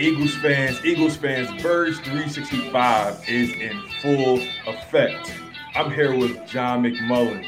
[0.00, 5.30] Eagles fans, Eagles fans, Birds 365 is in full effect.
[5.74, 7.46] I'm here with John McMullen,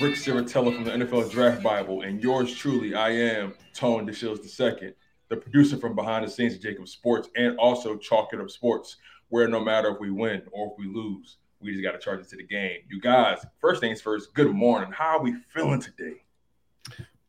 [0.00, 4.94] Rick Serritella from the NFL Draft Bible, and yours truly, I am Tone DeShields II,
[5.28, 8.96] the producer from behind the scenes of Jacob Sports and also Chalk It Up Sports,
[9.28, 12.20] where no matter if we win or if we lose, we just got to charge
[12.20, 12.78] it to the game.
[12.88, 14.90] You guys, first things first, good morning.
[14.90, 16.23] How are we feeling today?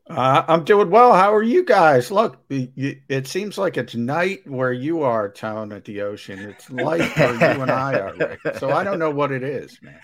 [0.08, 1.14] Uh, I'm doing well.
[1.14, 2.11] How are you guys?
[2.11, 6.39] Look, it seems like it's night where you are, Tone, at the ocean.
[6.39, 8.39] It's light where you and I are, Rick.
[8.59, 10.00] So I don't know what it is, man.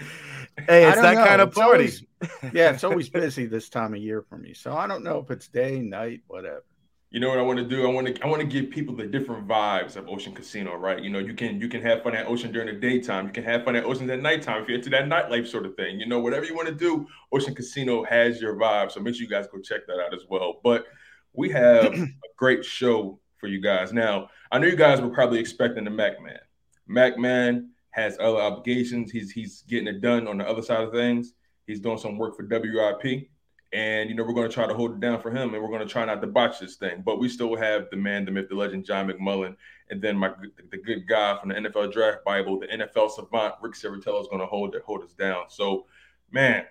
[0.68, 1.26] Hey, it's that know.
[1.26, 1.84] kind of party.
[1.84, 2.04] Always,
[2.52, 4.56] yeah, it's always busy this time of year for me.
[4.56, 6.64] So I don't know if it's day, night, whatever.
[7.12, 7.86] You know what I want to do?
[7.86, 11.04] I want to I want to give people the different vibes of Ocean Casino, right?
[11.04, 13.28] You know, you can you can have fun at Ocean during the daytime.
[13.28, 15.76] You can have fun at Ocean at nighttime if you're into that nightlife sort of
[15.76, 16.00] thing.
[16.00, 18.94] You know, whatever you want to do, Ocean Casino has your vibe.
[18.94, 20.62] So make sure you guys go check that out as well.
[20.64, 20.86] But
[21.34, 22.08] we have a
[22.38, 23.92] great show for you guys.
[23.92, 26.40] Now, I know you guys were probably expecting the Mac Man.
[26.88, 29.12] Mac Man has other obligations.
[29.12, 31.34] He's he's getting it done on the other side of things.
[31.68, 33.28] He's doing some work for WIP.
[33.74, 35.70] And you know, we're going to try to hold it down for him, and we're
[35.70, 37.04] going to try not to botch this thing.
[37.06, 39.56] But we still have the man, the myth, the legend, John McMullen,
[39.90, 40.32] and then my
[40.70, 44.42] the good guy from the NFL Draft Bible, the NFL savant, Rick Serritella, is going
[44.42, 45.46] to hold it, hold us down.
[45.48, 45.86] So,
[46.32, 46.66] man,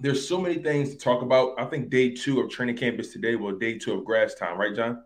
[0.00, 1.58] there's so many things to talk about.
[1.58, 3.36] I think day two of training camp is today.
[3.36, 5.02] Well, day two of grass time, right, John?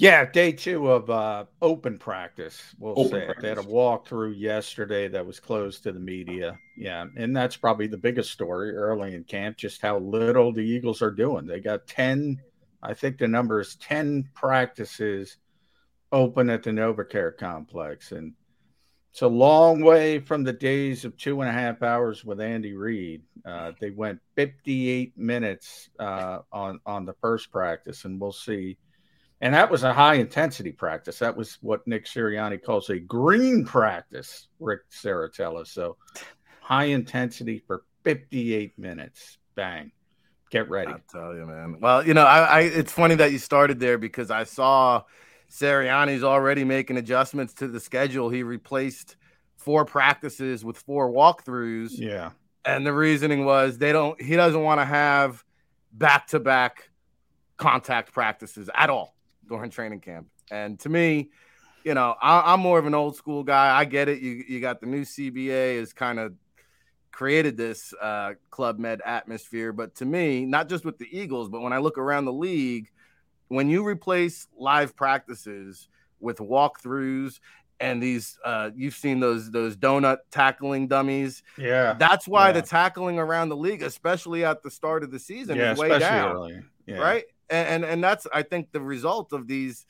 [0.00, 2.74] Yeah, day two of uh, open practice.
[2.78, 3.42] We'll Open say practice.
[3.42, 6.58] they had a walkthrough yesterday that was closed to the media.
[6.74, 9.58] Yeah, and that's probably the biggest story early in camp.
[9.58, 11.44] Just how little the Eagles are doing.
[11.44, 12.40] They got ten.
[12.82, 15.36] I think the number is ten practices
[16.10, 18.32] open at the NovaCare complex, and
[19.12, 22.72] it's a long way from the days of two and a half hours with Andy
[22.72, 23.20] Reid.
[23.44, 28.78] Uh, they went 58 minutes uh, on on the first practice, and we'll see.
[29.40, 31.18] And that was a high intensity practice.
[31.18, 35.66] That was what Nick Sirianni calls a green practice, Rick Serritella.
[35.66, 35.96] So
[36.60, 39.38] high intensity for 58 minutes.
[39.54, 39.92] Bang.
[40.50, 40.92] Get ready.
[40.92, 41.78] I tell you, man.
[41.80, 45.04] Well, you know, I, I it's funny that you started there because I saw
[45.50, 48.28] Sirianni's already making adjustments to the schedule.
[48.28, 49.16] He replaced
[49.56, 51.92] four practices with four walkthroughs.
[51.92, 52.30] Yeah.
[52.64, 55.44] And the reasoning was they don't he doesn't want to have
[55.92, 56.90] back to back
[57.56, 59.14] contact practices at all
[59.50, 60.28] during training camp.
[60.50, 61.28] And to me,
[61.84, 63.76] you know, I, I'm more of an old school guy.
[63.76, 64.20] I get it.
[64.20, 66.32] You you got the new CBA is kind of
[67.12, 71.60] created this uh, club med atmosphere, but to me, not just with the Eagles, but
[71.60, 72.88] when I look around the league,
[73.48, 75.88] when you replace live practices
[76.20, 77.40] with walkthroughs
[77.80, 81.94] and these uh, you've seen those those donut tackling dummies Yeah.
[81.98, 82.52] that's why Yeah.
[82.52, 85.98] the tackling around the league especially at the start of the season yeah, is way
[85.98, 86.62] down early.
[86.86, 86.98] Yeah.
[86.98, 89.86] right and, and and that's i think the result of these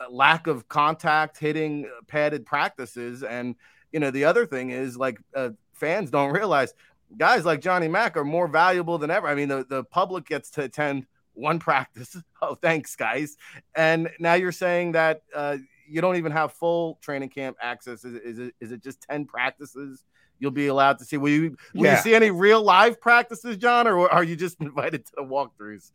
[0.00, 3.22] uh, lack of contact hitting uh, padded practices.
[3.22, 3.54] And
[3.92, 6.74] you know the other thing is like uh, fans don't realize
[7.16, 9.26] guys like johnny mack are more valuable than ever.
[9.26, 12.16] I mean the, the public gets to attend one practice.
[12.42, 13.36] Oh thanks guys.
[13.74, 15.56] And now you're saying that uh,
[15.88, 18.04] you don't even have full training camp access.
[18.04, 20.04] Is, it- is it is it just 10 practices
[20.38, 21.16] you'll be allowed to see?
[21.16, 21.96] Will you will Yeah.
[21.96, 25.90] you see any real live practices john or are you just invited to the walkthroughs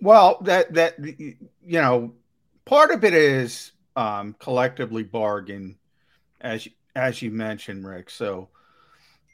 [0.00, 1.36] Well, that that you
[1.66, 2.14] know,
[2.64, 5.76] part of it is um, collectively bargain,
[6.40, 8.10] as as you mentioned, Rick.
[8.10, 8.48] So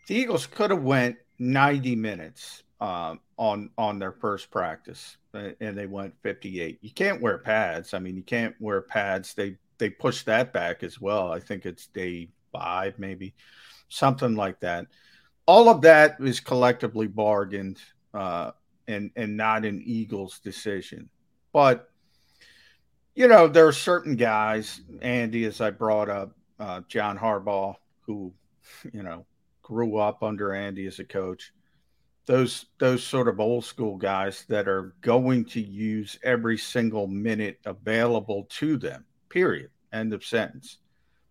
[0.07, 5.87] the Eagles could have went 90 minutes um, on on their first practice, and they
[5.87, 6.79] went 58.
[6.81, 7.95] You can't wear pads.
[7.95, 9.35] I mean, you can't wear pads.
[9.35, 11.31] They they pushed that back as well.
[11.31, 13.35] I think it's day five, maybe
[13.89, 14.87] something like that.
[15.47, 17.79] All of that is collectively bargained
[18.15, 18.53] uh,
[18.89, 21.09] and and not an Eagles decision.
[21.53, 21.89] But
[23.15, 28.33] you know, there are certain guys, Andy, as I brought up, uh, John Harbaugh, who
[28.93, 29.27] you know
[29.63, 31.53] grew up under Andy as a coach.
[32.27, 37.59] Those those sort of old school guys that are going to use every single minute
[37.65, 39.05] available to them.
[39.29, 39.71] Period.
[39.93, 40.79] End of sentence.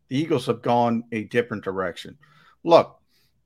[0.10, 2.18] The Eagles have gone a different direction.
[2.64, 3.00] Look,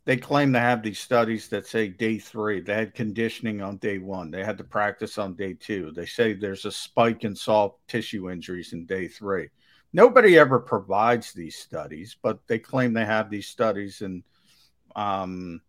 [0.07, 2.62] they claim to have these studies that say day three.
[2.62, 4.31] They had conditioning on day one.
[4.31, 5.92] They had to practice on day two.
[5.92, 9.50] They say there's a spike in soft tissue injuries in day three.
[9.92, 14.24] Nobody ever provides these studies, but they claim they have these studies, and
[14.95, 15.59] um,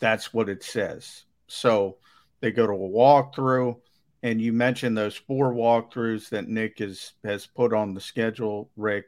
[0.00, 1.24] that's what it says.
[1.46, 1.98] So
[2.40, 3.76] they go to a walkthrough,
[4.22, 9.04] and you mentioned those four walkthroughs that Nick has has put on the schedule, Rick.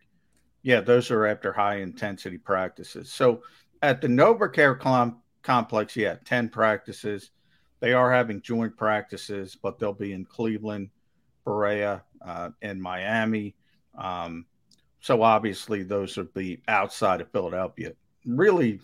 [0.63, 3.11] Yeah, those are after high intensity practices.
[3.11, 3.43] So
[3.85, 7.31] at the NovaCare com- complex, yeah, 10 practices.
[7.81, 10.89] They are having joint practices, but they'll be in Cleveland,
[11.45, 13.55] Berea, uh, and Miami.
[13.97, 14.47] Um,
[15.01, 17.93] so obviously, those would be outside of Philadelphia.
[18.25, 18.81] Really,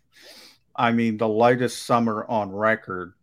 [0.76, 3.14] I mean, the lightest summer on record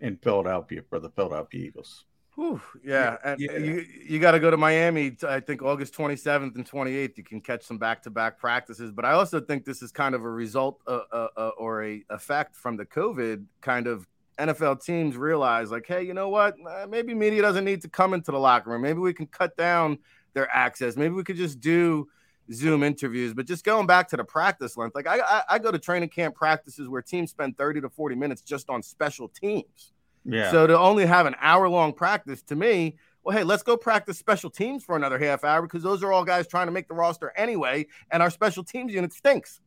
[0.00, 2.04] in Philadelphia for the Philadelphia Eagles.
[2.38, 3.56] Whew, yeah, and yeah.
[3.56, 5.16] you you got to go to Miami.
[5.26, 7.18] I think August 27th and 28th.
[7.18, 10.30] You can catch some back-to-back practices, but I also think this is kind of a
[10.30, 14.06] result uh, uh, uh, or a effect from the COVID kind of
[14.38, 16.54] NFL teams realize, like, hey, you know what?
[16.64, 18.82] Uh, maybe media doesn't need to come into the locker room.
[18.82, 19.98] Maybe we can cut down
[20.32, 20.96] their access.
[20.96, 22.06] Maybe we could just do
[22.52, 23.34] Zoom interviews.
[23.34, 26.10] But just going back to the practice length, like I, I, I go to training
[26.10, 29.92] camp practices where teams spend 30 to 40 minutes just on special teams
[30.24, 30.50] yeah.
[30.50, 34.18] So to only have an hour long practice to me, well, hey, let's go practice
[34.18, 36.94] special teams for another half hour because those are all guys trying to make the
[36.94, 39.60] roster anyway, and our special teams unit stinks.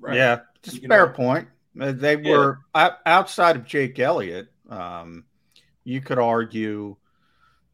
[0.00, 0.16] Right.
[0.16, 1.12] Yeah, just fair know.
[1.12, 1.48] point.
[1.80, 2.90] Uh, they were yeah.
[3.06, 4.48] outside of Jake Elliott.
[4.68, 5.24] Um,
[5.84, 6.96] you could argue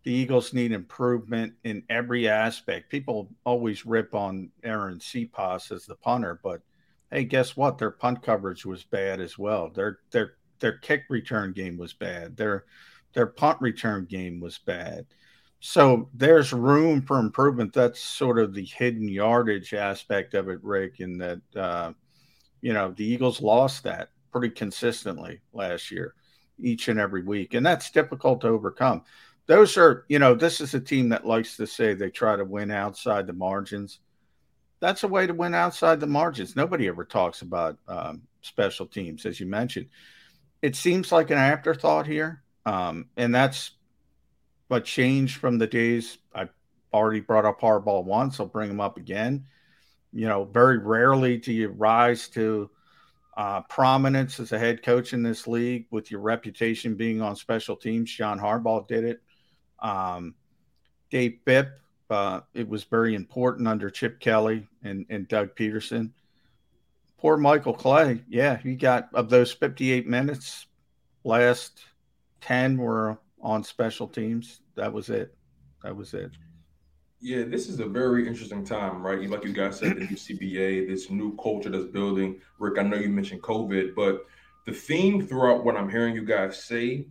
[0.05, 2.91] the Eagles need improvement in every aspect.
[2.91, 6.63] People always rip on Arryn Siposs as the punter, but
[7.11, 7.79] hey, guess what?
[7.79, 9.71] Their punt coverage was bad as well.
[9.71, 12.37] Their their their kick return game was bad.
[12.37, 12.65] Their
[13.15, 15.07] their punt return game was bad.
[15.61, 17.73] So there's room for improvement.
[17.73, 21.93] That's sort of the hidden yardage aspect of it, Rick, in that uh,
[22.61, 26.15] you know the Eagles lost that pretty consistently last year,
[26.59, 29.03] each and every week, and that's difficult to overcome.
[29.47, 32.45] Those are, you know, this is a team that likes to say they try to
[32.45, 34.01] win outside the margins.
[34.79, 36.55] That's a way to win outside the margins.
[36.55, 39.87] Nobody ever talks about um, special teams, as you mentioned
[40.63, 42.43] it seems like an afterthought here.
[42.67, 43.73] Um, and that's
[44.69, 46.49] what changed from the days I
[46.93, 48.41] already brought up Harbaugh once.
[48.41, 49.47] I'll bring him up again.
[50.13, 52.71] You know, very rarely do you rise to
[53.37, 57.77] uh, prominence as a head coach in this league with your reputation being on special
[57.77, 58.13] teams.
[58.13, 59.23] John Harbaugh did it.
[59.79, 60.35] Um,
[61.11, 61.69] Dave Fipp,
[62.11, 66.11] uh, it was very important under Chip Kelly and, and Doug Pederson
[67.19, 68.23] poor Michael Clay.
[68.29, 70.67] Yeah, he got of those 58 minutes,
[71.25, 71.85] last
[72.41, 74.61] 10 were on special teams.
[74.77, 75.35] That was it.
[75.83, 76.31] That was it.
[77.21, 79.29] Yeah, this is a very interesting time, right?
[79.29, 82.41] Like you guys said, the new CBA, this new culture that's building.
[82.61, 84.25] Rick, I know you mentioned COVID, but
[84.67, 87.07] the theme throughout what I'm hearing you guys say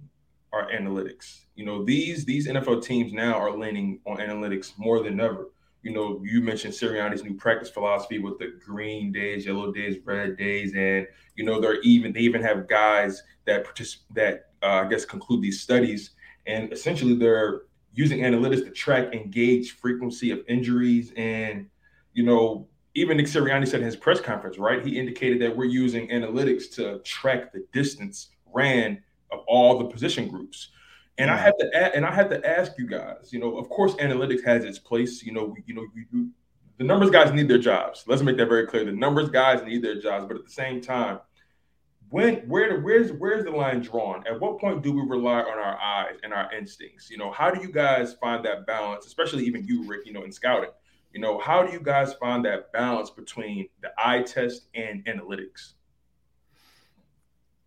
[0.53, 1.41] are analytics.
[1.55, 5.49] You know, these these NFL teams now are leaning on analytics more than ever
[5.87, 10.35] you know, you mentioned Sirianni's new practice philosophy with the green days, yellow days, red
[10.35, 14.89] days, and you know they're even they even have guys that participate that uh, I
[14.89, 16.11] guess conclude these studies,
[16.45, 17.61] and essentially they're
[17.93, 21.67] using analytics to track and gauge frequency of injuries, and
[22.13, 24.85] you know even Nick Sirianni said in his press conference, right?
[24.85, 29.01] He indicated that we're using analytics to track the distance ran
[29.31, 30.71] of all the position groups.
[31.19, 33.95] And I have to and I have to ask you guys, you know, of course,
[33.95, 35.23] analytics has its place.
[35.23, 36.29] You know, you know, you, you,
[36.77, 38.03] the numbers guys need their jobs.
[38.05, 38.85] Let's make that very clear.
[38.85, 41.19] The numbers guys need their jobs, but at the same time,
[42.09, 44.25] when where where's where's the line drawn?
[44.27, 47.09] At what point do we rely on our eyes and our instincts?
[47.09, 50.05] You know, how do you guys find that balance, especially even you, Rick?
[50.05, 50.69] You know, in scouting,
[51.13, 55.73] you know, how do you guys find that balance between the eye test and analytics?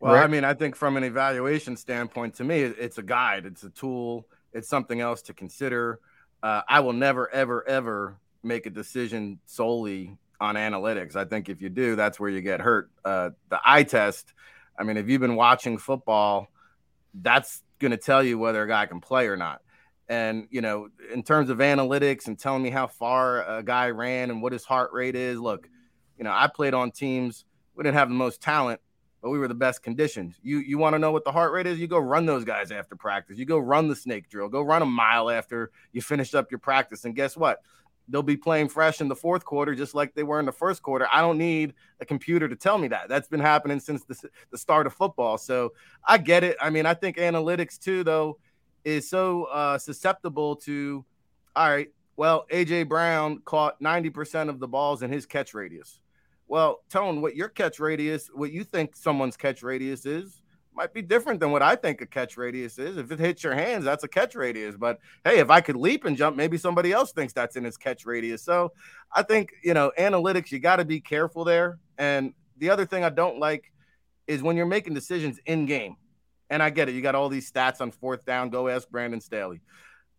[0.00, 0.14] Well.
[0.14, 3.70] I mean, I think from an evaluation standpoint, to me, it's a guide, it's a
[3.70, 6.00] tool, it's something else to consider.
[6.42, 11.16] Uh, I will never, ever, ever make a decision solely on analytics.
[11.16, 12.90] I think if you do, that's where you get hurt.
[13.04, 14.32] Uh, the eye test,
[14.78, 16.48] I mean, if you've been watching football,
[17.12, 19.60] that's going to tell you whether a guy can play or not.
[20.08, 24.30] And, you know, in terms of analytics and telling me how far a guy ran
[24.30, 25.68] and what his heart rate is, look,
[26.16, 28.80] you know, I played on teams, we didn't have the most talent,
[29.22, 30.34] but we were the best conditioned.
[30.42, 31.78] You you want to know what the heart rate is?
[31.78, 33.38] You go run those guys after practice.
[33.38, 34.48] You go run the snake drill.
[34.48, 37.04] Go run a mile after you finish up your practice.
[37.04, 37.62] And guess what?
[38.08, 40.82] They'll be playing fresh in the fourth quarter, just like they were in the first
[40.82, 41.06] quarter.
[41.12, 43.08] I don't need a computer to tell me that.
[43.08, 45.38] That's been happening since the, the start of football.
[45.38, 45.74] So
[46.04, 46.56] I get it.
[46.60, 48.38] I mean, I think analytics too, though,
[48.84, 51.04] is so uh, susceptible to.
[51.56, 56.00] All right, well, AJ Brown caught 90% of the balls in his catch radius.
[56.50, 60.42] Well, Tone, what your catch radius, what you think someone's catch radius is,
[60.74, 62.96] might be different than what I think a catch radius is.
[62.96, 64.74] If it hits your hands, that's a catch radius.
[64.76, 67.76] But hey, if I could leap and jump, maybe somebody else thinks that's in his
[67.76, 68.42] catch radius.
[68.42, 68.72] So
[69.14, 71.78] I think, you know, analytics, you got to be careful there.
[71.98, 73.72] And the other thing I don't like
[74.26, 75.94] is when you're making decisions in game.
[76.50, 76.96] And I get it.
[76.96, 78.50] You got all these stats on fourth down.
[78.50, 79.60] Go ask Brandon Staley.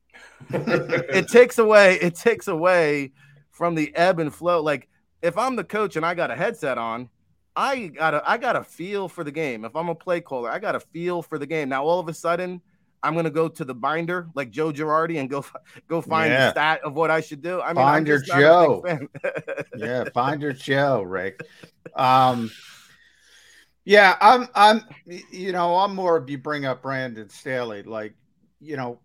[0.50, 3.12] it takes away, it takes away
[3.50, 4.62] from the ebb and flow.
[4.62, 4.88] Like
[5.22, 7.10] if I'm the coach and I got a headset on,
[7.56, 9.66] I gotta I gotta feel for the game.
[9.66, 11.70] If I'm a play caller, I got a feel for the game.
[11.70, 12.62] Now all of a sudden,
[13.04, 15.46] I'm gonna go to the binder like Joe Girardi and go
[15.88, 16.46] go find yeah.
[16.46, 17.62] the stat of what I should do.
[17.62, 18.84] I mean, Binder Joe.
[19.78, 21.42] yeah, Binder Joe, Rick.
[21.96, 22.52] Um,
[23.86, 24.84] yeah, I'm I'm
[25.32, 28.14] you know I'm more of you bring up Brandon Staley like
[28.60, 29.00] you know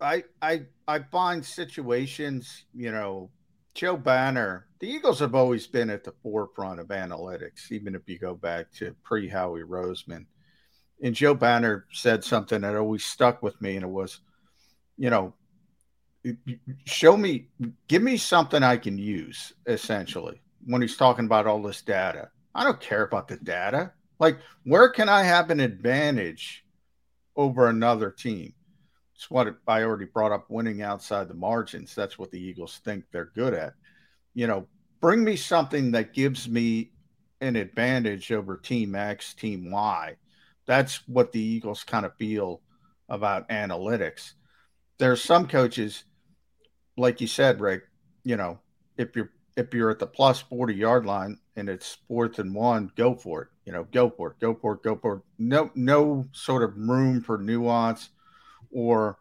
[0.00, 3.30] I I I find situations you know
[3.74, 8.18] Joe Banner, the Eagles have always been at the forefront of analytics, even if you
[8.18, 10.26] go back to pre Howie Roseman.
[11.02, 14.20] And Joe Banner said something that always stuck with me, and it was,
[14.96, 15.34] you know,
[16.84, 17.48] show me,
[17.88, 22.30] give me something I can use, essentially, when he's talking about all this data.
[22.54, 23.92] I don't care about the data.
[24.18, 26.64] Like, where can I have an advantage
[27.36, 28.54] over another team?
[29.14, 31.94] It's what I already brought up winning outside the margins.
[31.94, 33.74] That's what the Eagles think they're good at.
[34.36, 34.66] You know,
[35.00, 36.92] bring me something that gives me
[37.40, 40.16] an advantage over team X, team Y.
[40.66, 42.60] That's what the Eagles kind of feel
[43.08, 44.34] about analytics.
[44.98, 46.04] There's some coaches,
[46.98, 47.84] like you said, Rick,
[48.24, 48.58] you know,
[48.98, 52.92] if you're if you're at the plus 40 yard line and it's fourth and one,
[52.94, 53.48] go for it.
[53.64, 55.22] You know, go for it, go for it, go for it.
[55.38, 58.10] No, no sort of room for nuance
[58.70, 59.16] or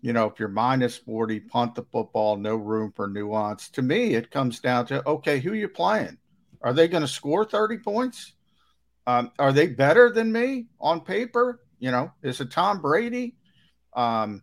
[0.00, 3.68] you know, if you're minus 40, punt the football, no room for nuance.
[3.70, 6.18] To me, it comes down to okay, who you playing?
[6.62, 8.32] Are they going to score 30 points?
[9.06, 11.62] Um, are they better than me on paper?
[11.78, 13.36] You know, is it Tom Brady?
[13.94, 14.42] Um,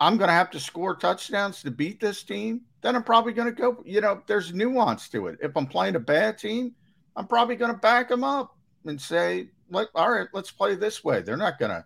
[0.00, 2.62] I'm going to have to score touchdowns to beat this team.
[2.82, 5.38] Then I'm probably going to go, you know, there's nuance to it.
[5.40, 6.74] If I'm playing a bad team,
[7.16, 11.22] I'm probably going to back them up and say, all right, let's play this way.
[11.22, 11.84] They're not going to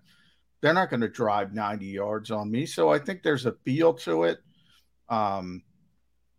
[0.61, 2.67] they're not going to drive 90 yards on me.
[2.67, 4.39] So I think there's a feel to it.
[5.09, 5.63] Um,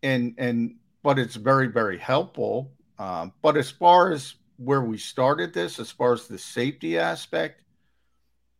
[0.02, 2.72] and, and, but it's very, very helpful.
[2.98, 7.62] Um, but as far as where we started this, as far as the safety aspect,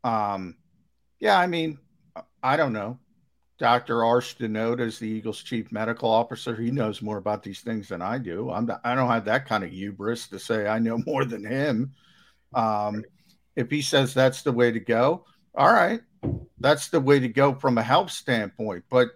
[0.03, 0.57] um,
[1.19, 1.79] yeah, I mean,
[2.43, 2.99] I don't know.
[3.59, 3.97] Dr.
[3.97, 6.57] Arsh Dhanota is the Eagles chief medical officer.
[6.57, 8.51] He knows more about these things than I do.
[8.51, 11.45] I'm not, I don't have that kind of hubris to say I know more than
[11.45, 11.93] him.
[12.55, 13.05] Um,
[13.57, 16.01] if he says that's the way to go, all right,
[16.59, 18.85] that's the way to go from a health standpoint.
[18.91, 19.09] But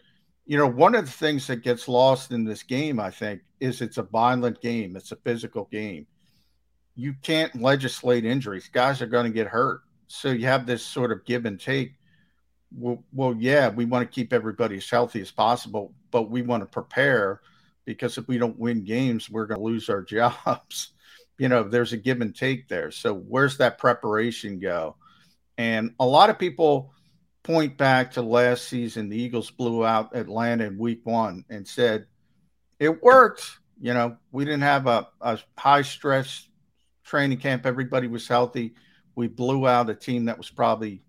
[0.47, 3.81] you know, one of the things that gets lost in this game, I think, is
[3.81, 4.97] it's a violent game.
[4.97, 6.07] It's a physical game.
[6.95, 8.69] You can't legislate injuries.
[8.73, 9.81] Guys are going to get hurt.
[10.07, 11.95] So you have this sort of give and take.
[12.77, 16.63] Well, well, yeah, we want to keep everybody as healthy as possible, but we want
[16.63, 17.41] to prepare
[17.85, 20.93] because if we don't win games, we're going to lose our jobs.
[21.39, 22.91] you know, there's a give and take there.
[22.91, 24.97] So where's that preparation go?
[25.57, 26.93] And a lot of people
[27.43, 29.09] point back to last season.
[29.09, 32.07] The Eagles blew out Atlanta in week one and said,
[32.81, 33.59] it worked.
[33.81, 36.49] You know, we didn't have a, a high stress
[37.05, 37.67] training camp.
[37.67, 38.75] Everybody was healthy.
[39.15, 41.03] We blew out a team that was probably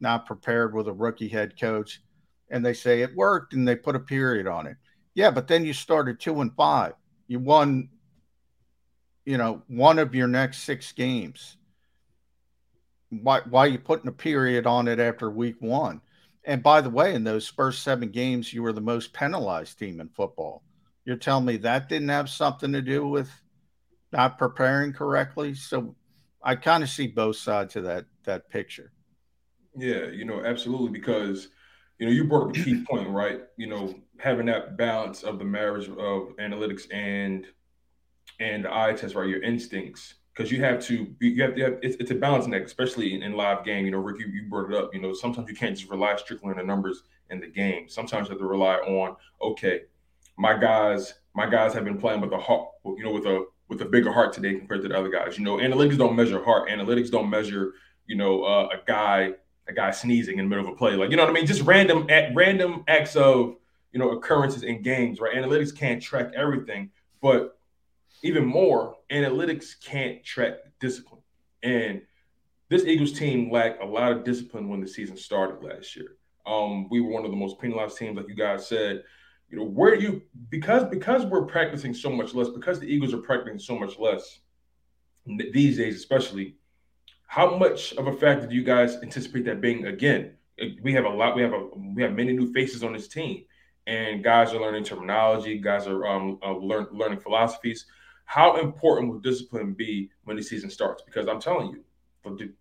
[0.00, 2.02] not prepared with a rookie head coach.
[2.50, 4.76] And they say it worked and they put a period on it.
[5.14, 6.94] Yeah, but then you started two and five.
[7.28, 7.90] You won,
[9.24, 11.56] you know, one of your next six games
[13.20, 16.00] why why are you putting a period on it after week one?
[16.44, 20.00] And by the way, in those first seven games, you were the most penalized team
[20.00, 20.62] in football.
[21.04, 23.30] You're telling me that didn't have something to do with
[24.12, 25.54] not preparing correctly?
[25.54, 25.94] So
[26.42, 28.92] I kind of see both sides of that that picture.
[29.76, 31.48] Yeah, you know, absolutely, because
[31.98, 33.42] you know you brought up a key point, right?
[33.56, 37.46] You know, having that balance of the marriage of analytics and
[38.40, 39.28] and the eye test, right?
[39.28, 42.66] Your instincts because you have to you have to have, it's, it's a balancing act,
[42.66, 43.84] especially in, in, live game.
[43.84, 44.94] You know, Rick, you, you brought it up.
[44.94, 47.88] You know, sometimes you can't just rely strictly on the numbers in the game.
[47.88, 49.82] Sometimes you have to rely on, okay,
[50.36, 53.80] my guys, my guys have been playing with a heart, you know, with a with
[53.82, 55.38] a bigger heart today compared to the other guys.
[55.38, 56.68] You know, analytics don't measure heart.
[56.68, 57.72] Analytics don't measure,
[58.06, 59.32] you know, uh, a guy
[59.68, 61.46] a guy sneezing in the middle of a play, like you know what I mean.
[61.46, 63.56] Just random at random acts of
[63.92, 65.34] you know occurrences in games, right?
[65.36, 67.58] Analytics can't track everything, but
[68.22, 71.20] even more, analytics can't track discipline.
[71.62, 72.02] And
[72.68, 76.16] this Eagles team lacked a lot of discipline when the season started last year.
[76.46, 79.02] Um, we were one of the most penalized teams, like you guys said.
[79.48, 83.18] You know, where you because because we're practicing so much less, because the Eagles are
[83.18, 84.40] practicing so much less
[85.26, 86.56] these days, especially.
[87.26, 89.86] How much of a factor do you guys anticipate that being?
[89.86, 90.34] Again,
[90.82, 91.36] we have a lot.
[91.36, 93.44] We have a we have many new faces on this team,
[93.86, 95.58] and guys are learning terminology.
[95.58, 97.84] Guys are um, uh, learn, learning philosophies
[98.24, 101.02] how important will discipline be when the season starts?
[101.02, 101.84] Because I'm telling you,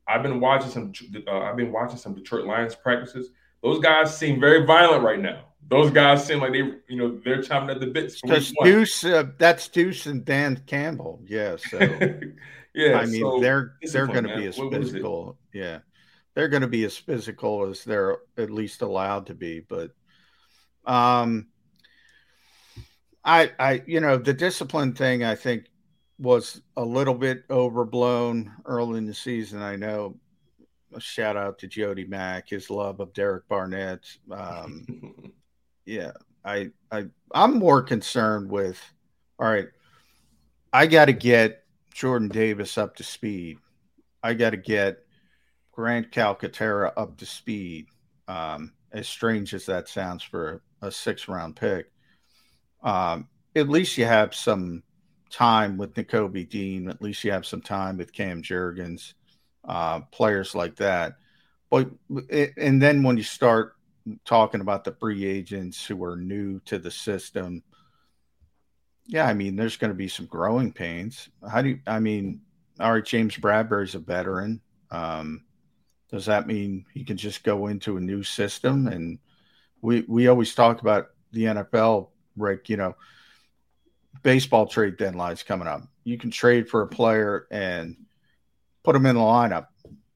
[0.07, 0.93] I've been watching some.
[1.27, 3.29] Uh, I've been watching some Detroit Lions practices.
[3.61, 5.45] Those guys seem very violent right now.
[5.67, 8.19] Those guys seem like they, you know, they're chomping at the bits.
[8.19, 11.21] Because Deuce, uh, that's Deuce and Dan Campbell.
[11.25, 11.57] Yeah.
[11.57, 11.77] So,
[12.73, 12.97] yeah.
[12.97, 15.37] I mean, so they're they're going to be as what, physical.
[15.53, 15.79] yeah,
[16.33, 19.59] they're going to be as physical as they're at least allowed to be.
[19.59, 19.91] But,
[20.85, 21.47] um,
[23.23, 25.65] I, I, you know, the discipline thing I think
[26.17, 29.61] was a little bit overblown early in the season.
[29.61, 30.17] I know.
[30.93, 34.03] A shout out to Jody Mack, his love of Derek Barnett.
[34.29, 35.31] Um,
[35.85, 36.11] yeah,
[36.43, 38.77] I, I, I'm more concerned with.
[39.39, 39.69] All right,
[40.73, 41.63] I got to get
[41.93, 43.57] Jordan Davis up to speed.
[44.21, 45.05] I got to get
[45.71, 47.87] Grant Calcaterra up to speed.
[48.27, 51.87] Um, as strange as that sounds for a, a six round pick
[52.83, 54.83] um, at least you have some
[55.29, 56.89] time with Nakobe Dean.
[56.89, 59.13] At least you have some time with Cam Jurgens,
[59.67, 61.13] uh, players like that.
[61.69, 61.89] But
[62.57, 63.73] and then when you start
[64.25, 67.63] talking about the free agents who are new to the system,
[69.07, 71.29] yeah, I mean, there's going to be some growing pains.
[71.49, 71.79] How do you?
[71.87, 72.41] I mean,
[72.79, 74.61] all right, James Bradberry's a veteran.
[74.89, 75.43] Um,
[76.09, 78.87] does that mean he can just go into a new system?
[78.87, 79.19] And
[79.81, 82.95] we we always talk about the NFL Rick, you know,
[84.23, 85.83] baseball trade deadline's coming up.
[86.03, 87.95] You can trade for a player and
[88.83, 89.67] put him in the lineup.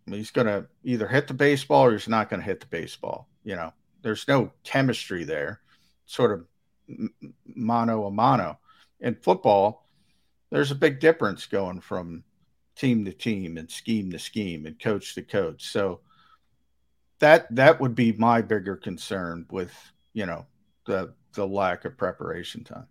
[0.08, 3.28] He's going to either hit the baseball or he's not going to hit the baseball.
[3.44, 5.62] You know, there's no chemistry there,
[6.06, 6.46] sort of
[7.46, 8.60] mano a mano.
[9.00, 9.88] In football,
[10.52, 12.24] there's a big difference going from
[12.76, 15.68] team to team and scheme to scheme and coach to coach.
[15.68, 16.02] So
[17.20, 19.74] that that would be my bigger concern with
[20.14, 20.46] you know
[20.86, 22.88] the the lack of preparation time.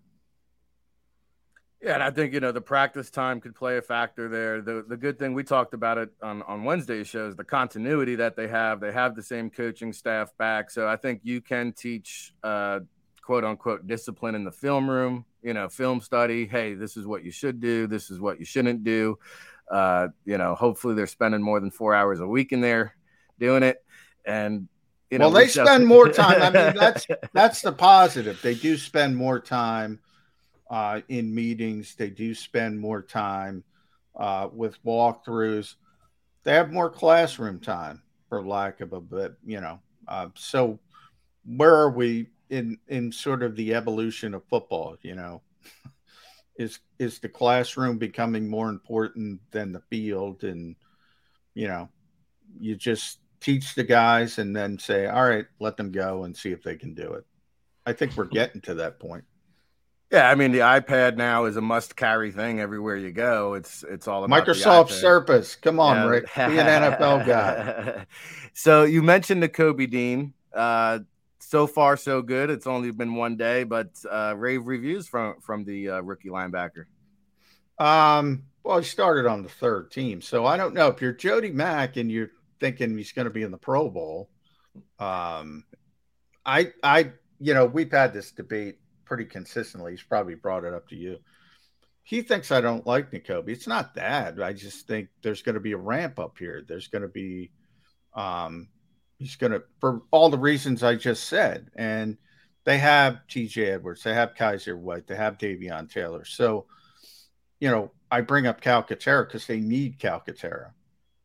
[1.85, 4.63] Yeah, and I think you know the practice time could play a factor there.
[4.63, 8.37] The the good thing we talked about it on on Wednesday shows the continuity that
[8.37, 8.81] they have.
[8.81, 12.81] They have the same coaching staff back, so I think you can teach uh,
[13.23, 15.27] quote unquote discipline in the film room.
[15.43, 16.47] You know, film study.
[16.47, 17.87] Hey, this is what you should do.
[17.87, 19.19] This is what you shouldn't do.
[19.71, 22.97] Uh, you know, hopefully they're spending more than four hours a week in there
[23.39, 23.85] doing it,
[24.25, 24.69] and
[25.11, 26.43] you know, well, they spend more time.
[26.43, 28.41] I mean, that's that's the positive.
[28.43, 30.01] They do spend more time
[30.71, 31.95] uh, in meetings.
[31.95, 33.65] They do spend more time
[34.17, 35.75] uh, with walkthroughs.
[36.45, 39.35] They have more classroom time, for lack of a bit.
[39.45, 40.79] You know, uh, so
[41.45, 44.97] where are we in in sort of the evolution of football?
[45.03, 45.43] You know,
[46.59, 50.45] is is the classroom becoming more important than the field?
[50.45, 50.77] And
[51.55, 51.89] you know,
[52.59, 56.51] you just teach the guys and then say, all right, let them go and see
[56.51, 57.27] if they can do it.
[57.85, 59.25] I think we're getting to that point.
[60.11, 63.55] Yeah, I mean the iPad now is a must-carry thing everywhere you go.
[63.55, 65.57] It's it's all about Microsoft Surface.
[65.57, 66.09] Come on, yeah.
[66.09, 68.07] Rick, be an NFL guy.
[68.55, 70.33] so you mentioned Nakobe Dean.
[70.55, 71.01] Uh,
[71.41, 72.49] so far, so good.
[72.49, 76.85] It's only been one day, but uh, rave reviews from from the uh, rookie linebacker.
[77.79, 81.51] Um, well, he started on the third team, so I don't know if you're Jody
[81.51, 82.31] Mack and you're
[82.61, 84.31] thinking he's going to be in the Pro Bowl.
[84.99, 85.65] Um,
[86.45, 89.93] I, I, you know, we've had this debate pretty consistently.
[89.93, 91.19] He's probably brought it up to you.
[92.03, 93.49] He thinks I don't like Nakobe.
[93.49, 94.43] It's not that.
[94.43, 96.63] I just think there's going to be a ramp up here.
[96.67, 97.51] There's going to be,
[98.15, 98.69] um,
[99.19, 102.19] he's going to for all the reasons I just said, and
[102.65, 103.71] they have T.J.
[103.71, 106.25] Edwards, they have Kyzir White, they have Davion Taylor.
[106.25, 106.67] So,
[107.59, 110.73] you know, I bring up Calcaterra because they need Calcaterra.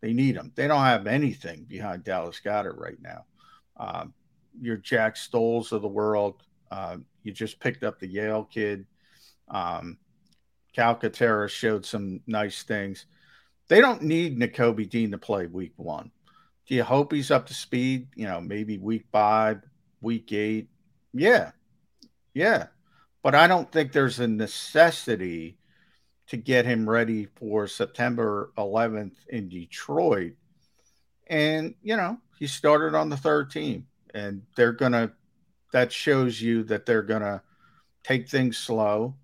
[0.02, 0.52] They need him.
[0.56, 3.26] They don't have anything behind Dallas Goedert right now.
[3.78, 4.14] Um,
[4.62, 6.44] your Jack Stolls of the world.
[6.72, 8.86] Uh, you just picked up the Yale kid.
[9.50, 9.98] Um,
[10.76, 13.06] Calcaterra showed some nice things.
[13.68, 16.12] they don't need Nakobe Dean to play week one.
[16.68, 18.08] Do you hope he's up to speed?
[18.16, 19.62] You know, maybe week five,
[20.02, 20.70] week eight.
[21.14, 21.52] Yeah.
[22.34, 22.68] Yeah.
[23.24, 25.59] But I don't think there's a necessity
[26.30, 30.34] to get him ready for September 11th in Detroit.
[31.28, 35.12] And, you know, he started on the third team, and they're going to,
[35.74, 37.42] that shows you that they're going to
[38.04, 39.16] take things slow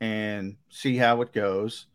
[0.00, 1.86] and see how it goes.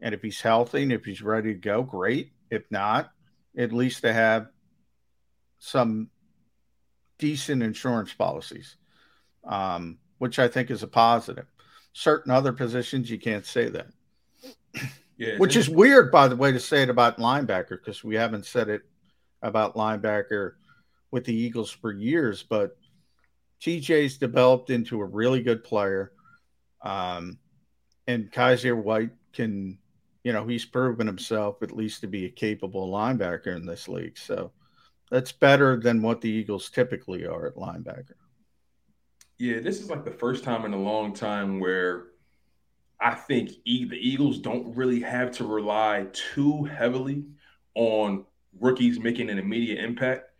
[0.00, 2.32] And if he's healthy and if he's ready to go, great.
[2.50, 3.10] If not,
[3.56, 4.48] at least they have
[5.58, 6.10] some
[7.18, 8.76] decent insurance policies,
[9.44, 11.46] um, which I think is a positive.
[11.92, 13.86] Certain other positions, you can't say that.
[15.16, 18.46] Yeah, which is weird, by the way, to say it about linebacker because we haven't
[18.46, 18.82] said it
[19.42, 20.54] about linebacker
[21.12, 22.42] with the Eagles for years.
[22.42, 22.76] But
[23.60, 26.12] TJ's developed into a really good player.
[26.82, 27.38] Um,
[28.06, 29.78] and Kyzir White can,
[30.24, 34.18] you know, he's proven himself at least to be a capable linebacker in this league.
[34.18, 34.50] So
[35.10, 38.14] that's better than what the Eagles typically are at linebacker.
[39.38, 42.06] Yeah, this is like the first time in a long time where
[43.00, 47.24] I think the Eagles don't really have to rely too heavily
[47.74, 48.24] on
[48.60, 50.30] rookies making an immediate impact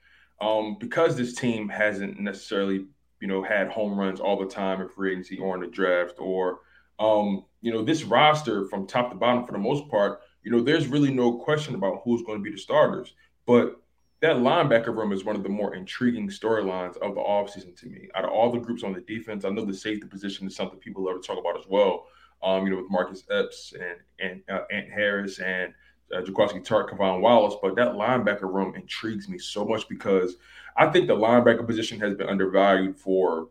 [0.41, 2.87] um, because this team hasn't necessarily,
[3.21, 6.15] you know, had home runs all the time in free agency or in the draft
[6.19, 6.61] or,
[6.99, 10.61] um, you know, this roster from top to bottom for the most part, you know,
[10.61, 13.15] there's really no question about who's going to be the starters.
[13.47, 13.81] But
[14.21, 18.09] that linebacker room is one of the more intriguing storylines of the offseason to me.
[18.15, 20.79] Out of all the groups on the defense, I know the safety position is something
[20.79, 22.07] people love to talk about as well.
[22.45, 25.73] Um, you know, with Marcus Epps and and uh, Ant Harris and
[26.15, 30.37] uh, Jaquiski Tartt, K'Von Wallace, but that linebacker room intrigues me so much because
[30.77, 33.49] I think the linebacker position has been undervalued for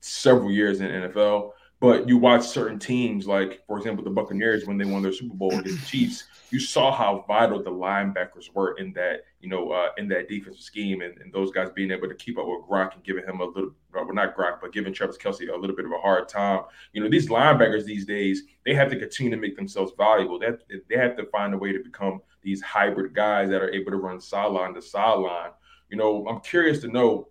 [0.00, 1.52] several years in NFL.
[1.82, 5.34] But you watch certain teams, like for example the Buccaneers, when they won their Super
[5.34, 9.72] Bowl against the Chiefs, you saw how vital the linebackers were in that, you know,
[9.72, 12.68] uh, in that defensive scheme, and, and, those guys being able to keep up with
[12.70, 15.74] Gronk and giving him a little, well, not Gronk, but giving Travis Kelce a little
[15.74, 16.62] bit of a hard time.
[16.92, 20.38] You know, these linebackers these days, they have to continue to make themselves valuable.
[20.38, 23.70] They have, they have to find a way to become these hybrid guys that are
[23.70, 25.50] able to run sideline to sideline.
[25.90, 27.26] You know, I'm curious to know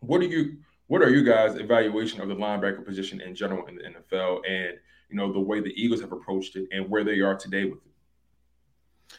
[0.00, 3.76] what are you what are you guys' evaluation of the linebacker position in general in
[3.76, 4.78] the NFL and
[5.10, 7.78] you know the way the Eagles have approached it and where they are today with
[7.78, 9.16] it?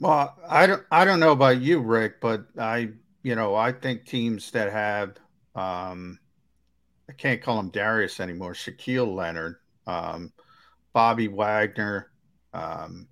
[0.00, 2.90] Well, I don't I don't know about you, Rick, but I
[3.22, 5.16] you know I think teams that have
[5.54, 6.18] um,
[7.08, 10.32] I can't call him Darius anymore, Shaquille Leonard, um,
[10.92, 12.10] Bobby Wagner,
[12.52, 13.08] um,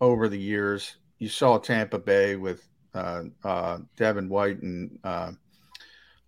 [0.00, 0.96] over the years.
[1.18, 5.32] You saw Tampa Bay with uh, uh, Devin White and uh,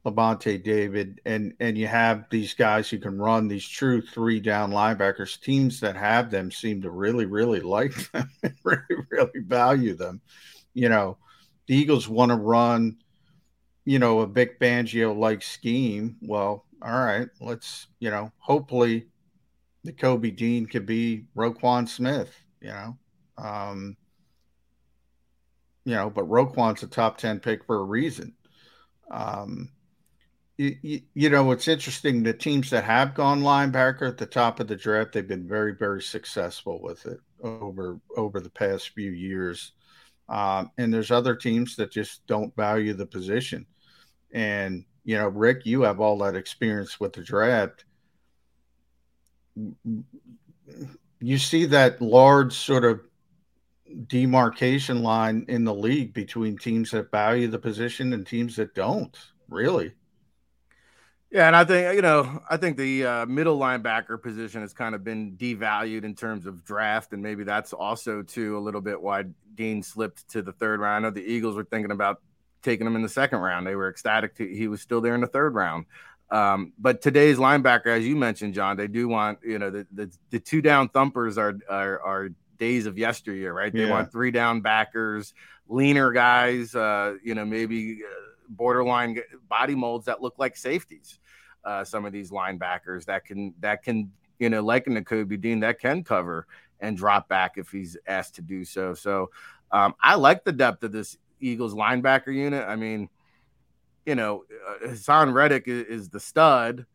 [0.05, 4.71] Lavonte David, and and you have these guys who can run these true three down
[4.71, 5.41] linebackers.
[5.41, 8.31] Teams that have them seem to really, really like them,
[8.65, 10.21] really, really value them.
[10.73, 11.19] You know,
[11.67, 12.97] the Eagles want to run,
[13.85, 16.17] you know, a Vic Fangio like scheme.
[16.23, 19.07] Well, all right, let's, you know, hopefully
[19.87, 22.97] Nakobe Dean could be Roquan Smith, you know.
[23.37, 23.97] Um,
[25.85, 28.35] you know, but Roquan's a top 10 pick for a reason.
[29.11, 29.71] Um,
[30.61, 32.23] you, you, know, it's interesting.
[32.23, 35.75] The teams that have gone linebacker at the top of the draft, they've been very,
[35.75, 39.73] very successful with it over over the past few years.
[40.29, 43.65] Um, and there's other teams that just don't value the position.
[44.33, 47.87] And you know, Rick, you have all that experience with the draft.
[51.21, 53.01] You see that large sort of
[54.09, 59.17] demarcation line in the league between teams that value the position and teams that don't.
[59.49, 59.95] Really.
[61.31, 64.97] Yeah, and I think you know, I think the uh, middle linebacker position has kind
[64.97, 69.01] of been devalued in terms of draft, and maybe that's also too a little bit
[69.01, 71.07] why Dean slipped to the third round.
[71.07, 72.21] I know the Eagles were thinking about
[72.63, 75.21] taking him in the second round; they were ecstatic to, he was still there in
[75.21, 75.87] the third round.
[76.33, 80.11] Um, but today's linebacker, as you mentioned, John, they do want you know the the,
[80.31, 83.73] the two down thumpers are, are are days of yesteryear, right?
[83.73, 83.91] They yeah.
[83.91, 85.33] want three down backers,
[85.69, 88.01] leaner guys, uh, you know, maybe.
[88.05, 91.19] Uh, borderline body molds that look like safeties.
[91.65, 95.79] Uh, some of these linebackers that can that can you know like Kobe Dean that
[95.79, 96.47] can cover
[96.81, 98.95] and drop back if he's asked to do so.
[98.95, 99.31] So
[99.71, 102.67] um, I like the depth of this Eagles linebacker unit.
[102.67, 103.09] I mean,
[104.07, 106.87] you know, uh, Haason Reddick is, is, the stud,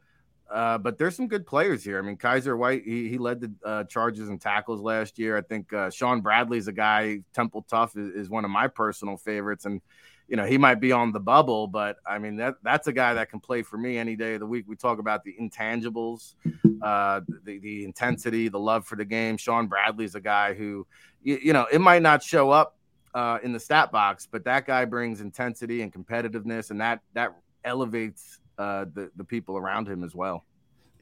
[0.50, 1.98] Uh, but there's some good players here.
[1.98, 5.38] I mean, Kyzir White, he, he led the uh, charges and tackles last year.
[5.38, 9.18] I think uh, Shaun Bradley's a guy, Temple Tough is, is, one of my personal
[9.18, 9.65] favorites.
[9.65, 9.82] And,
[10.28, 13.14] you know, he might be on the bubble, but I mean, that that's a guy
[13.14, 14.66] that can play for me any day of the week.
[14.68, 16.34] We talk about the intangibles,
[16.82, 19.38] uh, the, the intensity, the love for the game.
[19.38, 20.88] Shaun Bradley's a guy who,
[21.22, 22.76] you, you know, it might not show up
[23.14, 27.36] uh, in the stat box, but that guy brings intensity and competitiveness, and that that
[27.64, 30.44] elevates uh, the the people around him as well.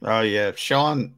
[0.02, 1.14] Oh yeah, Shaun,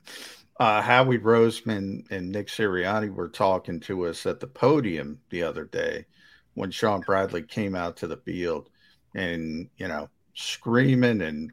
[0.58, 5.66] uh, Howie Roseman and Nick Sirianni were talking to us at the podium the other
[5.66, 6.06] day
[6.54, 8.68] when Shaun Bradley came out to the field,
[9.14, 11.52] and you know, screaming and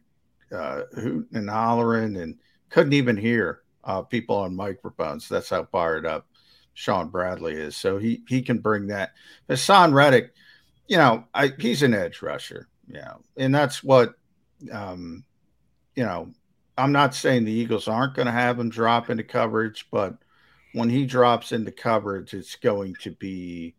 [0.51, 2.37] uh, hooting and hollering, and
[2.69, 5.27] couldn't even hear uh, people on microphones.
[5.29, 6.27] That's how fired up
[6.73, 7.75] Shaun Bradley is.
[7.75, 9.11] So he he can bring that.
[9.49, 10.33] Haason Reddick,
[10.87, 12.67] you know, I, he's an edge rusher.
[12.87, 14.15] You know, and that's what
[14.71, 15.23] um,
[15.95, 16.33] you know,
[16.77, 20.15] I'm not saying the Eagles aren't going to have him drop into coverage, but
[20.73, 23.75] when he drops into coverage, it's going to be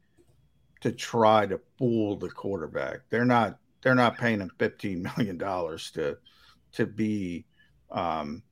[0.80, 3.00] to try to fool the quarterback.
[3.10, 6.16] They're not they're not paying him 15 million dollars to
[6.72, 7.46] to be
[7.90, 8.42] um,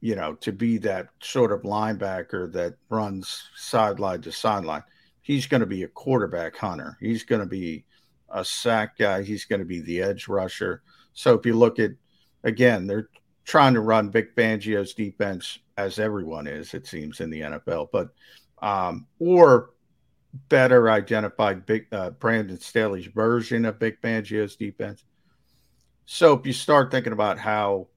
[0.00, 4.82] you know, to be that sort of linebacker that runs sideline to sideline.
[5.22, 6.96] He's going to be a quarterback hunter.
[7.00, 7.84] He's going to be
[8.30, 9.22] a sack guy.
[9.22, 10.82] He's going to be the edge rusher.
[11.14, 11.90] So if you look at
[12.44, 13.08] again, they're
[13.44, 18.08] trying to run Vic Fangio's defense as everyone is, it seems, in the NFL, but
[18.60, 19.70] um, or
[20.48, 25.04] better identified big uh, Brandon Staley's version of Vic Fangio's defense.
[26.04, 27.88] So if you start thinking about how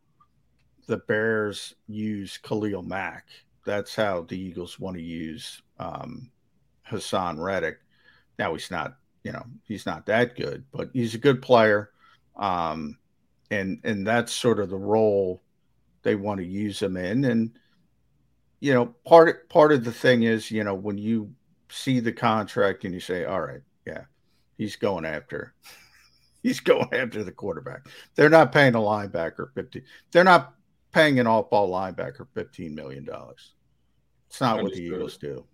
[0.88, 3.28] the Bears use Khalil Mack,
[3.66, 6.32] that's how the Eagles want to use um,
[6.90, 7.80] Haason Reddick.
[8.40, 11.92] Now he's not, you know, he's not that good, but he's a good player.
[12.36, 12.98] Um,
[13.52, 15.44] and and that's sort of the role
[16.04, 17.52] they want to use him in and
[18.60, 21.32] you know part part of the thing is you know when you
[21.72, 24.04] see the contract and you say all right yeah
[24.58, 25.54] he's going after
[26.44, 30.54] he's going after the quarterback they're not paying a linebacker 50 they're not
[30.92, 33.54] paying an off-ball linebacker 15 million dollars
[34.30, 34.64] it's not Understood.
[34.64, 35.46] what the eagles do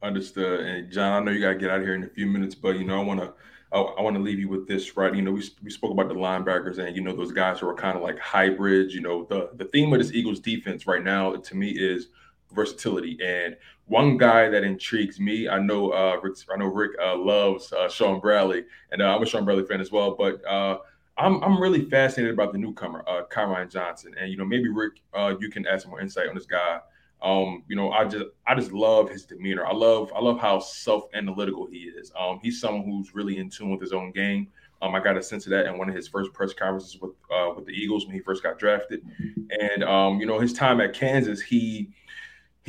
[0.00, 0.60] Understood.
[0.60, 2.54] And John, I know you got to get out of here in a few minutes,
[2.54, 3.32] but you know, I want to
[3.72, 5.14] I, I want to leave you with this, right?
[5.14, 7.74] You know, we, we spoke about the linebackers and, you know, those guys who are
[7.74, 8.94] kind of like hybrids.
[8.94, 12.08] You know, the, the theme of this Eagles defense right now to me is
[12.52, 13.18] versatility.
[13.22, 13.56] And
[13.86, 17.88] one guy that intrigues me, I know uh, Rick, I know Rick uh, loves uh,
[17.88, 20.14] Shaun Bradley, and uh, I'm a Shaun Bradley fan as well.
[20.14, 20.78] But uh,
[21.16, 25.00] I'm I'm really fascinated about the newcomer, uh, Kyron Johnson, and you know maybe Rick,
[25.14, 26.80] uh, you can add some more insight on this guy.
[27.20, 29.66] Um, you know, I just I just love his demeanor.
[29.66, 32.12] I love I love how self-analytical he is.
[32.18, 34.48] Um, he's someone who's really in tune with his own game.
[34.80, 37.10] Um, I got a sense of that in one of his first press conferences with
[37.56, 39.02] with the Eagles when he first got drafted.
[39.58, 41.90] And um, you know, his time at Kansas, he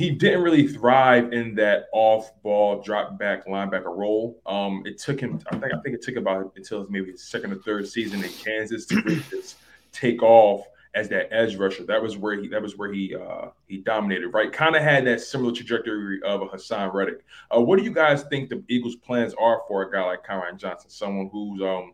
[0.00, 4.40] he didn't really thrive in that off-ball drop back linebacker role.
[4.46, 7.52] Um, it took him, I think, I think it took about until maybe his second
[7.52, 9.56] or third season in Kansas to really just
[9.92, 11.84] take off as that edge rusher.
[11.84, 14.28] That was where he that was where he uh, he dominated.
[14.28, 17.22] Right, kind of had that similar trajectory of a Haason Reddick.
[17.54, 20.56] Uh, what do you guys think the Eagles' plans are for a guy like Kyron
[20.56, 21.92] Johnson, someone who's um,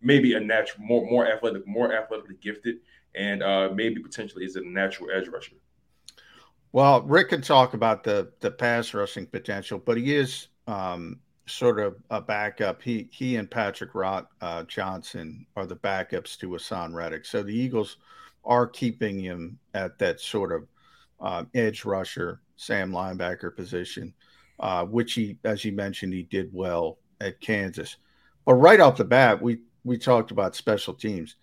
[0.00, 2.76] maybe a natural, more more athletic, more athletically gifted,
[3.14, 5.56] and uh, maybe potentially is a natural edge rusher?
[6.72, 11.78] Well, Rick can talk about the the pass rushing potential, but he is um, sort
[11.78, 12.82] of a backup.
[12.82, 17.26] He he and Patrick Rott uh, Johnson are the backups to Haason Reddick.
[17.26, 17.98] So the Eagles
[18.44, 20.66] are keeping him at that sort of
[21.20, 24.14] uh, edge rusher, Sam linebacker position,
[24.60, 27.96] uh, which he, as you mentioned, he did well at Kansas.
[28.44, 31.36] But right off the bat, we we talked about special teams.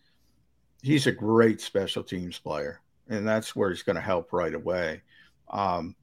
[0.82, 5.02] He's a great special teams player, and that's where he's going to help right away.
[5.49, 5.95] Um,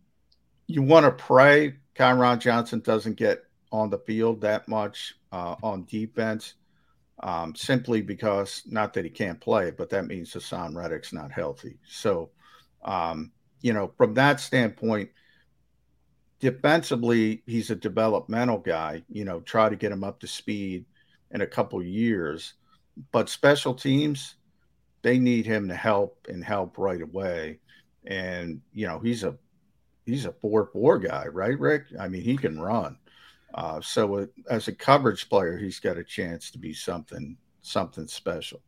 [0.67, 5.85] you want to pray Kyron Johnson doesn't get on the field that much uh, on
[5.85, 6.55] defense
[7.23, 11.79] um, simply because not that he can't play, but that means Haason Reddick's not healthy.
[11.87, 12.31] So,
[12.85, 13.33] um,
[13.63, 15.11] you know, from that standpoint,
[16.41, 19.03] defensively, he's a developmental guy.
[19.09, 20.85] You know, try to get him up to speed
[21.31, 22.55] in a couple years.
[23.13, 24.35] But special teams,
[25.03, 27.61] they need him to help and help right away.
[28.07, 29.37] And you know, he's a
[30.05, 31.87] he's a four four guy, right, Rick?
[31.99, 32.99] I mean, he can run.
[33.55, 38.07] Uh, so uh, as a coverage player, he's got a chance to be something something
[38.07, 38.61] special.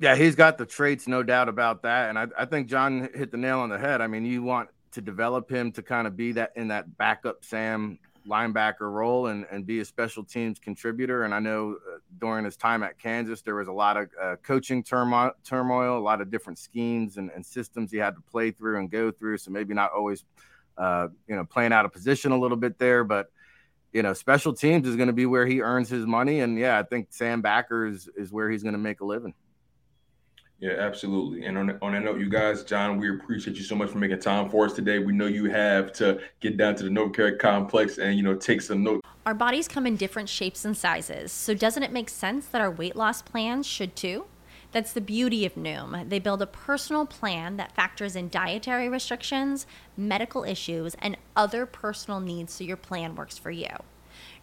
[0.00, 2.08] Yeah, he's got the traits, no doubt about that.
[2.08, 4.00] And I, I think John hit the nail on the head.
[4.00, 7.44] I mean, you want to develop him to kind of be that in that backup
[7.44, 11.24] Sam linebacker role and, and be a special teams contributor.
[11.24, 14.36] And I know uh, during his time at Kansas, there was a lot of uh,
[14.42, 18.50] coaching turmoil, turmoil, a lot of different schemes and, and, systems he had to play
[18.50, 19.38] through and go through.
[19.38, 20.24] So maybe not always,
[20.76, 23.30] uh, you know, playing out of position a little bit there, but
[23.92, 26.40] you know, special teams is going to be where he earns his money.
[26.40, 29.34] And yeah, I think Sam Backer is, is where he's going to make a living.
[30.60, 31.44] Yeah, absolutely.
[31.44, 34.18] And on, on that note, you guys, John, we appreciate you so much for making
[34.18, 34.98] time for us today.
[34.98, 38.60] We know you have to get down to the NovaCare complex and, you know, take
[38.60, 39.00] some notes.
[39.24, 41.30] Our bodies come in different shapes and sizes.
[41.30, 44.24] So doesn't it make sense that our weight loss plans should too?
[44.72, 46.08] That's the beauty of Noom.
[46.08, 49.64] They build a personal plan that factors in dietary restrictions,
[49.96, 53.68] medical issues, and other personal needs so your plan works for you.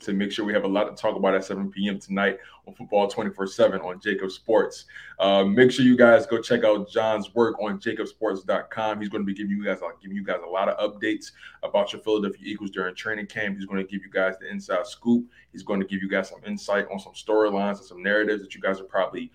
[0.00, 1.98] to make sure we have a lot to talk about at 7 p.m.
[2.00, 4.86] tonight on Football 24 7 on JAKIB Sports.
[5.20, 9.00] Uh, make sure you guys go check out John's work on jakibsports.com.
[9.00, 11.92] He's going to be giving you guys, I'll you guys a lot of updates about
[11.92, 13.56] your Philadelphia Eagles during training camp.
[13.56, 15.26] He's going to give you guys the inside scoop.
[15.52, 18.54] He's going to give you guys some insight on some storylines and some narratives that
[18.54, 19.30] you guys are probably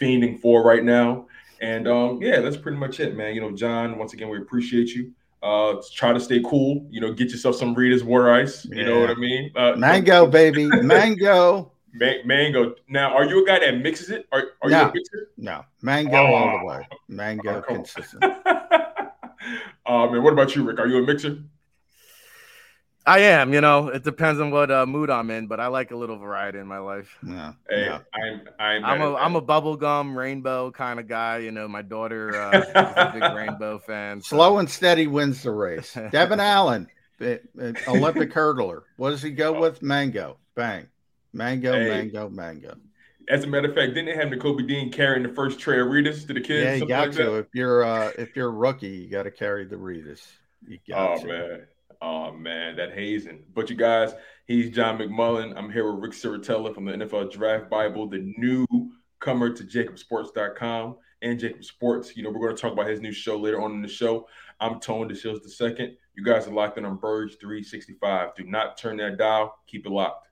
[0.00, 1.26] fiending for right now.
[1.60, 3.34] And um, yeah, that's pretty much it, man.
[3.34, 5.12] You know, John, once again, we appreciate you.
[5.42, 6.86] Uh, try to stay cool.
[6.90, 8.64] You know, get yourself some Rita's water ice.
[8.64, 8.86] You yeah.
[8.86, 9.52] know what I mean?
[9.54, 11.72] Uh, mango, baby, mango.
[11.94, 12.74] Ma- mango.
[12.88, 14.26] Now, are you a guy that mixes it?
[14.32, 14.82] Are, are no.
[14.82, 15.30] you a mixer?
[15.36, 16.34] No, mango oh.
[16.34, 16.88] all the way.
[17.08, 18.24] Mango oh, consistent.
[19.86, 20.80] um, and what about you, Rick?
[20.80, 21.38] Are you a mixer?
[23.08, 25.92] I am, you know, it depends on what uh, mood I'm in, but I like
[25.92, 27.16] a little variety in my life.
[27.26, 27.52] Yeah.
[27.70, 28.00] Hey, yeah.
[28.12, 31.38] I'm I'm I'm a I'm a bubblegum rainbow kind of guy.
[31.38, 34.20] You know, my daughter uh, is a big rainbow fan.
[34.20, 34.36] So.
[34.36, 35.96] Slow and steady wins the race.
[36.12, 36.86] Devin Allen,
[37.18, 38.82] Olympic hurdler.
[38.98, 39.80] What does he go with?
[39.80, 40.36] Mango.
[40.54, 40.86] Bang.
[41.32, 41.88] Mango, hey.
[41.88, 42.76] mango, mango.
[43.30, 45.86] As a matter of fact, didn't they have Nakobe Dean carrying the first tray of
[45.86, 46.64] Ritas to the kids?
[46.64, 47.24] Yeah, you got like to.
[47.24, 47.34] That?
[47.38, 50.20] If you're uh if you're a rookie, you got to carry the Ritas.
[50.66, 51.26] You got oh to.
[51.26, 51.66] man.
[52.00, 53.42] Oh man, that hazing.
[53.54, 54.14] But you guys,
[54.46, 55.56] he's John McMullen.
[55.56, 61.40] I'm here with Rick Serritella from the NFL Draft Bible, the newcomer to JAKIBSports.com and
[61.40, 62.16] JAKIB Sports.
[62.16, 64.28] You know, we're going to talk about his new show later on in the show.
[64.60, 65.96] I'm Tone DeShields the second.
[66.14, 68.36] You guys are locked in on Birds 365.
[68.36, 69.58] Do not turn that dial.
[69.66, 70.28] Keep it locked.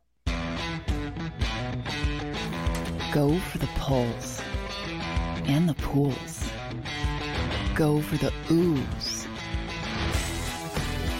[3.12, 4.40] Go for the pulls
[5.46, 6.48] and the pools.
[7.74, 9.15] Go for the oohs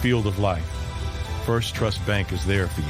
[0.00, 0.64] Field of life,
[1.44, 2.86] First Trust Bank is there for you.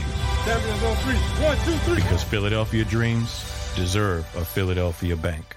[1.45, 1.97] One, two, three.
[1.97, 5.57] Because Philadelphia dreams deserve a Philadelphia bank.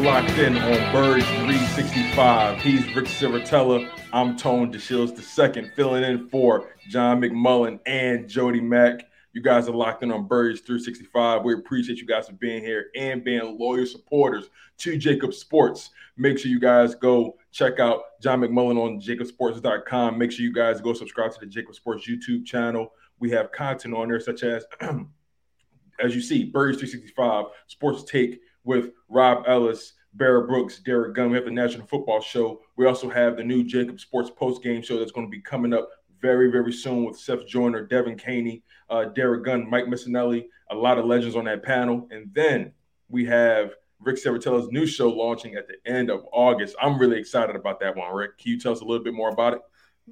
[0.00, 2.62] Locked in on Birds 365.
[2.62, 3.86] He's Rick Serritella.
[4.14, 9.02] I'm Tone DeShields II, filling in for John McMullen and Jody Mack.
[9.34, 11.44] You guys are locked in on Birds 365.
[11.44, 14.48] We appreciate you guys for being here and being loyal supporters
[14.78, 15.90] to JAKIB Sports.
[16.16, 20.16] Make sure you guys go check out John McMullen on jakibsports.com.
[20.16, 22.94] Make sure you guys go subscribe to the JAKIB Sports YouTube channel.
[23.18, 24.64] We have content on there such as
[26.00, 31.30] as you see, Birds 365, Sports Take with Rob Ellis, Barrett Brooks, Derek Gunn.
[31.30, 32.60] We have the National Football Show.
[32.76, 35.72] We also have the new JAKIB Sports Post Game Show that's going to be coming
[35.72, 35.88] up
[36.20, 40.98] very, very soon with Seth Joyner, Devin Caney, uh, Derek Gunn, Mike Missanelli, a lot
[40.98, 42.06] of legends on that panel.
[42.10, 42.72] And then
[43.08, 46.76] we have Rick Serritella's new show launching at the end of August.
[46.80, 48.38] I'm really excited about that one, Rick.
[48.38, 49.60] Can you tell us a little bit more about it?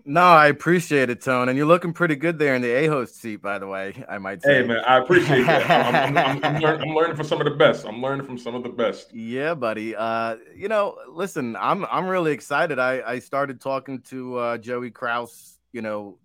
[0.04, 3.16] No, I appreciate it, Tone, and you're looking pretty good there in the A host
[3.16, 4.04] seat, by the way.
[4.08, 4.62] I might say.
[4.62, 5.70] Hey, man, I appreciate that.
[5.94, 7.84] I'm, I'm, I'm, learning, I'm, learning, from some of the best.
[7.86, 9.12] I'm learning from some of the best.
[9.14, 9.96] Yeah, buddy.
[9.96, 12.78] Uh, you know, listen, I'm I'm really excited.
[12.78, 16.18] I I started talking to uh, Joey Kraus, you know,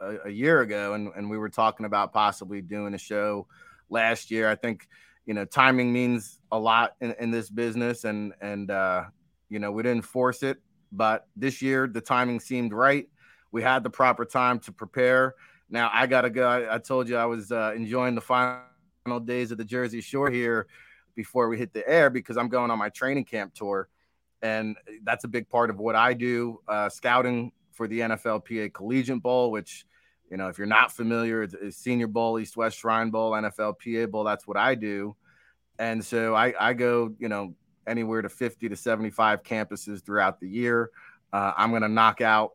[0.00, 3.46] a, a year ago, and and we were talking about possibly doing a show
[3.90, 4.48] last year.
[4.48, 4.88] I think
[5.26, 9.04] you know timing means a lot in, in this business, and and uh,
[9.48, 10.58] you know we didn't force it
[10.92, 13.08] but this year the timing seemed right.
[13.52, 15.34] We had the proper time to prepare.
[15.68, 16.46] Now I gotta go.
[16.46, 20.30] I, I told you I was uh, enjoying the final days of the Jersey Shore
[20.30, 20.66] here
[21.14, 23.88] before we hit the air because I'm going on my training camp tour,
[24.42, 26.60] and that's a big part of what I do.
[26.68, 29.86] Uh, scouting for the NFLPA Collegiate Bowl, which
[30.30, 34.24] you know if you're not familiar, it's, Senior Bowl, East West Shrine Bowl, NFLPA Bowl.
[34.24, 35.16] That's what I do,
[35.78, 37.54] and so I, I go you know
[37.86, 40.90] anywhere to 50 to 75 campuses throughout the year.
[41.32, 42.52] Uh, I'm going to knock out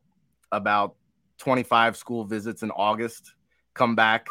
[0.52, 0.96] about
[1.38, 3.34] 25 school visits in August.
[3.74, 4.28] Come back,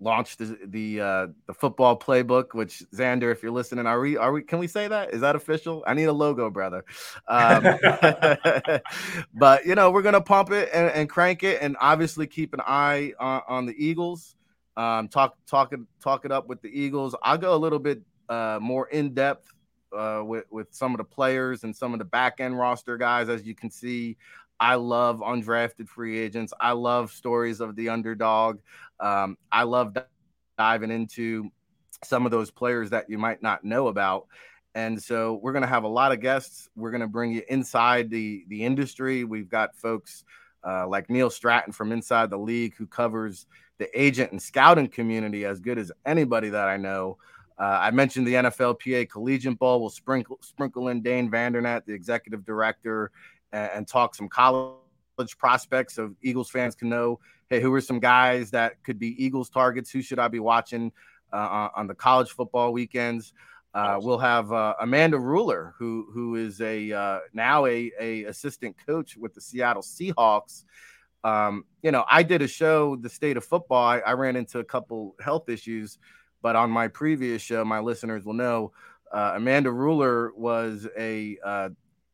[0.00, 2.54] launch the the uh, the football playbook.
[2.54, 4.42] Which Xander, if you're listening, are we are we?
[4.42, 5.12] Can we say that?
[5.12, 5.84] Is that official?
[5.86, 6.84] I need a logo, brother.
[7.28, 7.62] Um,
[9.34, 12.60] but you know, we're gonna pump it and, and, crank it, and obviously keep an
[12.66, 14.34] eye on, on the Eagles.
[14.76, 15.72] Um, talk talk
[16.02, 17.14] talk it up with the Eagles.
[17.22, 19.52] I'll go a little bit uh, more in depth
[19.96, 23.28] uh, with with some of the players and some of the back end roster guys.
[23.28, 24.16] As you can see,
[24.58, 26.52] I love undrafted free agents.
[26.60, 28.60] I love stories of the underdog.
[29.00, 29.96] Um, I love
[30.58, 31.50] diving into
[32.04, 34.26] some of those players that you might not know about.
[34.74, 36.68] And so we're going to have a lot of guests.
[36.76, 39.24] We're going to bring you inside the the industry.
[39.24, 40.24] We've got folks
[40.66, 43.46] uh, like Neil Stratton from Inside the League who covers
[43.78, 47.16] the agent and scouting community as good as anybody that I know.
[47.60, 49.80] Uh, I mentioned the NFLPA Collegiate Bowl.
[49.80, 53.10] We'll sprinkle sprinkle in Dane Vandernet, the executive director,
[53.52, 58.00] and, and, talk some college prospects so Eagles fans can know, hey, who are some
[58.00, 59.90] guys that could be Eagles targets?
[59.90, 60.90] Who should I be watching
[61.34, 63.34] uh, on the college football weekends?
[63.74, 68.74] Uh, we'll have uh, Amanda Ruller, who who is a uh, now a, a assistant
[68.86, 70.64] coach with the Seattle Seahawks.
[71.24, 73.84] Um, you know, I did a show, the state of football.
[73.84, 75.98] I, I ran into a couple health issues
[76.42, 78.72] but on my previous show, my listeners will know
[79.12, 81.68] uh, Amanda Ruller was a uh,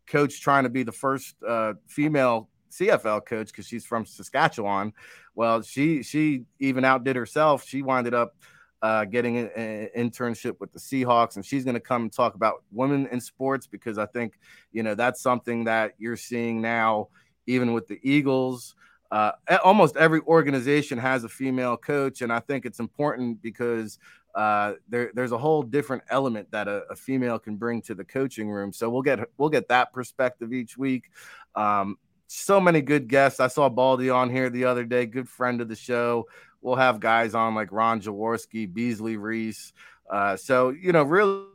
[0.06, 4.92] coach trying to be the first uh, female CFL coach because she's from Saskatchewan.
[5.34, 7.66] Well, she she even outdid herself.
[7.66, 8.36] She winded up
[8.82, 12.34] uh, getting an, an, internship with the Seahawks, and she's going to come and talk
[12.34, 14.38] about women in sports because I think
[14.72, 17.08] you know that's something that you're seeing now,
[17.46, 18.74] even with the Eagles
[19.10, 19.32] uh,
[19.64, 23.98] almost every organization has a female coach, and I think it's important because
[24.34, 28.04] uh, there, there's a whole different element that a, a, female can bring to the
[28.04, 28.70] coaching room.
[28.70, 31.10] So we'll get we'll get that perspective each week.
[31.54, 31.96] Um,
[32.26, 33.40] so many good guests.
[33.40, 36.26] I saw Baldy on here the other day, good friend of the show.
[36.60, 39.72] we'll have guys on like Ron Jaworski, Beasley Reece.
[40.10, 41.46] Uh, so you know, really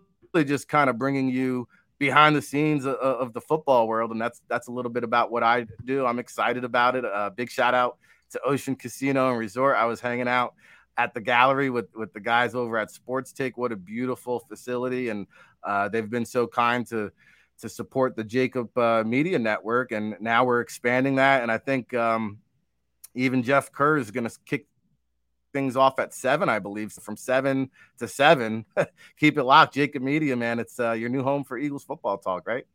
[0.45, 1.67] just kind of bringing you
[2.01, 5.31] behind the scenes of, of, the football world, and that's that's a little bit about
[5.31, 6.03] what I do.
[6.03, 7.05] I'm excited about it.
[7.05, 7.99] Uh, big shout out
[8.31, 9.75] to Ocean Casino and Resort.
[9.77, 10.55] I was hanging out
[10.97, 13.55] at the gallery with with the guys over at Sports Take.
[13.55, 15.27] What a beautiful facility, and
[15.63, 17.11] uh, they've been so kind to
[17.59, 21.43] to support the JAKIB uh, Media Network, and now we're expanding that.
[21.43, 22.39] And I think um,
[23.13, 24.65] even Jeff Kerr is going to kick
[25.53, 26.91] things off at seven, I believe.
[26.91, 28.65] So from seven to seven,
[29.17, 29.75] keep it locked.
[29.75, 32.65] JAKIB Media, man, it's uh, your new home for Eagles football talk, right?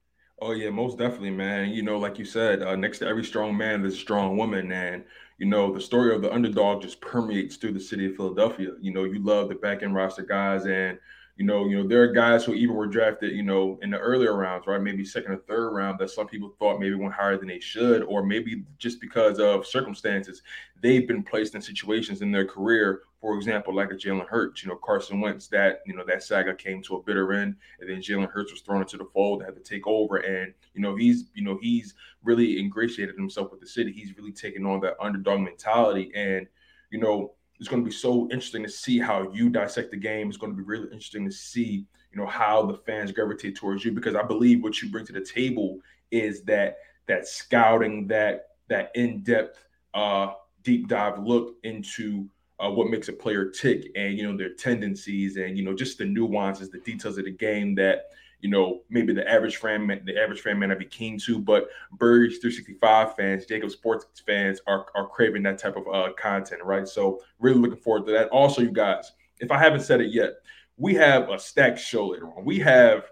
[0.40, 1.70] Oh yeah, most definitely, man.
[1.70, 4.70] You know, like you said, uh, next to every strong man, there's a strong woman,
[4.70, 5.02] and
[5.38, 8.72] you know the story of the underdog just permeates through the city of Philadelphia.
[8.80, 10.98] You know, you love the back end roster guys, and
[11.36, 13.98] you know, you know, there are guys who even were drafted, you know, in the
[13.98, 14.80] earlier rounds, right?
[14.80, 18.02] Maybe second or third round that some people thought maybe went higher than they should,
[18.04, 20.42] or maybe just because of circumstances,
[20.80, 24.70] they've been placed in situations in their career, for example, like a Jalen Hurts, you
[24.70, 27.98] know, Carson Wentz, that, you know, that saga came to a bitter end, and then
[27.98, 30.16] Jalen Hurts was thrown into the fold, had to take over.
[30.16, 33.92] And, you know, he's, you know, he's really ingratiated himself with the city.
[33.92, 36.10] He's really taken on that underdog mentality.
[36.14, 36.46] And,
[36.90, 40.28] you know, it's going to be so interesting to see how you dissect the game.
[40.28, 43.84] It's going to be really interesting to see, you know, how the fans gravitate towards
[43.84, 45.78] you because I believe what you bring to the table
[46.10, 46.76] is that
[47.06, 50.32] that scouting, that that in-depth, uh,
[50.62, 52.26] deep dive look into
[52.58, 55.98] uh, what makes a player tick and you know their tendencies and you know just
[55.98, 58.06] the nuances, the details of the game that
[58.46, 61.68] you know, maybe the average fan, the average fan may not be keen to, but
[61.90, 66.86] Birds 365 fans, JAKIB Sports fans are, are craving that type of uh, content, right?
[66.86, 68.28] So really looking forward to that.
[68.28, 70.34] Also, you guys, if I haven't said it yet,
[70.76, 72.44] we have a stacked show later on.
[72.44, 73.06] We have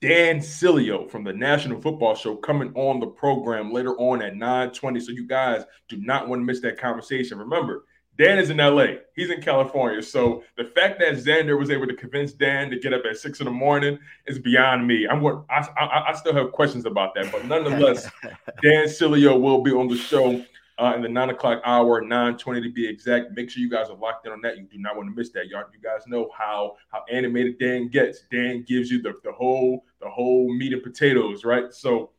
[0.00, 5.00] Dan Sileo from the National Football Show coming on the program later on at 9:20.
[5.00, 7.38] So you guys do not want to miss that conversation.
[7.38, 7.84] Remember,
[8.18, 8.86] Dan is in LA.
[9.16, 10.02] He's in California.
[10.02, 13.40] So the fact that Xander was able to convince Dan to get up at six
[13.40, 15.06] in the morning is beyond me.
[15.08, 18.10] I'm what I, I, I, still have questions about that, but nonetheless,
[18.62, 20.44] Dan Sileo will be on the show
[20.78, 23.32] uh, in the nine o'clock hour, nine twenty to be exact.
[23.34, 24.58] Make sure you guys are locked in on that.
[24.58, 25.48] You do not want to miss that.
[25.48, 28.24] Y'all, you guys know how how animated Dan gets.
[28.30, 31.72] Dan gives you the the whole the whole meat and potatoes, right?
[31.72, 32.10] So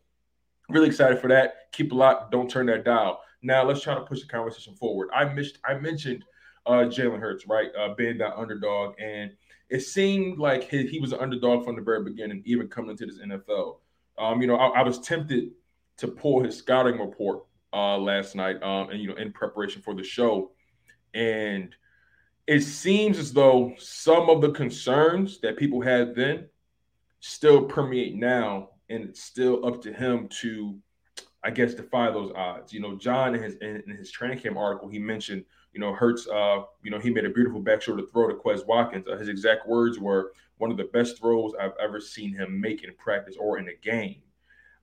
[0.69, 1.71] really excited for that.
[1.71, 2.31] Keep a lock.
[2.31, 3.21] Don't turn that dial.
[3.43, 5.09] Now let's try to push the conversation forward.
[5.13, 6.23] I missed I mentioned
[6.65, 9.31] uh, Jalen Hurts, right, uh, being that underdog, and
[9.69, 13.05] it seemed like he, he was an underdog from the very beginning, even coming into
[13.05, 13.77] this NFL.
[14.17, 15.51] Um, you know, I, I, was tempted
[15.97, 19.93] to pull his scouting report uh, last night, um, and you know, in preparation for
[19.93, 20.51] the show,
[21.13, 21.75] and
[22.47, 26.47] it seems as though some of the concerns that people had then
[27.19, 30.77] still permeate now, and it's still up to him to
[31.43, 32.71] I guess, defy those odds.
[32.71, 36.27] You know, John in his in, his training camp article, he mentioned, you know, Hurts,
[36.27, 39.05] uh, you know, he made a beautiful back shoulder throw to Quez Watkins.
[39.07, 42.83] Uh, his exact words were one of the best throws I've ever seen him make
[42.83, 44.21] in practice or in a game.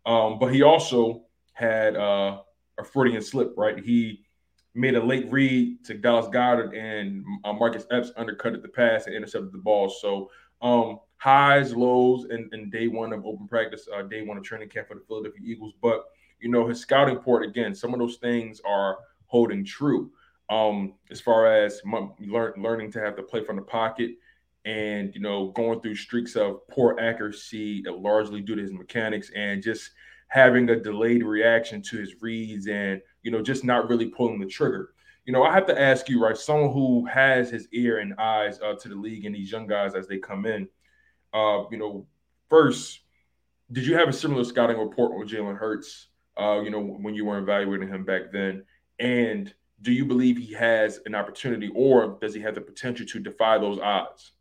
[0.04, 2.42] Um, but he also had uh,
[2.78, 3.78] a Freudian slip, right?
[3.78, 4.24] He
[4.74, 9.14] made a late read to Dallas Goedert, and uh, Marcus Epps undercutted the pass and
[9.14, 9.88] intercepted the ball.
[9.88, 10.30] So
[10.62, 14.68] um, highs, lows, and, and day one of open practice, uh, day one of training
[14.68, 15.72] camp for the Philadelphia Eagles.
[15.80, 16.04] But
[16.40, 20.10] you know, his scouting report again, some of those things are holding true.
[20.48, 21.80] Um, as far as
[22.18, 24.16] learn, learning to have to play from the pocket
[24.64, 29.62] and you know going through streaks of poor accuracy largely due to his mechanics and
[29.62, 29.90] just
[30.28, 34.46] having a delayed reaction to his reads and you know just not really pulling the
[34.46, 34.90] trigger
[35.24, 38.60] you know i have to ask you right someone who has his ear and eyes
[38.60, 40.68] uh, to the league and these young guys as they come in
[41.32, 42.06] uh, you know
[42.50, 43.00] first
[43.72, 46.08] did you have a similar scouting report on jalen hurts
[46.38, 48.64] uh, you know, when you were evaluating him back then?
[48.98, 49.52] And
[49.82, 53.58] do you believe he has an opportunity or does he have the potential to defy
[53.58, 54.32] those odds?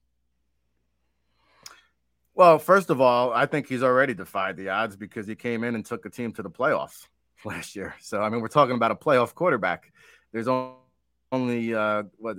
[2.33, 5.75] Well, first of all, I think he's already defied the odds because he came in
[5.75, 7.07] and took a team to the playoffs
[7.45, 7.95] last year.
[7.99, 9.91] So, I mean, we're talking about a playoff quarterback.
[10.31, 12.37] There's only, uh, what,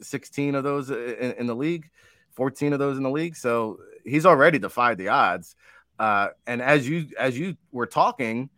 [0.00, 1.90] 16 of those in, in the league,
[2.32, 3.36] 14 of those in the league.
[3.36, 5.56] So he's already defied the odds.
[5.98, 8.48] Uh, and as you as you were talking,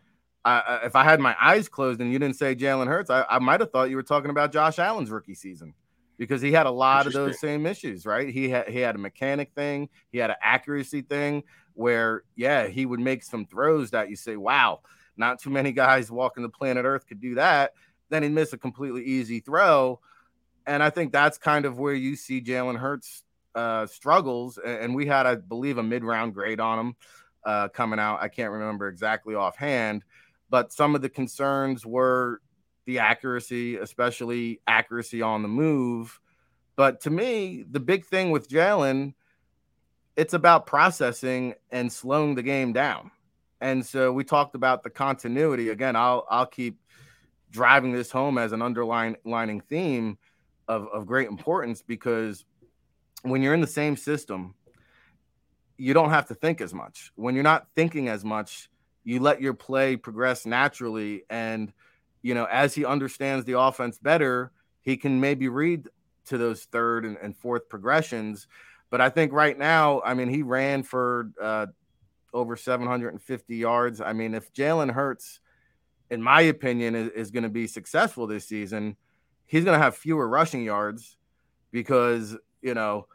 [0.45, 3.38] I, if I had my eyes closed and you didn't say Jalen Hurts, I, I
[3.38, 5.74] might have thought you were talking about Josh Allen's rookie season
[6.16, 8.28] because he had a lot of those same issues, right?
[8.28, 11.43] He had he had a mechanic thing, he had an accuracy thing
[11.74, 14.80] where yeah, he would make some throws that you say, wow,
[15.16, 17.72] not too many guys walking the planet Earth could do that.
[18.09, 20.01] Then he'd miss a completely easy throw,
[20.66, 23.24] and I think that's kind of where you see Jalen Hurts
[23.55, 24.59] uh, struggles.
[24.59, 26.97] And we had, I believe, a mid round grade on him
[27.45, 28.22] uh, coming out.
[28.22, 30.03] I can't remember exactly offhand
[30.51, 32.40] but some of the concerns were
[32.84, 36.20] the accuracy, especially accuracy on the move.
[36.76, 39.14] But to me, the big thing with Jalen,
[40.16, 43.11] it's about processing and slowing the game down.
[43.61, 45.68] And so we talked about the continuity.
[45.68, 46.78] Again, I'll I'll keep
[47.51, 50.18] driving this home as an underlining theme
[50.68, 52.44] of, of great importance because
[53.22, 54.55] when you're in the same system,
[55.76, 57.12] you don't have to think as much.
[57.16, 58.70] When you're not thinking as much,
[59.11, 61.25] you let your play progress naturally.
[61.29, 61.73] And,
[62.23, 64.53] you know, as he understands the offense better,
[64.83, 65.89] he can maybe read
[66.27, 68.47] to those third and, and fourth progressions.
[68.89, 71.67] But I think right now, I mean, he ran for uh,
[72.33, 74.01] over 750 yards.
[74.01, 75.41] I mean, if Jalen Hurts,
[76.09, 78.97] in my opinion, is, is going to be successful this season,
[79.45, 81.17] he's going to have fewer rushing yards
[81.73, 83.09] because, you know,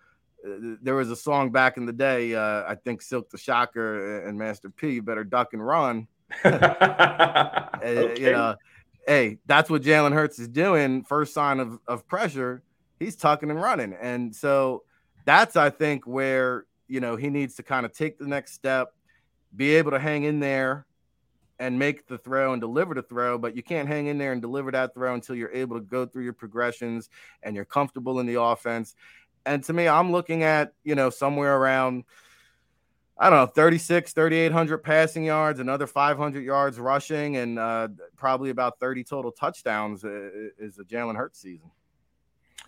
[0.81, 2.35] there was a song back in the day.
[2.35, 6.07] Uh, I think Silk the Shocker and Master P, you better duck and run.
[6.45, 8.15] okay.
[8.19, 8.55] You know,
[9.07, 11.03] hey, that's what Jalen Hurts is doing.
[11.03, 12.63] First sign of, of pressure,
[12.99, 13.93] he's tucking and running.
[13.99, 14.83] And so
[15.25, 18.93] that's, I think, where, you know, he needs to kind of take the next step,
[19.55, 20.85] be able to hang in there
[21.59, 24.41] and make the throw and deliver the throw, but you can't hang in there and
[24.41, 27.09] deliver that throw until you're able to go through your progressions
[27.43, 28.95] and you're comfortable in the offense.
[29.45, 32.03] And to me, I'm looking at, you know, somewhere around,
[33.17, 38.79] I don't know, 36, 3,800 passing yards, another 500 yards rushing, and uh, probably about
[38.79, 40.29] 30 total touchdowns uh,
[40.59, 41.69] is a Jalen Hurts season.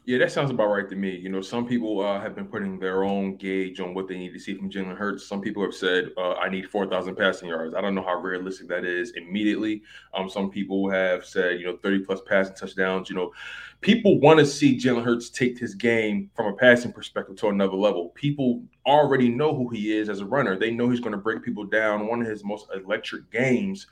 [0.08, 1.18] Yeah, that sounds about right to me.
[1.18, 4.32] You know, some people uh, have been putting their own gauge on what they need
[4.32, 5.28] to see from Jalen Hurts.
[5.28, 7.76] Some people have said, uh, I need 4,000 passing yards.
[7.76, 9.82] I don't know how realistic that is immediately.
[10.14, 13.10] Um, some people have said, you know, 30 plus passing touchdowns.
[13.10, 13.34] You know,
[13.82, 17.76] people want to see Jalen Hurts take his game from a passing perspective to another
[17.76, 18.14] level.
[18.16, 21.43] People already know who he is as a runner, they know he's going to break
[21.43, 22.08] people down.
[22.08, 23.88] One of his most electric games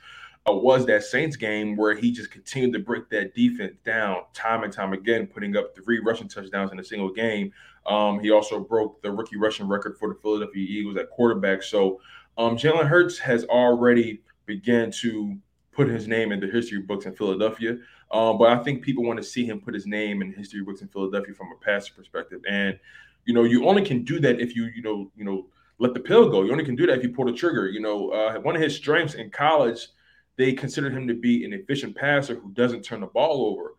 [0.54, 4.72] was that Saints game where he just continued to break that defense down time and
[4.72, 7.52] time again, putting up three rushing touchdowns in a single game.
[7.86, 11.62] Um, he also broke the rookie rushing record for the Philadelphia Eagles at quarterback.
[11.62, 12.00] So
[12.38, 15.36] um, Jalen Hurts has already began to
[15.72, 17.76] put his name in the history books in Philadelphia.
[18.10, 20.80] Um, but I think people want to see him put his name in history books
[20.80, 22.40] in Philadelphia from a passer perspective.
[22.48, 22.78] And
[23.24, 25.46] you know, you only can do that if you you know you know
[25.78, 26.42] let the pill go.
[26.42, 27.68] You only can do that if you pull the trigger.
[27.68, 29.88] You know, uh, one of his strengths in college
[30.36, 33.74] they consider him to be an efficient passer who doesn't turn the ball over.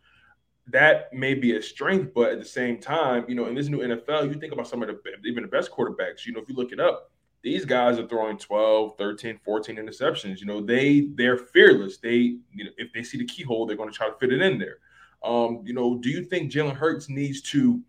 [0.68, 3.80] That may be a strength, but at the same time, you know, in this new
[3.80, 6.26] NFL, you think about some of the even the best quarterbacks.
[6.26, 10.40] You know, if you look it up, these guys are throwing 12, 13, 14 interceptions.
[10.40, 11.98] You know, they they're fearless.
[11.98, 14.42] They, you know, if they see the keyhole, they're going to try to fit it
[14.42, 14.80] in there.
[15.24, 17.82] Um, you know, do you think Jalen Hurts needs to,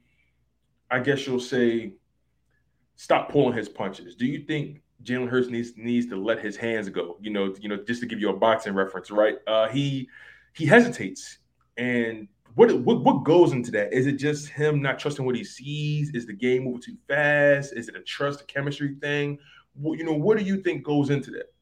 [0.91, 1.95] I guess you'll say,
[2.97, 4.14] stop pulling his punches?
[4.14, 7.16] Do you think Jalen Hurts needs needs to let his hands go.
[7.20, 9.36] You know, you know, just to give you a boxing reference, right?
[9.46, 10.09] Uh, he
[10.55, 11.38] he hesitates,
[11.76, 13.92] and what what what goes into that?
[13.92, 16.11] Is it just him not trusting what he sees?
[16.14, 17.72] Is the game moving too fast?
[17.74, 19.38] Is it a trust, chemistry thing?
[19.74, 21.53] What, you know, what do you think goes into that?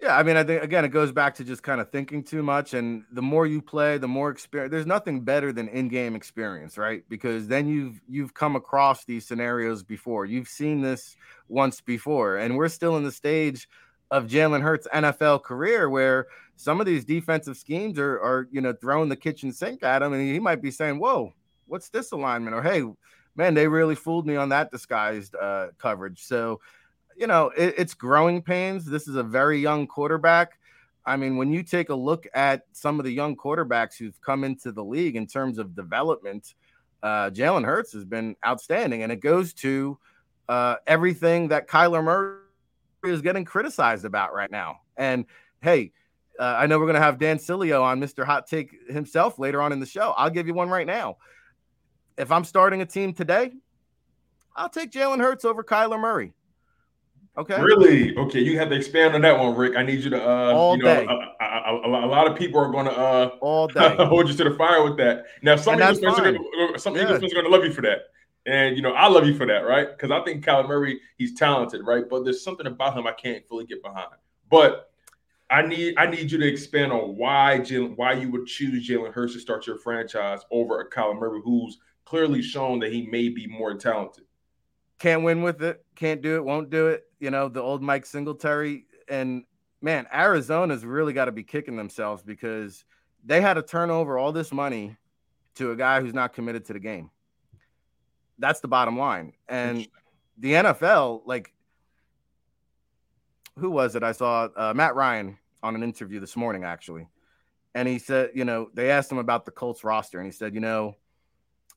[0.00, 2.42] Yeah, I mean, I think again, it goes back to just kind of thinking too
[2.42, 2.72] much.
[2.72, 4.70] And the more you play, the more experience.
[4.70, 7.02] There's nothing better than in-game experience, right?
[7.10, 10.24] Because then you've you've come across these scenarios before.
[10.24, 11.16] You've seen this
[11.48, 13.68] once before, and we're still in the stage
[14.10, 16.26] of Jalen Hurts' NFL career where
[16.56, 20.14] some of these defensive schemes are are you know throwing the kitchen sink at him,
[20.14, 21.34] and he might be saying, "Whoa,
[21.66, 22.82] what's this alignment?" or "Hey,
[23.36, 26.60] man, they really fooled me on that disguised uh, coverage." So
[27.20, 28.86] you know, it, it's growing pains.
[28.86, 30.58] This is a very young quarterback.
[31.04, 34.42] I mean, when you take a look at some of the young quarterbacks who've come
[34.42, 36.54] into the league in terms of development,
[37.02, 39.98] uh, Jalen Hurts has been outstanding, and it goes to
[40.48, 42.38] uh, everything that Kyler Murray
[43.04, 44.80] is getting criticized about right now.
[44.96, 45.26] And
[45.62, 45.92] hey,
[46.38, 48.24] uh, I know we're going to have Dan Sileo on Mr.
[48.24, 50.14] Hot Take himself later on in the show.
[50.16, 51.18] I'll give you one right now.
[52.16, 53.52] If I'm starting a team today,
[54.56, 56.32] I'll take Jalen Hurts over Kyler Murray.
[57.38, 57.60] Okay.
[57.60, 58.16] Really?
[58.16, 58.40] Okay.
[58.40, 59.76] You have to expand on that one, Rick.
[59.76, 60.22] I need you to.
[60.22, 61.06] Uh, All you know, day.
[61.06, 64.34] A, a, a, a, lot of people are going to uh, all day hold you
[64.34, 65.26] to the fire with that.
[65.42, 67.02] Now, some Eagles fans, are gonna, some yeah.
[67.02, 68.08] Eagles fans are going to love you for that,
[68.46, 69.88] and you know I love you for that, right?
[69.88, 72.04] Because I think Kyler Murray, he's talented, right?
[72.08, 74.10] But there's something about him I can't fully get behind.
[74.50, 74.90] But
[75.50, 79.12] I need I need you to expand on why Jalen, why you would choose Jalen
[79.12, 83.28] Hurts to start your franchise over a Kyler Murray, who's clearly shown that he may
[83.28, 84.24] be more talented.
[85.00, 85.84] Can't win with it.
[85.96, 86.44] Can't do it.
[86.44, 87.04] Won't do it.
[87.18, 88.84] You know, the old Mike Singletary.
[89.08, 89.44] And
[89.80, 92.84] man, Arizona's really got to be kicking themselves because
[93.24, 94.96] they had to turn over all this money
[95.56, 97.10] to a guy who's not committed to the game.
[98.38, 99.32] That's the bottom line.
[99.48, 99.88] And
[100.38, 101.52] the NFL, like,
[103.58, 104.02] who was it?
[104.02, 107.06] I saw uh, Matt Ryan on an interview this morning, actually.
[107.74, 110.54] and he said, you know, they asked him about the Colts roster, and he said,
[110.54, 110.96] you know,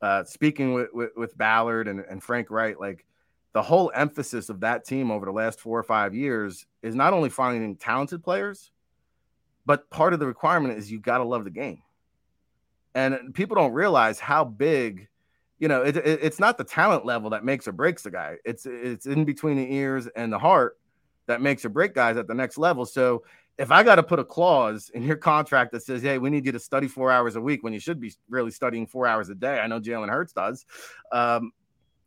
[0.01, 3.05] uh, speaking with, with, with Ballard and, and Frank Reich, like
[3.53, 7.13] the whole emphasis of that team over the last four or five years is not
[7.13, 8.71] only finding talented players,
[9.65, 11.81] but part of the requirement is you got to love the game.
[12.95, 15.07] And people don't realize how big,
[15.59, 18.37] you know, it, it, it's not the talent level that makes or breaks the guy.
[18.43, 20.77] It's it's in between the ears and the heart
[21.27, 22.85] that makes or break guys at the next level.
[22.85, 23.23] So
[23.57, 26.45] if I got to put a clause in your contract that says, "Hey, we need
[26.45, 29.29] you to study four hours a week," when you should be really studying four hours
[29.29, 30.65] a day, I know Jalen Hurts does.
[31.11, 31.51] Um,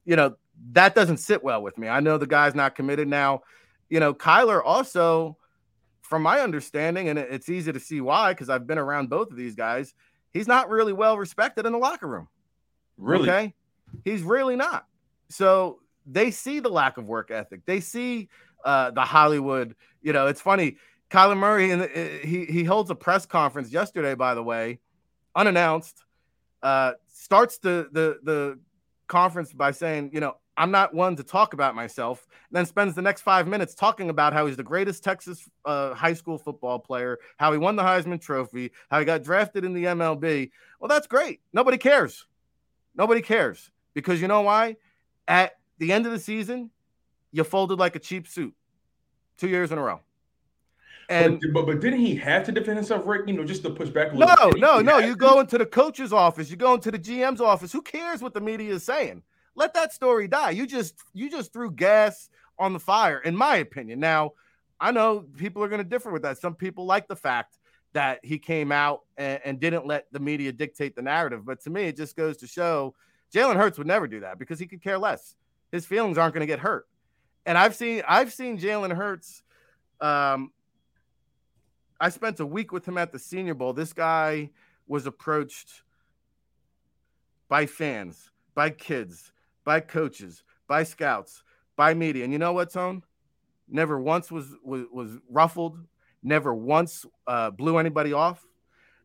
[0.05, 0.37] you know
[0.73, 1.89] that doesn't sit well with me.
[1.89, 3.43] I know the guy's not committed now.
[3.89, 5.37] You know, Kyler also,
[6.03, 9.37] from my understanding, and it's easy to see why because I've been around both of
[9.37, 9.95] these guys.
[10.33, 12.29] He's not really well respected in the locker room.
[12.99, 13.29] Really?
[13.29, 13.55] Okay.
[14.05, 14.87] He's really not.
[15.29, 17.65] So they see the lack of work ethic.
[17.67, 18.29] They see
[18.65, 19.75] uh, the Hollywood.
[20.03, 20.77] You know, it's funny.
[21.11, 21.85] Kyler Murray and
[22.25, 24.81] he he holds a press conference yesterday, by the way,
[25.35, 26.03] unannounced.
[26.63, 28.59] Uh, starts the the the
[29.07, 32.27] conference by saying, you know, I'm not one to talk about myself.
[32.51, 36.15] Then spends the next five minutes talking about how he's the greatest Texas uh, high
[36.15, 39.85] school football player, how he won the Heisman Trophy, how he got drafted in the
[39.85, 40.51] MLB.
[40.81, 41.41] Well, that's great.
[41.53, 42.27] Nobody cares.
[42.95, 44.77] Nobody cares because you know why?
[45.29, 46.71] At the end of the season,
[47.33, 48.55] you folded like a cheap suit,
[49.37, 50.01] two years in a row.
[51.09, 53.29] And but, but, but didn't he have to defend himself, Rick?
[53.29, 54.35] You know, just to push back a little.
[54.37, 54.61] No, bit?
[54.61, 54.99] no, no.
[54.99, 57.73] You go into the coach's office, you go into the GM's office.
[57.73, 59.23] Who cares what the media is saying?
[59.57, 60.51] Let that story die.
[60.51, 62.29] You just you just threw gas
[62.59, 64.01] on the fire, in my opinion.
[64.01, 64.33] Now,
[64.81, 66.39] I know people are going to differ with that.
[66.39, 67.59] Some people like the fact
[67.93, 71.45] that he came out and, and didn't let the media dictate the narrative.
[71.45, 72.95] But to me, it just goes to show
[73.35, 75.35] Jalen Hurts would never do that because he could care less.
[75.73, 76.87] His feelings aren't going to get hurt.
[77.47, 79.43] And I've seen I've seen Jalen Hurts
[80.01, 80.53] um,
[81.99, 83.73] I spent a week with him at the Senior Bowl.
[83.73, 84.51] This guy
[84.87, 85.83] was approached
[87.49, 89.33] by fans, by kids,
[89.67, 91.43] by coaches, by scouts,
[91.77, 92.25] by media.
[92.25, 93.03] And you know what, Tone?
[93.69, 95.79] Never once was was, was ruffled.
[96.23, 98.47] Never once uh, blew anybody off.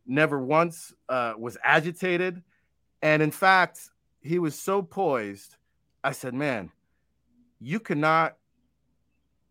[0.06, 2.42] Never once uh, was agitated.
[3.02, 3.90] And in fact,
[4.22, 5.56] he was so poised.
[6.02, 6.70] I said, "Man,
[7.60, 8.36] you cannot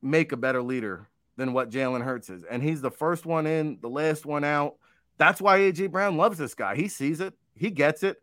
[0.02, 1.08] make a better leader
[1.38, 2.44] than what Jalen Hurts is.
[2.44, 4.76] And he's the first one in, the last one out.
[5.18, 6.76] That's why AJ Brown loves this guy.
[6.76, 8.22] He sees it, he gets it.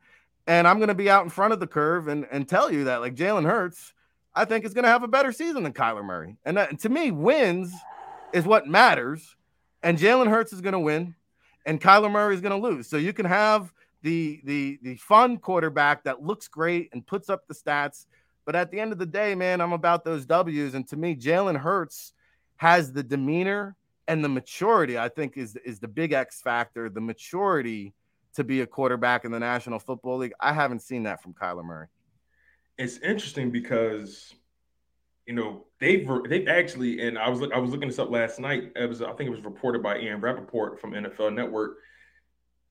[0.48, 2.84] And I'm going to be out in front of the curve and, and tell you
[2.84, 3.92] that, like Jalen Hurts,
[4.34, 6.38] I think is going to have a better season than Kyler Murray.
[6.46, 7.72] And that, to me, wins
[8.32, 9.36] is what matters.
[9.82, 11.14] And Jalen Hurts is going to win,
[11.66, 12.88] and Kyler Murray is going to lose.
[12.88, 13.72] So you can have
[14.02, 18.06] the the the fun quarterback that looks great and puts up the stats.
[18.44, 20.74] But at the end of the day, man, I'm about those W's.
[20.74, 22.14] And to me, Jalen Hurts
[22.56, 23.76] has the demeanor
[24.08, 26.88] and the maturity, I think, is is the big X factor.
[26.88, 27.92] The maturity
[28.38, 30.32] to be a quarterback in the National Football League.
[30.40, 31.88] I haven't seen that from Kyler Murray.
[32.78, 34.32] It's interesting because
[35.26, 38.70] you know they've they've actually, and I was I was looking this up last night.
[38.76, 41.78] It was I think it was reported by Ian Rapoport from NFL Network.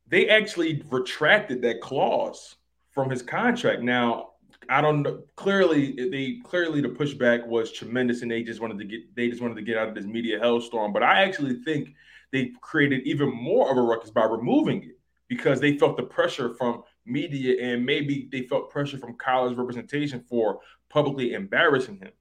[0.08, 2.56] They actually retracted that clause
[2.92, 3.82] from his contract.
[3.82, 4.30] Now
[4.70, 5.24] I don't know.
[5.36, 9.42] Clearly, they clearly the pushback was tremendous, and they just wanted to get they just
[9.42, 10.94] wanted to get out of this media hellstorm.
[10.94, 11.90] But I actually think
[12.32, 14.97] they created even more of a ruckus by removing it
[15.28, 20.24] because they felt the pressure from media, and maybe they felt pressure from college representation
[20.28, 20.60] for
[20.90, 22.12] publicly embarrassing him.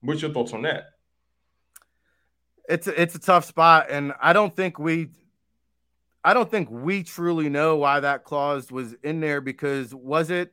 [0.00, 0.84] What's your thoughts on that?
[2.68, 5.08] It's a, it's a tough spot, and I don't think we
[6.24, 10.52] I don't think we truly know why that clause was in there because was it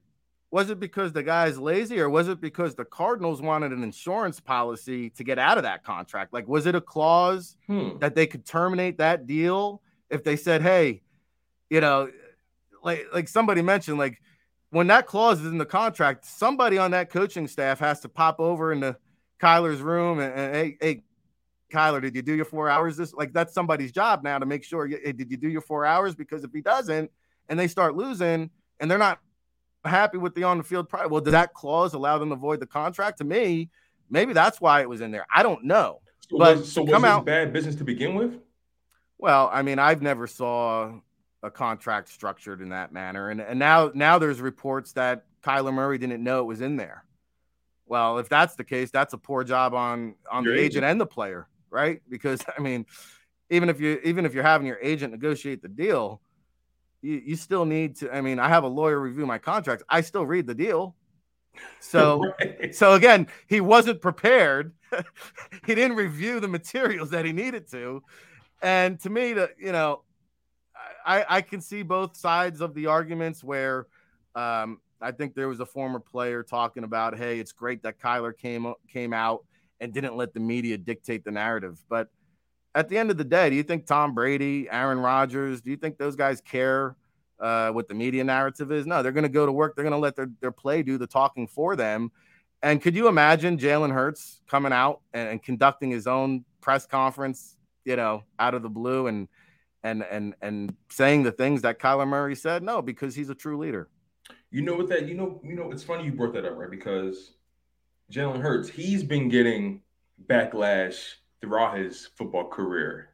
[0.51, 4.39] was it because the guy's lazy or was it because the Cardinals wanted an insurance
[4.39, 6.33] policy to get out of that contract?
[6.33, 7.99] Like, was it a clause hmm.
[7.99, 11.03] that they could terminate that deal if they said, hey,
[11.69, 12.09] you know,
[12.83, 14.21] like like somebody mentioned, like
[14.71, 18.39] when that clause is in the contract, somebody on that coaching staff has to pop
[18.39, 18.97] over into
[19.39, 21.03] Kyler's room and, and hey, hey,
[21.71, 22.97] Kyler, did you do your four hours?
[22.97, 24.87] This like that's somebody's job now to make sure.
[24.87, 26.15] Hey, did you do your four hours?
[26.15, 27.11] Because if he doesn't,
[27.47, 28.49] and they start losing,
[28.79, 29.19] and they're not
[29.85, 30.87] happy with the on the field.
[31.09, 33.19] Well, does that clause allow them to void the contract?
[33.19, 33.69] To me,
[34.09, 35.25] maybe that's why it was in there.
[35.33, 36.01] I don't know.
[36.29, 38.39] So but was, so was out, bad business to begin with?
[39.17, 40.99] Well, I mean, I've never saw
[41.43, 45.97] a contract structured in that manner, and and now now there's reports that Kyler Murray
[45.97, 47.05] didn't know it was in there.
[47.85, 50.71] Well, if that's the case, that's a poor job on on your the agent.
[50.71, 52.01] agent and the player, right?
[52.09, 52.85] Because I mean,
[53.49, 56.21] even if you even if you're having your agent negotiate the deal,
[57.01, 58.13] you, you still need to.
[58.13, 59.83] I mean, I have a lawyer review my contracts.
[59.89, 60.95] I still read the deal.
[61.81, 62.73] So, right.
[62.73, 64.71] so again, he wasn't prepared.
[65.65, 68.01] he didn't review the materials that he needed to.
[68.61, 70.03] And to me, to you know,
[71.05, 73.87] I, I can see both sides of the arguments where
[74.35, 78.37] um, I think there was a former player talking about, hey, it's great that Kyler
[78.37, 79.45] came came out
[79.79, 81.81] and didn't let the media dictate the narrative.
[81.89, 82.09] But
[82.75, 85.77] at the end of the day, do you think Tom Brady, Aaron Rodgers, do you
[85.77, 86.95] think those guys care
[87.39, 88.85] uh, what the media narrative is?
[88.85, 89.75] No, they're going to go to work.
[89.75, 92.11] They're going to let their, their play do the talking for them.
[92.61, 97.55] And could you imagine Jalen Hurts coming out and, and conducting his own press conference,
[97.85, 99.29] you know, out of the blue and
[99.83, 102.63] and and and saying the things that Kyler Murray said?
[102.63, 103.89] No, because he's a true leader.
[104.51, 106.69] You know what that you know, you know, it's funny you brought that up, right?
[106.69, 107.33] Because
[108.11, 109.81] Jalen Hurts, he's been getting
[110.27, 113.09] backlash throughout his football career.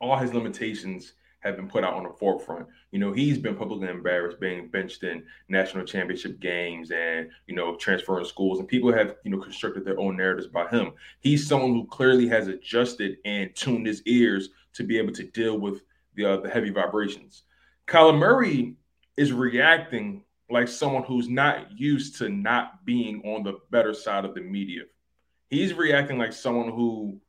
[0.00, 2.66] All his limitations have been put out on the forefront.
[2.90, 7.76] You know, he's been publicly embarrassed being benched in national championship games and, you know,
[7.76, 8.58] transferring schools.
[8.58, 10.92] And people have, you know, constructed their own narratives about him.
[11.20, 15.58] He's someone who clearly has adjusted and tuned his ears to be able to deal
[15.58, 15.82] with
[16.18, 17.44] the, uh, the heavy vibrations.
[17.86, 18.74] Kyler Murray
[19.16, 24.34] is reacting like someone who's not used to not being on the better side of
[24.34, 24.82] the media.
[25.48, 27.20] He's reacting like someone who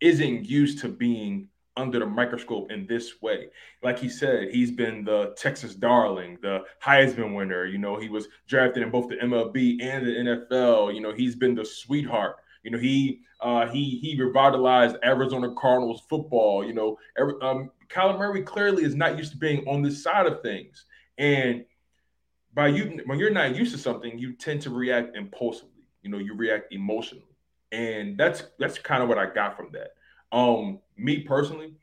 [0.00, 3.48] isn't used to being under the microscope in this way.
[3.82, 7.64] Like he said, he's been the Texas darling, the Heisman winner.
[7.64, 10.94] You know, he was drafted in both the MLB and the NFL.
[10.94, 12.36] You know, he's been the sweetheart.
[12.62, 16.64] You know, he uh, he he revitalized Arizona Cardinals football.
[16.64, 20.26] You know, every, um, Kyler Murray clearly is not used to being on this side
[20.26, 20.86] of things,
[21.18, 21.64] and
[22.54, 25.70] by you when you're not used to something, you tend to react impulsively.
[26.02, 27.36] You know, you react emotionally,
[27.70, 29.92] and that's that's kind of what I got from that.
[30.36, 31.74] Um, me personally,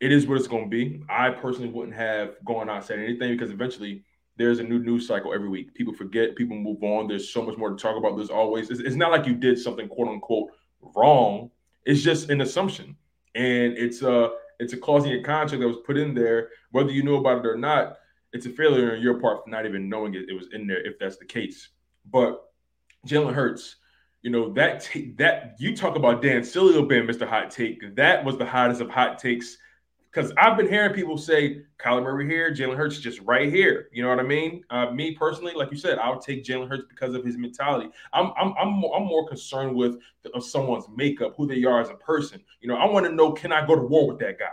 [0.00, 1.02] it is what it's going to be.
[1.08, 4.04] I personally wouldn't have gone out said anything because eventually
[4.36, 5.74] there's a new news cycle every week.
[5.74, 7.08] People forget, people move on.
[7.08, 8.16] There's so much more to talk about.
[8.16, 10.50] There's always, it's, it's not like you did something quote unquote
[10.94, 11.50] wrong.
[11.84, 12.96] It's just an assumption.
[13.34, 16.50] And it's a, it's a clause in your contract that was put in there.
[16.70, 17.98] Whether you know about it or not,
[18.32, 20.86] it's a failure on your part for not even knowing it, it was in there
[20.86, 21.68] if that's the case.
[22.10, 22.42] But
[23.06, 23.76] Jalen Hurts,
[24.22, 27.26] you know that t- that you talk about Dan Sileo being Mr.
[27.26, 27.94] Hot Take.
[27.94, 29.56] That was the hottest of hot takes
[30.10, 33.88] because I've been hearing people say Kyler Murray here, Jalen Hurts just right here.
[33.92, 34.64] You know what I mean?
[34.70, 37.90] Uh, me personally, like you said, I'll take Jalen Hurts because of his mentality.
[38.12, 41.90] I'm I'm I'm more, I'm more concerned with the, someone's makeup, who they are as
[41.90, 42.42] a person.
[42.60, 44.46] You know, I want to know can I go to war with that guy?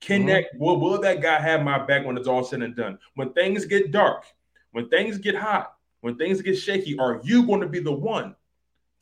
[0.00, 0.28] Can mm-hmm.
[0.28, 2.98] that will, will that guy have my back when it's all said and done?
[3.14, 4.24] When things get dark,
[4.72, 8.34] when things get hot, when things get shaky, are you going to be the one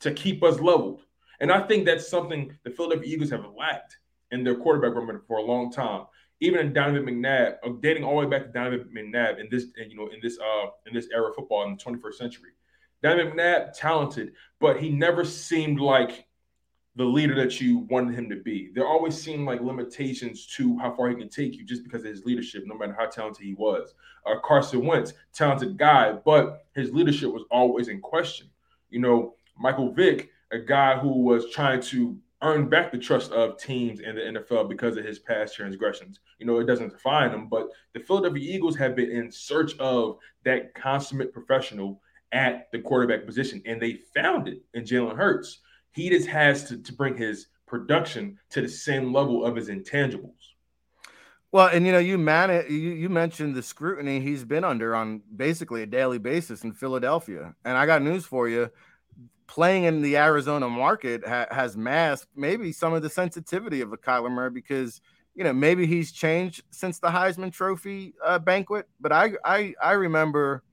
[0.01, 1.01] to keep us leveled.
[1.39, 3.97] And I think that's something the Philadelphia Eagles have lacked
[4.31, 6.05] in their quarterback room for a long time.
[6.39, 9.95] Even in Donovan McNabb, dating all the way back to Donovan McNabb in this, you
[9.95, 12.49] know, in this uh in this era of football in the 21st century.
[13.03, 16.25] Donovan McNabb, talented, but he never seemed like
[16.95, 18.69] the leader that you wanted him to be.
[18.73, 22.09] There always seemed like limitations to how far he can take you just because of
[22.09, 23.93] his leadership, no matter how talented he was.
[24.25, 28.49] Uh, Carson Wentz, talented guy, but his leadership was always in question.
[28.89, 33.57] You know, Michael Vick, a guy who was trying to earn back the trust of
[33.57, 36.19] teams in the NFL because of his past transgressions.
[36.39, 40.17] You know, it doesn't define him, but the Philadelphia Eagles have been in search of
[40.43, 45.59] that consummate professional at the quarterback position, and they found it in Jalen Hurts.
[45.91, 50.33] He just has to, to bring his production to the same level of his intangibles.
[51.51, 55.21] Well, and you know, you man, you, you mentioned the scrutiny he's been under on
[55.35, 58.71] basically a daily basis in Philadelphia, and I got news for you
[59.51, 63.97] playing in the Arizona market ha- has masked maybe some of the sensitivity of a
[63.97, 65.01] Kyler Murray because
[65.35, 69.91] you know maybe he's changed since the Heisman Trophy uh, banquet, but I I I
[69.91, 70.63] remember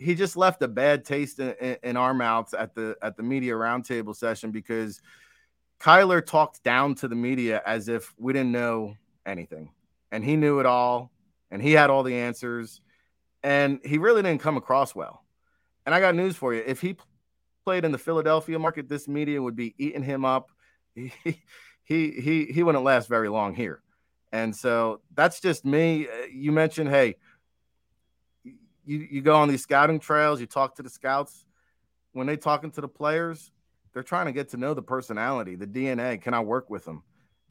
[0.00, 3.22] he just left a bad taste in, in, in our mouths at the at the
[3.22, 5.00] media roundtable session because
[5.80, 8.96] Kyler talked down to the media as if we didn't know
[9.26, 9.70] anything,
[10.10, 11.12] and he knew it all,
[11.52, 12.80] and he had all the answers,
[13.44, 15.22] and he really didn't come across well.
[15.86, 16.96] And I got news for you: if he
[17.64, 20.50] played in the Philadelphia market, this media would be eating him up.
[21.86, 23.82] He he he he wouldn't last very long here.
[24.32, 26.08] And so that's just me.
[26.08, 27.16] Uh, you mentioned, hey,
[28.42, 31.44] you, you go on these scouting trails, you talk to the scouts.
[32.12, 33.52] When they talking to the players,
[33.92, 36.20] they're trying to get to know the personality, the DNA.
[36.20, 37.02] Can I work with them?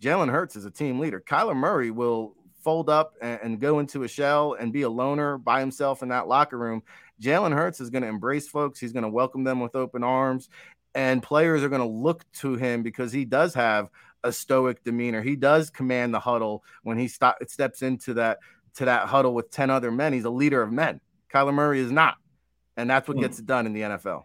[0.01, 1.22] Jalen Hurts is a team leader.
[1.26, 5.38] Kyler Murray will fold up and, and, go into a shell and be a loner
[5.38, 6.82] by himself in that locker room.
[7.24, 8.80] Jalen Hurts is going to embrace folks.
[8.80, 10.49] He's going to welcome them with open arms,
[10.93, 13.89] and players are going to look to him because he does have
[14.24, 15.21] a stoic demeanor.
[15.21, 18.39] He does command the huddle when he stop, steps into that
[18.76, 20.13] to that huddle with ten other men.
[20.13, 20.99] He's a leader of men.
[21.34, 22.15] Kyler Murray is not,
[22.78, 23.21] and that's what mm.
[23.21, 24.24] gets it done in the NFL.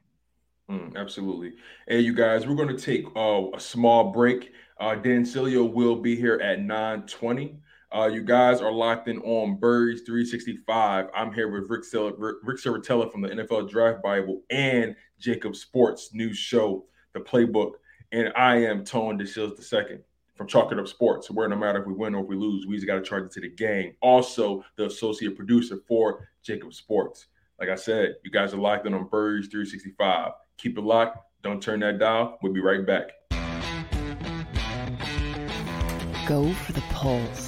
[0.70, 1.52] Mm, absolutely.
[1.86, 4.52] Hey, you guys, we're going to take uh, a small break.
[4.78, 7.58] Uh, Dan Sileo will be here at 920.
[7.90, 11.06] Uh, you guys are locked in on Birds 365.
[11.14, 16.36] I'm here with Rick, Sil- Rick from the NFL Draft Bible and JAKIB Sports news
[16.36, 16.84] show,
[17.14, 17.72] The Playbook.
[18.12, 19.98] And I am Tone DeShields II
[20.34, 22.66] from Chalk It Up Sports, where no matter if we win or if we lose,
[22.66, 23.94] we just got to charge it to the game.
[24.02, 27.28] Also, the associate producer for JAKIB Sports.
[27.58, 30.32] Like I said, you guys are locked in on Birds 365.
[30.58, 31.18] Keep it locked.
[31.42, 32.38] Don't turn that dial.
[32.42, 33.12] We'll be right back.
[36.26, 37.47] Go for the pulls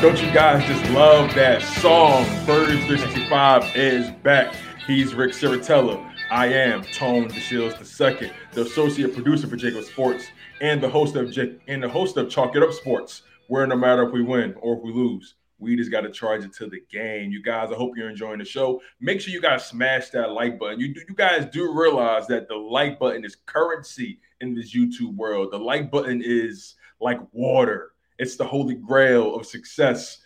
[0.00, 2.24] Don't you guys just love that song?
[2.46, 4.54] Birds 365 is back.
[4.86, 6.10] He's Rick Serritella.
[6.30, 10.24] I am Tone DeShields II, the associate producer for JAKIB Sports
[10.62, 13.76] and the host of Jake and the host of Chalk It Up Sports, where no
[13.76, 16.66] matter if we win or if we lose, we just got to charge it to
[16.66, 17.30] the game.
[17.30, 18.80] You guys, I hope you're enjoying the show.
[19.02, 20.80] Make sure you guys smash that like button.
[20.80, 25.14] You do, you guys do realize that the like button is currency in this YouTube
[25.16, 25.52] world.
[25.52, 27.90] The like button is like water
[28.20, 30.18] it's the holy grail of success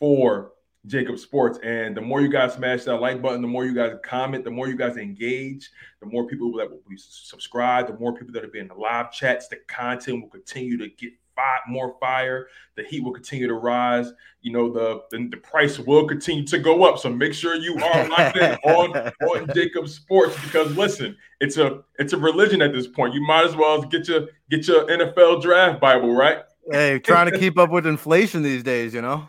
[0.00, 0.52] for
[0.86, 1.58] JAKIB Sports.
[1.62, 4.50] And the more you guys smash that like button, the more you guys comment, the
[4.50, 5.70] more you guys engage,
[6.00, 8.74] the more people that will be subscribed, the more people that will be in the
[8.74, 12.48] live chats, the content will continue to get five, more fire.
[12.76, 14.12] The heat will continue to rise.
[14.40, 16.98] You know, the, the, the price will continue to go up.
[16.98, 21.82] So make sure you are locked in on, on JAKIB Sports because listen, it's a
[21.98, 23.14] it's a religion at this point.
[23.14, 26.38] You might as well get your get your NFL draft Bible, right?
[26.70, 29.28] Hey, trying to keep up with inflation these days, you know.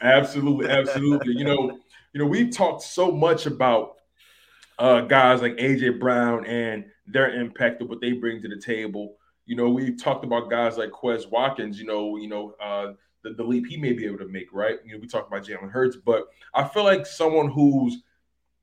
[0.00, 1.34] Absolutely, absolutely.
[1.34, 1.78] you know,
[2.12, 3.96] you know, we've talked so much about
[4.78, 9.16] uh, guys like AJ Brown and their impact of what they bring to the table.
[9.46, 11.78] You know, we've talked about guys like Quez Watkins.
[11.78, 14.52] You know, you know uh, the, the leap he may be able to make.
[14.52, 14.78] Right.
[14.84, 16.24] You know, we talked about Jalen Hurts, but
[16.54, 18.02] I feel like someone who's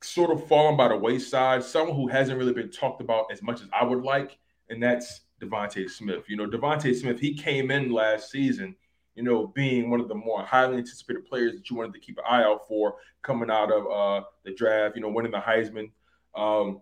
[0.03, 3.61] sort of fallen by the wayside, someone who hasn't really been talked about as much
[3.61, 4.37] as I would like,
[4.69, 6.23] and that's DeVonta Smith.
[6.27, 8.75] You know, DeVonta Smith, he came in last season,
[9.15, 12.17] you know, being one of the more highly anticipated players that you wanted to keep
[12.17, 14.95] an eye out for coming out of uh, the draft.
[14.95, 15.91] You know, winning the Heisman.
[16.35, 16.81] Um,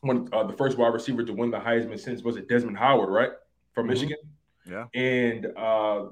[0.00, 3.10] one uh, the first wide receiver to win the Heisman since was it Desmond Howard,
[3.10, 3.30] right,
[3.72, 3.94] from mm-hmm.
[3.94, 4.18] Michigan.
[4.66, 6.06] Yeah, and uh,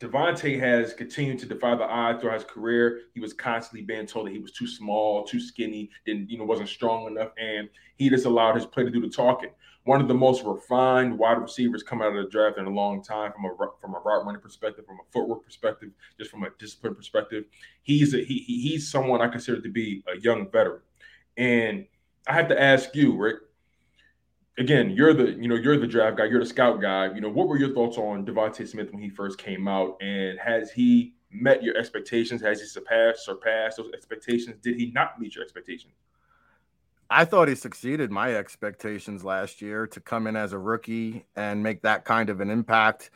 [0.00, 3.00] DeVonta has continued to defy the odds throughout his career.
[3.14, 6.44] He was constantly being told that he was too small, too skinny, didn't you know
[6.44, 9.50] wasn't strong enough, and he just allowed his play to do the talking.
[9.84, 13.02] One of the most refined wide receivers coming out of the draft in a long
[13.02, 13.50] time, from a
[13.80, 17.44] from a route running perspective, from a footwork perspective, just from a discipline perspective.
[17.82, 20.82] He's a, he, he's someone I consider to be a young veteran,
[21.36, 21.86] and
[22.26, 23.38] I have to ask you, Rick
[24.60, 27.12] again, you're the you know you're the draft guy, you're the scout guy.
[27.12, 30.38] You know, what were your thoughts on DeVonta Smith when he first came out, and
[30.38, 32.40] has he met your expectations?
[32.42, 34.56] Has he surpassed surpassed those expectations?
[34.62, 35.94] Did he not meet your expectations?
[37.10, 41.60] I thought he succeeded my expectations last year to come in as a rookie and
[41.60, 43.10] make that kind of an impact.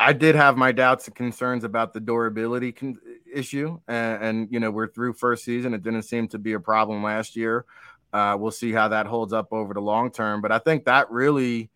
[0.00, 2.98] I did have my doubts and concerns about the durability con-
[3.32, 5.74] issue, and, and you know we're through first season.
[5.74, 7.66] It didn't seem to be a problem last year.
[8.14, 10.40] Uh, we'll see how that holds up over the long term.
[10.40, 11.70] But I think that really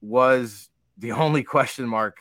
[0.00, 2.18] was the only question mark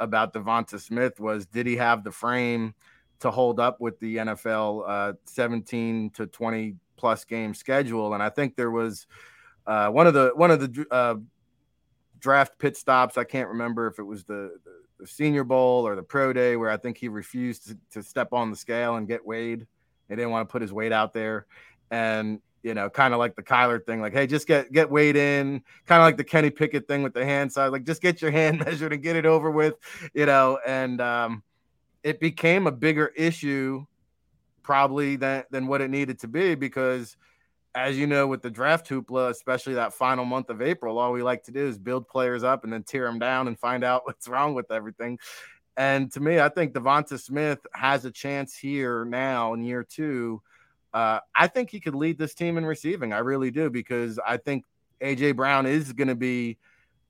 [0.00, 2.74] about DeVonta Smith was did he have the frame
[3.20, 8.12] to hold up with the NFL uh, 17 to 20 plus game schedule?
[8.12, 9.06] And I think there was
[9.66, 11.14] uh, one of the one of the uh,
[12.18, 13.16] draft pit stops.
[13.16, 14.58] I can't remember if it was the,
[14.98, 18.34] the, Senior Bowl or the Pro Day where I think he refused to, to step
[18.34, 19.66] on the scale and get weighed.
[20.10, 21.46] He didn't want to put his weight out there.
[21.90, 25.16] And you know, kind of like the Kyler thing, like, hey, just get get weighed
[25.16, 28.20] in, kind of like the Kenny Pickett thing with the hand side, like just get
[28.20, 29.74] your hand measured and get it over with,
[30.12, 31.42] you know, and um,
[32.02, 33.86] it became a bigger issue
[34.62, 37.16] probably than than what it needed to be because
[37.74, 41.22] as you know with the draft hoopla especially that final month of april all we
[41.22, 44.02] like to do is build players up and then tear them down and find out
[44.04, 45.18] what's wrong with everything
[45.76, 50.42] and to me i think devonta smith has a chance here now in year two
[50.92, 53.12] uh, I think he could lead this team in receiving.
[53.12, 54.64] I really do because I think
[55.00, 56.58] AJ Brown is going to be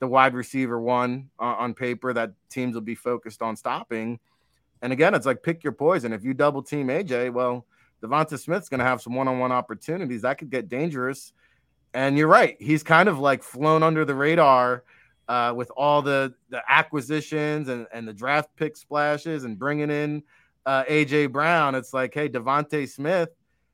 [0.00, 4.18] the wide receiver one uh, on paper that teams will be focused on stopping.
[4.82, 6.12] And again, it's like pick your poison.
[6.12, 7.66] If you double team AJ, well,
[8.02, 11.32] DeVonta Smith's going to have some one-on-one opportunities that could get dangerous.
[11.92, 14.84] And you're right; he's kind of like flown under the radar
[15.28, 20.22] uh, with all the the acquisitions and and the draft pick splashes and bringing in
[20.66, 21.74] uh, AJ Brown.
[21.74, 23.30] It's like, hey, DeVonta Smith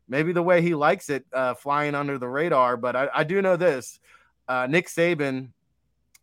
[0.08, 2.76] maybe the way he likes it, uh, flying under the radar.
[2.76, 4.00] But I, I do know this:
[4.48, 5.50] uh, Nick Saban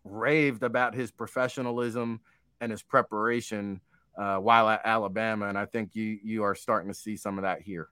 [0.04, 2.20] raved about his professionalism
[2.60, 3.82] and his preparation
[4.18, 7.44] uh, while at Alabama, and I think you you are starting to see some of
[7.44, 7.90] that here.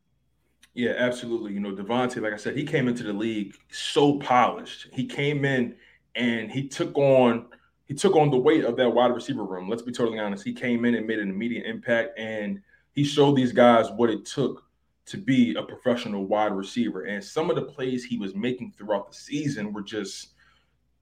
[0.73, 1.53] Yeah, absolutely.
[1.53, 4.87] You know, DeVonta, like I said, he came into the league so polished.
[4.93, 5.75] He came in
[6.15, 7.47] and he took on
[7.87, 9.67] he took on the weight of that wide receiver room.
[9.67, 10.45] Let's be totally honest.
[10.45, 12.61] He came in and made an immediate impact, and
[12.93, 14.63] he showed these guys what it took
[15.07, 17.03] to be a professional wide receiver.
[17.03, 20.35] And some of the plays he was making throughout the season were just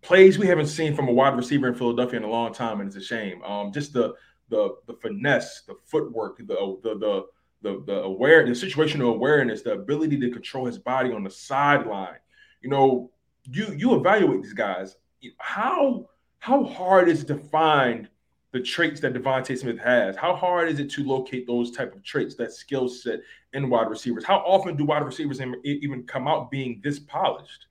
[0.02, 2.88] plays we haven't seen from a wide receiver in Philadelphia in a long time, and
[2.88, 3.44] it's a shame.
[3.44, 4.16] Um, just the
[4.50, 7.26] the the finesse, the footwork, the the the
[7.62, 12.20] the, the aware, the situational awareness, the ability to control his body on the sideline.
[12.62, 13.12] You know,
[13.52, 14.95] you you evaluate these guys.
[15.38, 18.10] How how hard is it to find
[18.52, 20.16] the traits that DeVonta Smith has?
[20.16, 23.20] How hard is it to locate those type of traits, that skill set
[23.54, 24.26] in wide receivers?
[24.26, 27.68] How often do wide receivers even come out being this polished?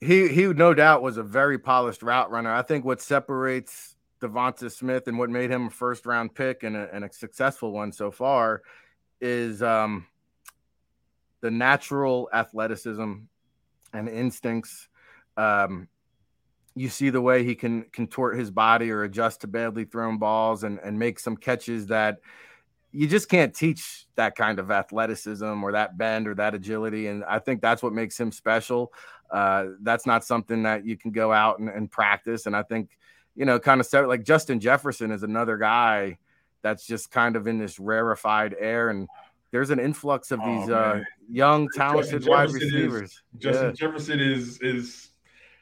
[0.00, 2.52] He he no doubt was a very polished route runner.
[2.52, 3.93] I think what separates
[4.24, 7.72] DeVonta Smith and what made him a first round pick and a, and a successful
[7.72, 8.62] one so far
[9.20, 10.06] is um,
[11.40, 13.12] the natural athleticism
[13.92, 14.88] and instincts.
[15.36, 15.88] Um,
[16.74, 20.64] you see the way he can contort his body or adjust to badly thrown balls
[20.64, 22.18] and, and make some catches that
[22.90, 27.08] you just can't teach that kind of athleticism or that bend or that agility.
[27.08, 28.92] And I think that's what makes him special.
[29.30, 32.46] Uh, that's not something that you can go out and, and practice.
[32.46, 32.96] And I think,
[33.34, 36.18] you know, kind of start like Justin Jefferson is another guy
[36.62, 38.90] that's just kind of in this rarefied air.
[38.90, 39.08] And
[39.50, 41.00] there's an influx of these oh, uh,
[41.30, 43.10] young, talented wide receivers.
[43.10, 43.72] Is, Justin yeah.
[43.72, 45.10] Jefferson is is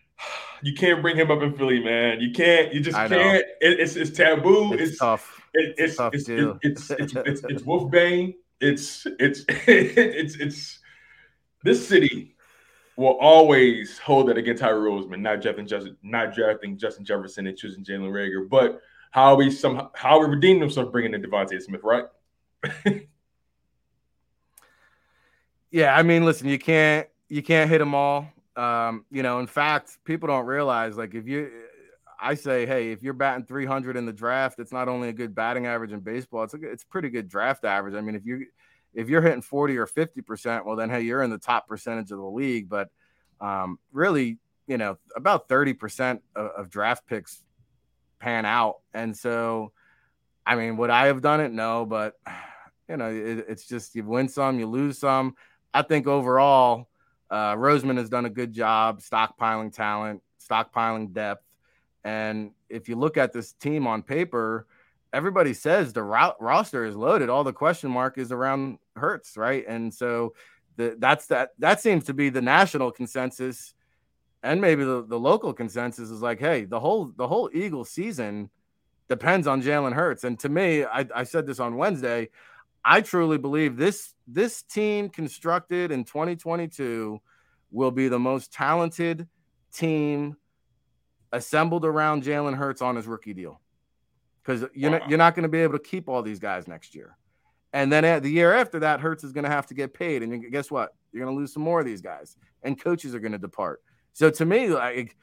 [0.63, 2.21] you can't bring him up in Philly, man.
[2.21, 2.73] You can't.
[2.73, 3.13] You just can't.
[3.13, 4.73] It, it's it's taboo.
[4.75, 5.41] It's, it's tough.
[5.55, 8.35] It, it's, tough it's, it's, it's, it's, it's, it's Wolfbane.
[8.61, 10.79] It's it's it's it's
[11.65, 12.37] this city
[12.97, 17.57] will always hold that against Howie Roseman, not Justin Justin, not drafting Justin Jefferson and
[17.57, 21.83] choosing Jalen Reagor, but how we somehow how we redeemed themselves bringing in DeVonta Smith,
[21.85, 22.05] right?
[25.71, 28.27] yeah, I mean, listen, you can't you can't hit them all.
[28.57, 31.51] Um, you know, in fact, people don't realize like if you
[32.23, 35.35] I say, hey, if you're batting 300 in the draft, it's not only a good
[35.35, 37.95] batting average in baseball, it's a it's pretty good draft average.
[37.95, 38.47] I mean, if you
[38.95, 42.11] if you're hitting 40 or 50 percent, well, then hey, you're in the top percentage
[42.11, 42.69] of the league.
[42.69, 42.89] But
[43.41, 47.43] um, really, you know, about 30 percent of, of draft picks
[48.21, 49.73] pan out, and so,
[50.47, 51.53] I mean, would I have done it?
[51.53, 52.15] No, but
[52.89, 55.35] you know, it, it's just you win some, you lose some.
[55.75, 56.89] I think overall,
[57.31, 61.45] uh, Roseman has done a good job stockpiling talent, stockpiling depth.
[62.05, 64.67] And if you look at this team on paper,
[65.13, 67.29] everybody says the ro- roster is loaded.
[67.29, 69.65] All the question mark is around Hurts, right?
[69.67, 70.35] And so
[70.77, 71.51] the, that's that.
[71.59, 73.75] That seems to be the national consensus,
[74.43, 78.51] and maybe the, the local consensus is like, hey, the whole the whole Eagle season
[79.09, 80.25] depends on Jalen Hurts.
[80.25, 82.31] And to me, I, I said this on Wednesday.
[82.85, 87.21] I truly believe this this team constructed in 2022
[87.71, 89.29] will be the most talented
[89.73, 90.37] team
[91.33, 93.62] assembled around Jalen Hurts on his rookie deal.
[94.43, 94.99] Because you're wow.
[94.99, 97.17] not, you're not going to be able to keep all these guys next year.
[97.73, 100.23] And then the year after that, Hurts is going to have to get paid.
[100.23, 100.95] And guess what?
[101.13, 103.83] You're going to lose some more of these guys, and coaches are going to depart.
[104.13, 105.17] So to me, like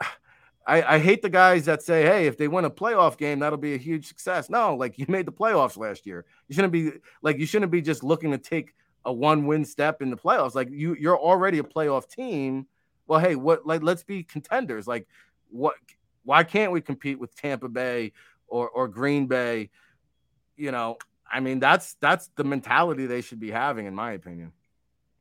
[0.66, 3.56] I, I, hate the guys that say, hey, if they win a playoff game, that'll
[3.56, 4.50] be a huge success.
[4.50, 6.24] No, like you made the playoffs last year.
[6.48, 8.74] You shouldn't be like you shouldn't be just looking to take
[9.04, 10.54] a one-win step in the playoffs.
[10.54, 12.66] Like you you're already a playoff team.
[13.06, 14.86] Well, hey, what like let's be contenders.
[14.86, 15.06] Like
[15.50, 15.74] what
[16.24, 18.12] why can't we compete with Tampa Bay
[18.48, 19.70] or or Green Bay?
[20.56, 20.98] You know,
[21.30, 24.52] I mean that's that's the mentality they should be having, in my opinion.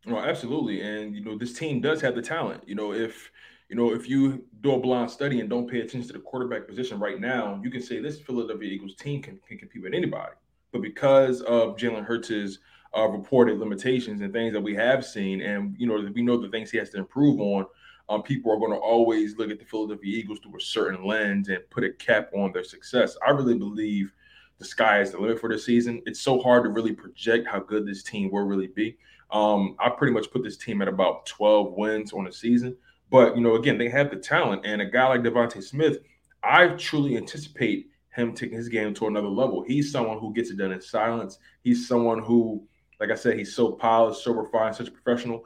[0.06, 0.82] Well, absolutely.
[0.82, 2.64] And you know, this team does have the talent.
[2.68, 3.32] You know, if
[3.70, 6.68] you know, if you do a blind study and don't pay attention to the quarterback
[6.68, 10.34] position right now, you can say this Philadelphia Eagles team can, can compete with anybody.
[10.72, 12.60] But because of Jalen Hurts'
[12.96, 16.50] uh, reported limitations and things that we have seen, and you know, we know the
[16.50, 17.66] things he has to improve on,
[18.10, 21.50] um, people are going to always look at the Philadelphia Eagles through a certain lens
[21.50, 23.18] and put a cap on their success.
[23.26, 24.14] I really believe
[24.60, 26.02] the sky is the limit for this season.
[26.06, 28.98] It's so hard to really project how good this team will really be.
[29.32, 32.78] Um, I pretty much put this team at about 12 wins on the season.
[33.10, 36.00] But you know, again, they have the talent, and a guy like DeVonta Smith,
[36.44, 39.64] I truly anticipate him taking his game to another level.
[39.68, 41.38] He's someone who gets it done in silence.
[41.64, 42.64] He's someone who,
[43.00, 45.46] like I said, he's so polished, so refined, such a professional.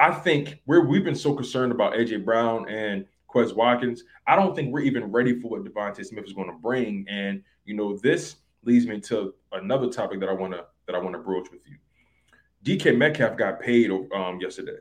[0.00, 4.04] I think we've been so concerned about AJ Brown and Quez Watkins.
[4.26, 7.06] I don't think we're even ready for what DeVonta Smith is going to bring.
[7.08, 10.98] And you know, this leads me to another topic that I want to that I
[10.98, 11.76] want to broach with you.
[12.64, 14.78] DK Metcalf got paid um, yesterday,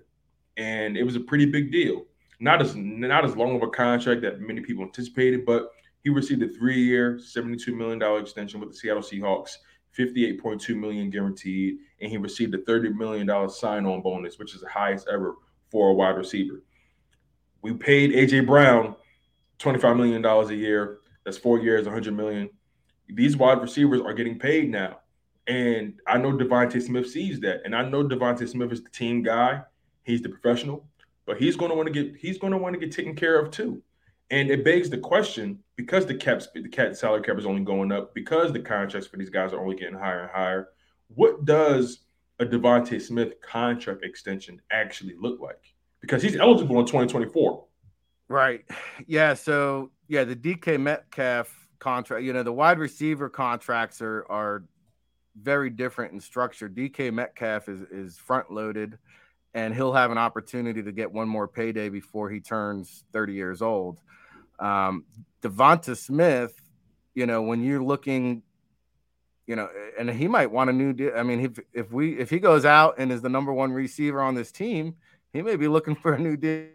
[0.58, 2.06] and it was a pretty big deal
[2.40, 5.72] not as not as long of a contract that many people anticipated, but
[6.02, 9.58] he received a three-year, $72 million extension with the Seattle Seahawks,
[9.98, 15.08] 58.2 million guaranteed, and he received a $30 million sign-on bonus, which is the highest
[15.12, 15.36] ever
[15.70, 16.64] for a wide receiver.
[17.62, 18.96] We paid AJ Brown
[19.60, 21.00] $25 million a year.
[21.26, 22.50] That's four years, 100 million.
[23.08, 25.00] These wide receivers are getting paid now.
[25.48, 27.62] And I know DeVonta Smith sees that.
[27.66, 29.62] And I know DeVonta Smith is the team guy.
[30.04, 30.88] He's the professional
[31.30, 33.40] but he's going to want to get he's going to want to get taken care
[33.40, 33.84] of too.
[34.32, 37.92] And it begs the question because the cap the cat salary cap is only going
[37.92, 40.70] up because the contracts for these guys are only getting higher and higher.
[41.16, 42.02] What does
[42.40, 45.74] a DeVonta Smith contract extension actually look like?
[46.02, 47.66] Because he's eligible in 2024.
[48.28, 48.66] Right.
[49.08, 49.34] Yeah.
[49.34, 52.24] So yeah, the DK Metcalf contract.
[52.24, 54.64] You know, the wide receiver contracts are are
[55.42, 56.70] very different in structure.
[56.70, 59.00] DK Metcalf is is front loaded
[59.54, 63.62] and he'll have an opportunity to get one more payday before he turns 30 years
[63.62, 64.00] old.
[64.60, 65.06] Um,
[65.42, 66.54] DeVonta Smith,
[67.16, 68.44] you know, when you're looking,
[69.48, 71.14] you know, and he might want a new deal.
[71.16, 74.22] I mean, if if we if he goes out and is the number one receiver
[74.22, 74.96] on this team,
[75.34, 76.70] he may be looking for a new deal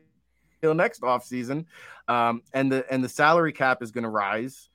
[0.62, 1.66] next offseason.
[2.08, 4.70] Um, and the and the salary cap is going to rise,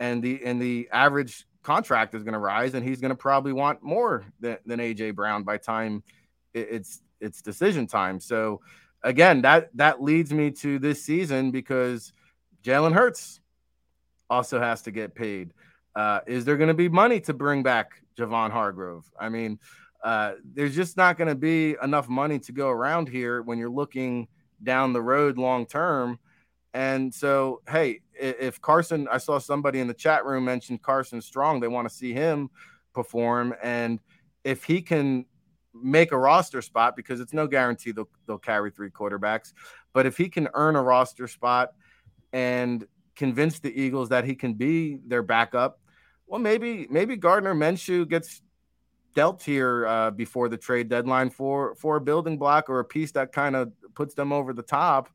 [0.00, 3.52] and the and the average contract is going to rise, and he's going to probably
[3.52, 6.02] want more than, than AJ Brown by time
[6.54, 8.20] it's it's decision time.
[8.20, 8.60] So
[9.02, 12.12] again, that that leads me to this season because
[12.64, 13.40] Jalen Hurts
[14.30, 15.52] also has to get paid.
[15.94, 19.04] Uh, is there going to be money to bring back Javon Hargrave?
[19.20, 19.58] I mean,
[20.02, 23.70] uh, there's just not going to be enough money to go around here when you're
[23.70, 24.28] looking
[24.62, 26.18] down the road long term.
[26.72, 31.60] And so, hey, if Carson, I saw somebody in the chat room mention Carson Strong,
[31.60, 32.50] they want to see him
[32.92, 33.54] perform.
[33.62, 34.00] And
[34.42, 35.26] if he can
[35.72, 39.52] make a roster spot because it's no guarantee they'll, they'll carry three quarterbacks.
[39.92, 41.70] But if he can earn a roster spot
[42.34, 42.84] and
[43.14, 45.78] convince the Eagles that he can be their backup,
[46.26, 48.42] well, maybe maybe Gardner Minshew gets
[49.14, 53.12] dealt here uh, before the trade deadline for for a building block or a piece
[53.12, 55.08] that kind of puts them over the top.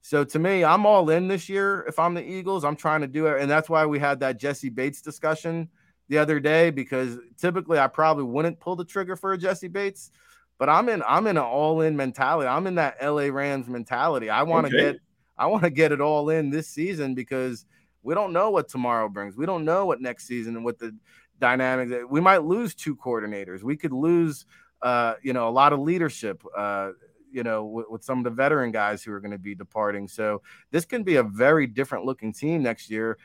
[0.00, 1.84] So to me, I'm all in this year.
[1.86, 4.38] If I'm the Eagles, I'm trying to do it, and that's why we had that
[4.38, 5.68] Jessie Bates discussion
[6.08, 10.10] the other day because typically I probably wouldn't pull the trigger for a Jessie Bates,
[10.58, 12.48] but I'm in I'm in an all-in mentality.
[12.48, 14.30] I'm in that LA Rams mentality.
[14.30, 14.92] I want to okay.
[14.92, 15.00] get
[15.42, 17.66] I want to get it all in this season because
[18.04, 19.36] we don't know what tomorrow brings.
[19.36, 20.96] We don't know what next season and what the
[21.40, 22.04] dynamics.
[22.08, 23.64] We might lose two coordinators.
[23.64, 24.46] We could lose
[24.82, 26.44] uh, you know, a lot of leadership.
[26.56, 26.90] Uh,
[27.32, 30.06] you know, with, with, some of the veteran guys who are going to be departing.
[30.06, 33.16] So this can be a very different looking team next year.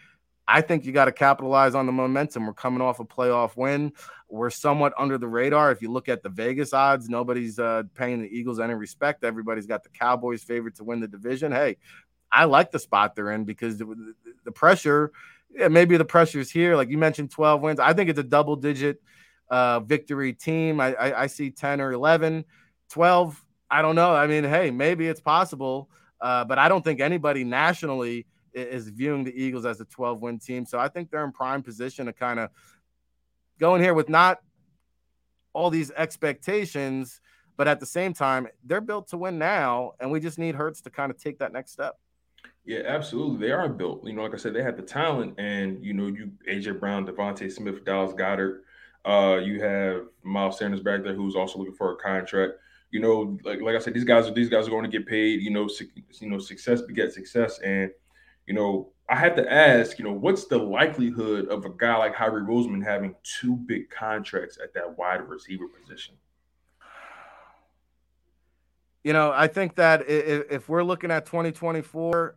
[0.48, 2.46] I think you got to capitalize on the momentum.
[2.48, 3.92] We're coming off a playoff win.
[4.30, 5.72] We're somewhat under the radar.
[5.72, 9.26] If you look at the Vegas odds, nobody's uh, paying the Eagles any respect.
[9.26, 11.52] Everybody's got the Cowboys favorite to win the division.
[11.52, 11.76] Hey,
[12.32, 14.14] I like the spot they're in because the,
[14.44, 15.12] the pressure,
[15.70, 16.76] maybe the pressure is here.
[16.76, 17.80] Like you mentioned, 12 wins.
[17.80, 19.02] I think it's a double digit
[19.50, 20.80] uh, victory team.
[20.80, 22.46] I, I, I see 10 or 11,
[22.90, 24.14] 12 I don't know.
[24.16, 25.90] I mean, hey, maybe it's possible,
[26.22, 30.40] uh, but I don't think anybody nationally is viewing the Eagles as a 12 win
[30.40, 30.66] team.
[30.66, 32.50] So I think they're in prime position to kind of
[33.60, 34.40] go in here with not
[35.54, 37.20] all these expectations,
[37.58, 40.82] but at the same time, they're built to win now, and we just need Hurts
[40.82, 41.98] to kind of take that next step.
[42.68, 43.48] Yeah, absolutely.
[43.48, 44.06] They are built.
[44.06, 47.08] You know, like I said, they have the talent, and you know, you AJ Brown,
[47.08, 48.60] DeVonta Smith, Dallas Goedert.
[49.06, 52.54] Uh, you have Miles Sanders back there, who's also looking for a contract
[52.92, 55.08] you know, like like I said, these guys are these guys are going to get
[55.08, 55.42] paid.
[55.42, 55.90] You know, su-
[56.20, 57.92] you know, success begets success, and
[58.46, 62.16] you know, I had to ask, you know, what's the likelihood of a guy like
[62.16, 66.16] Howie Roseman having two big contracts at that wide receiver position?
[69.04, 72.36] You know, I think that if, if we're looking at 2024,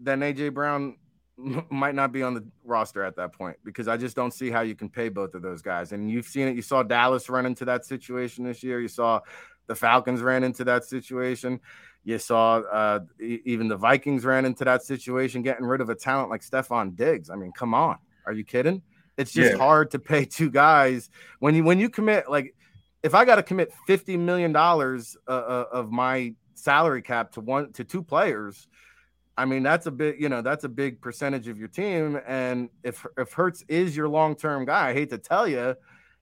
[0.00, 0.96] then AJ Brown
[1.70, 4.60] might not be on the roster at that point because I just don't see how
[4.62, 5.92] you can pay both of those guys.
[5.92, 6.56] And you've seen it.
[6.56, 8.80] You saw Dallas run into that situation this year.
[8.80, 9.20] You saw
[9.66, 11.60] the Falcons ran into that situation.
[12.04, 16.30] You saw uh, even the Vikings ran into that situation, getting rid of a talent
[16.30, 17.28] like Stefon Diggs.
[17.28, 18.82] I mean, come on, are you kidding?
[19.18, 19.58] It's just yeah.
[19.58, 21.10] hard to pay two guys
[21.40, 22.54] when you when you commit like
[23.02, 27.40] if I got to commit fifty million dollars uh, uh, of my salary cap to
[27.40, 28.68] one to two players
[29.38, 32.20] I mean, that's a bit, you know, that's a big percentage of your team.
[32.26, 35.76] And if if Hurts is your long term guy, I hate to tell you,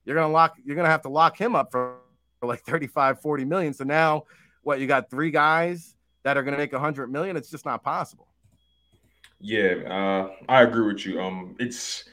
[0.04, 1.96] you're gonna lock, you're gonna have to lock him up for,
[2.38, 3.72] for like 35, 40 million.
[3.72, 4.24] So now,
[4.62, 7.38] what you got three guys that are gonna make 100 million?
[7.38, 8.28] It's just not possible.
[9.40, 11.18] Yeah, uh, I agree with you.
[11.18, 12.04] Um, it's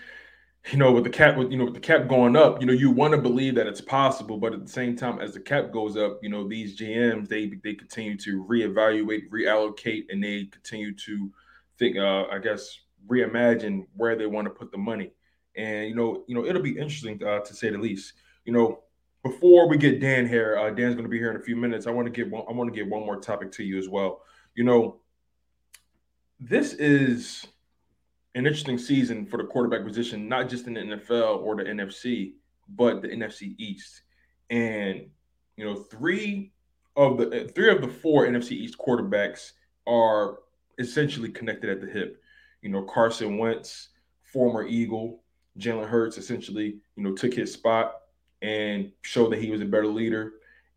[0.71, 2.89] you know, with the cap, you know, with the cap going up, you know, you
[2.89, 5.97] want to believe that it's possible, but at the same time, as the cap goes
[5.97, 11.31] up, you know, these GMs they they continue to reevaluate, reallocate, and they continue to
[11.77, 15.11] think, uh, I guess, reimagine where they want to put the money.
[15.55, 18.13] And you know, you know, it'll be interesting uh, to say the least.
[18.45, 18.83] You know,
[19.21, 21.87] before we get Dan here, uh, Dan's going to be here in a few minutes.
[21.87, 22.45] I want to get one.
[22.47, 24.21] I want to get one more topic to you as well.
[24.55, 25.01] You know,
[26.39, 27.45] this is
[28.35, 32.33] an interesting season for the quarterback position, not just in the NFL or the NFC,
[32.69, 34.01] but the NFC East.
[34.49, 35.07] And
[35.57, 36.51] you know, three
[36.95, 39.51] of the uh, three of the four NFC East quarterbacks
[39.87, 40.39] are
[40.79, 42.21] essentially connected at the hip.
[42.61, 43.89] You know, Carson Wentz,
[44.23, 45.23] former Eagle,
[45.59, 47.95] Jalen Hurts essentially, you know, took his spot
[48.41, 50.33] and showed that he was a better leader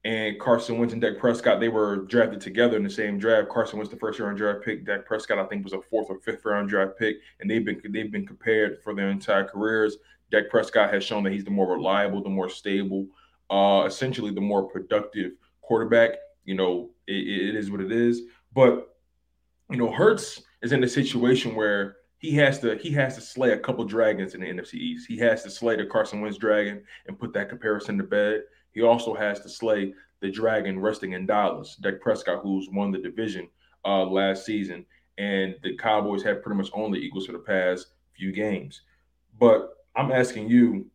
[0.07, 3.49] and Carson Wentz and Dak Prescott, they were drafted together in the same draft.
[3.49, 4.87] Carson Wentz, the first round draft pick.
[4.87, 7.83] Dak Prescott, I think, was a fourth or fifth round draft pick, and they've been
[7.91, 9.97] they've been compared for their entire careers.
[10.31, 13.09] Dak Prescott has shown that he's the more reliable, the more stable,
[13.51, 16.11] uh, essentially the more productive quarterback.
[16.45, 18.23] You know, it, it is what it is.
[18.55, 18.95] But
[19.71, 23.55] you know, Hurts is in a situation where he has to he has to slay
[23.55, 25.09] a couple dragons in the NFC East.
[25.09, 28.43] He has to slay the Carson Wentz dragon and put that comparison to bed.
[28.77, 32.99] He also has to slay the dragon resting in Dallas, Dak Prescott, who's won the
[32.99, 33.49] division
[33.87, 34.85] uh, last season,
[35.17, 38.83] and the Cowboys have pretty much the Eagles for the past few games.
[39.41, 40.91] But I'm asking you,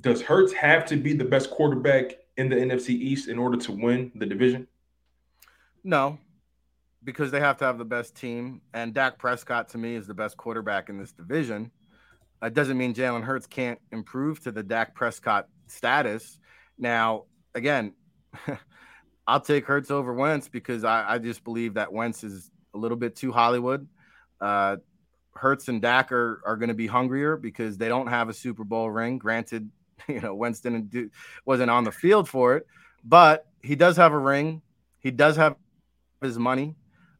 [0.00, 3.72] does Hurts have to be the best quarterback in the NFC East in order to
[3.72, 4.66] win the division?
[5.84, 6.18] No,
[7.04, 10.14] because they have to have the best team, and Dak Prescott to me is the
[10.14, 11.70] best quarterback in this division.
[12.42, 16.38] It doesn't mean Jalen Hurts can't improve to the Dak Prescott status.
[16.78, 17.24] Now,
[17.54, 17.94] again,
[19.26, 22.96] I'll take Hurts over Wentz because I, I, just believe that Wentz is a little
[22.96, 23.86] bit too Hollywood.
[24.40, 24.76] Uh,
[25.34, 28.64] Hurts and Dak are, are going to be hungrier because they don't have a Super
[28.64, 29.18] Bowl ring.
[29.18, 29.70] Granted,
[30.08, 31.10] you know, Wentz didn't do,
[31.44, 32.66] wasn't on the field for it,
[33.04, 34.62] but he does have a ring.
[35.00, 35.56] He does have
[36.22, 36.74] his money.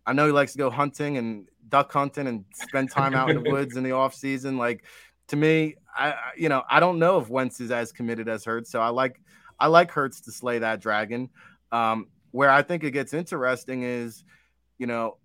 [0.07, 3.43] I know he likes to go hunting and duck hunting and spend time out in
[3.43, 4.57] the woods in the off season.
[4.57, 4.85] Like
[5.29, 8.71] to me, I you know I don't know if Wentz is as committed as Hurts,
[8.71, 9.21] so I like
[9.59, 11.31] I like Hurts to slay that dragon.
[11.73, 14.25] Um, where I think it gets interesting is,
[14.79, 15.17] you know,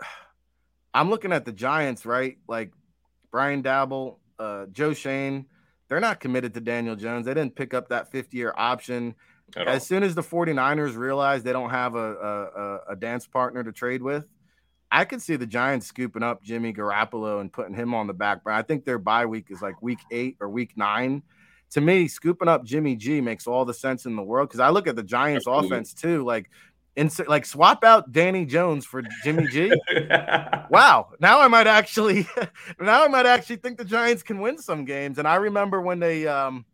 [0.94, 2.38] I'm looking at the Giants, right?
[2.48, 2.72] Like
[3.30, 5.46] Brian Daboll, uh, Joe Schoen,
[5.88, 7.26] they're not committed to Daniel Jones.
[7.26, 9.14] They didn't pick up that 50 year option.
[9.66, 12.14] As soon as the 49ers realize they don't have a,
[12.88, 14.26] a, a dance partner to trade with,
[14.90, 18.42] I could see the Giants scooping up Jimmy Garoppolo and putting him on the back
[18.44, 21.22] But I think their bye week is like week eight or week nine.
[21.72, 24.70] To me, scooping up Jimmy G makes all the sense in the world because I
[24.70, 26.24] look at the Giants offense too.
[26.24, 26.50] Like,
[27.26, 29.72] like swap out Danny Jones for Jimmy G.
[30.70, 32.26] wow, now I might actually,
[32.80, 35.18] now I might actually think the Giants can win some games.
[35.18, 36.64] And I remember when they, um,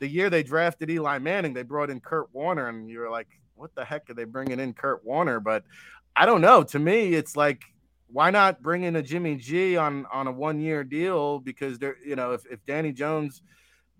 [0.00, 3.28] the year they drafted Eli Manning, they brought in Kurt Warner, and you were like,
[3.54, 5.40] what the heck are they bringing in Kurt Warner?
[5.40, 5.64] But
[6.14, 6.62] I don't know.
[6.64, 7.62] To me, it's like
[8.08, 11.96] why not bring in a Jimmy G on on a one year deal because they're
[12.04, 13.42] you know if if Danny Jones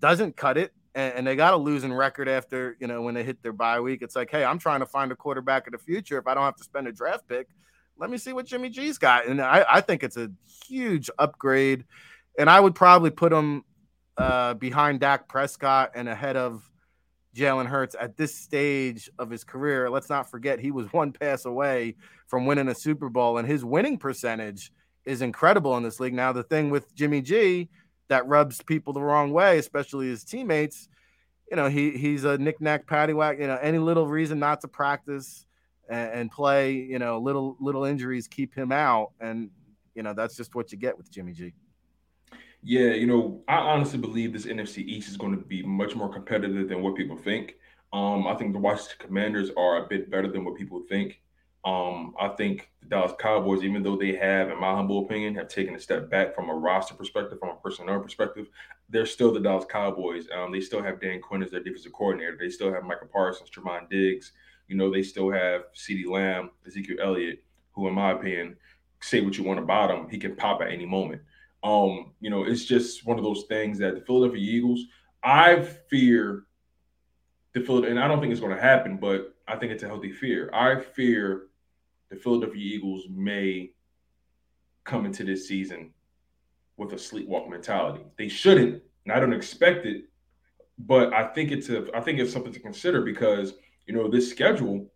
[0.01, 3.43] doesn't cut it and, they got a losing record after you know when they hit
[3.43, 6.19] their bye week, it's like hey, I'm trying to find a quarterback of the future.
[6.19, 7.49] If I don't have to spend a draft pick,
[7.99, 10.31] let me see what Jimmy G's got, and I I think it's a
[10.67, 11.85] huge upgrade,
[12.39, 13.65] and I would probably put him
[14.17, 16.69] uh, behind Dak Prescott and ahead of
[17.37, 19.91] Jalen Hurts at this stage of his career.
[19.91, 21.97] Let's not forget he was one pass away
[22.27, 24.73] from winning a Super Bowl, and his winning percentage
[25.05, 26.15] is incredible in this league.
[26.15, 27.69] Now, the thing with Jimmy G
[28.09, 30.89] that rubs people the wrong way, especially his teammates,
[31.51, 33.41] you know, he he's a knick-knack paddywhack.
[33.41, 35.47] You know, any little reason not to practice
[35.89, 39.51] and, and play, you know, little little injuries keep him out, and
[39.95, 41.53] you know that's just what you get with Jimmy G.
[42.63, 46.13] Yeah, you know, I honestly believe this NFC East is going to be much more
[46.13, 47.55] competitive than what people think.
[47.93, 51.21] Um, I think the Washington Commanders are a bit better than what people think.
[51.67, 55.49] Um, I think the Dallas Cowboys, even though they have, in my humble opinion, have
[55.49, 58.47] taken a step back from a roster perspective, from a personnel perspective,
[58.89, 60.29] they're still the Dallas Cowboys.
[60.33, 62.37] Um, they still have Dan Quinn as their defensive coordinator.
[62.39, 64.31] They still have Michael Parsons, Trevon Diggs.
[64.69, 68.57] You know, they still have CeeDee Lamb, Ezekiel Elliott, who, in my opinion,
[69.01, 71.21] say what you want about him, he can pop at any moment.
[71.65, 74.85] Um, you know, it's just one of those things that the Philadelphia Eagles,
[75.25, 76.45] I fear
[77.55, 79.89] the Philadelphia, and I don't think it's going to happen, but I think it's a
[79.89, 80.49] healthy fear.
[80.55, 81.49] I fear
[82.11, 83.71] the Philadelphia Eagles may
[84.85, 85.93] come into this season
[86.77, 88.05] with a sleepwalk mentality.
[88.17, 90.05] They shouldn't, and I don't expect it,
[90.79, 93.55] but I think it's a I think it's something to consider because
[93.87, 94.91] you know this schedule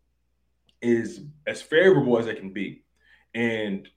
[0.83, 2.85] is as favorable as it can be.
[3.35, 3.89] And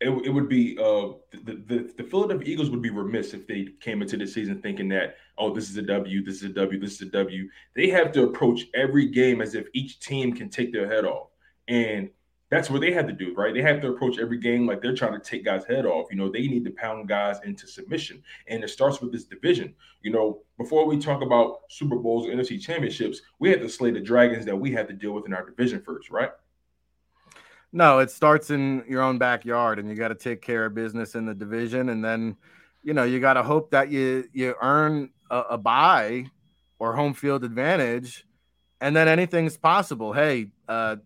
[0.00, 3.68] it, it would be uh, the, the, the Philadelphia Eagles would be remiss if they
[3.80, 6.78] came into the season thinking that oh this is a W this is a W
[6.78, 7.48] this is a W.
[7.74, 11.28] They have to approach every game as if each team can take their head off,
[11.66, 12.10] and
[12.50, 13.52] that's what they had to do, right?
[13.52, 16.06] They have to approach every game like they're trying to take guys' head off.
[16.10, 19.74] You know, they need to pound guys into submission, and it starts with this division.
[20.02, 23.90] You know, before we talk about Super Bowls or NFC championships, we have to slay
[23.90, 26.30] the dragons that we have to deal with in our division first, right?
[27.70, 31.14] No, it starts in your own backyard, and you got to take care of business
[31.14, 32.34] in the division, and then,
[32.82, 36.24] you know, you got to hope that you you earn a, a bye
[36.78, 38.26] or home field advantage,
[38.80, 40.14] and then anything's possible.
[40.14, 40.96] Hey, uh,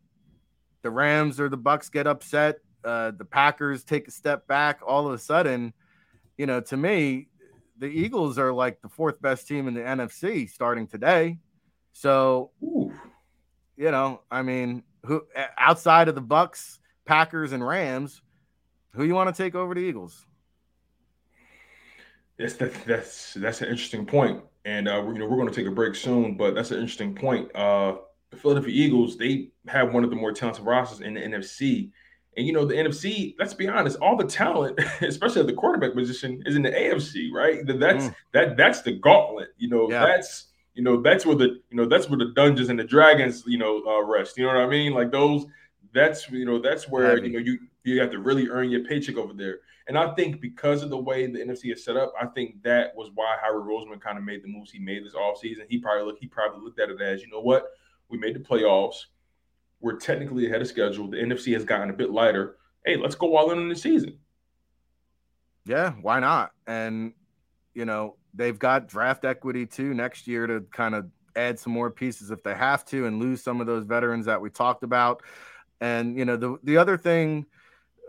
[0.82, 4.80] the Rams or the Bucks get upset, uh, the Packers take a step back.
[4.86, 5.72] All of a sudden,
[6.36, 7.28] you know, to me,
[7.78, 11.38] the Eagles are like the fourth best team in the NFC starting today.
[11.92, 12.92] So, Ooh.
[13.76, 15.22] you know, I mean, who
[15.58, 18.22] outside of the Bucks, Packers, and Rams,
[18.94, 20.26] who you want to take over the Eagles?
[22.38, 25.66] That's that, that's that's an interesting point, and uh, you know we're going to take
[25.66, 27.54] a break soon, but that's an interesting point.
[27.54, 27.96] Uh,
[28.32, 31.90] the Philadelphia Eagles they have one of the more talented rosters in the NFC,
[32.36, 33.36] and you know the NFC.
[33.38, 37.30] Let's be honest, all the talent, especially at the quarterback position, is in the AFC,
[37.30, 37.60] right?
[37.64, 38.14] That's mm.
[38.32, 39.50] that that's the gauntlet.
[39.58, 40.04] You know, yeah.
[40.04, 43.44] that's you know that's where the you know that's where the dungeons and the dragons
[43.46, 45.46] you know uh, rest you know what i mean like those
[45.92, 49.16] that's you know that's where you know you you have to really earn your paycheck
[49.16, 52.26] over there and i think because of the way the nfc is set up i
[52.26, 55.66] think that was why howard roseman kind of made the moves he made this offseason
[55.68, 57.66] he probably look he probably looked at it as you know what
[58.12, 59.06] we made the playoffs
[59.80, 62.56] we're technically ahead of schedule the nfc has gotten a bit lighter
[62.86, 64.16] hey let's go all in on the season
[65.64, 67.12] yeah why not and
[67.74, 71.06] you know they've got draft equity too next year to kind of
[71.36, 74.40] add some more pieces if they have to and lose some of those veterans that
[74.40, 75.22] we talked about.
[75.80, 77.46] And you know, the the other thing,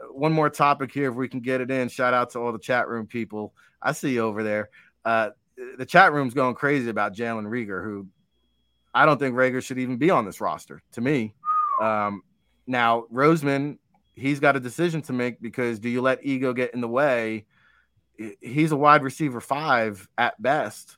[0.01, 1.89] uh, one more topic here, if we can get it in.
[1.89, 3.53] Shout out to all the chat room people.
[3.81, 4.69] I see you over there.
[5.03, 5.29] Uh,
[5.77, 8.07] the chat room's going crazy about Jalen Reagor, who
[8.93, 10.81] I don't think Reagor should even be on this roster.
[10.93, 11.33] To me,
[11.81, 12.23] um,
[12.67, 13.77] now Roseman,
[14.15, 17.45] he's got a decision to make because do you let ego get in the way
[18.41, 20.97] he's a wide receiver five at best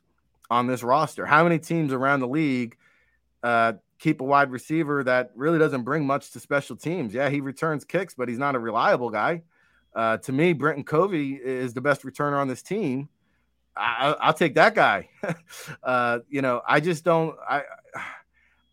[0.50, 1.26] on this roster.
[1.26, 2.76] How many teams around the league
[3.42, 7.14] uh, keep a wide receiver that really doesn't bring much to special teams?
[7.14, 9.42] Yeah, he returns kicks, but he's not a reliable guy.
[9.94, 13.08] Uh, to me, Britain Covey is the best returner on this team.
[13.78, 15.08] I, will take that guy.
[15.82, 17.36] uh, you know, I just don't.
[17.48, 17.62] I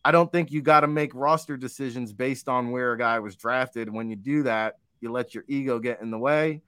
[0.06, 3.36] I don't think you got to make roster decisions based on where a guy was
[3.36, 3.92] drafted.
[3.92, 6.62] When you do that, you let your ego get in the way.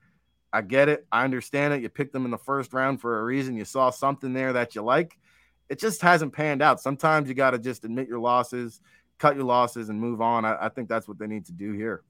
[0.52, 1.06] I get it.
[1.12, 1.82] I understand it.
[1.82, 3.56] You picked them in the first round for a reason.
[3.56, 5.18] You saw something there that you like.
[5.68, 6.80] It just hasn't panned out.
[6.80, 8.80] Sometimes you got to just admit your losses,
[9.18, 10.44] cut your losses, and move on.
[10.44, 12.02] I, I think that's what they need to do here.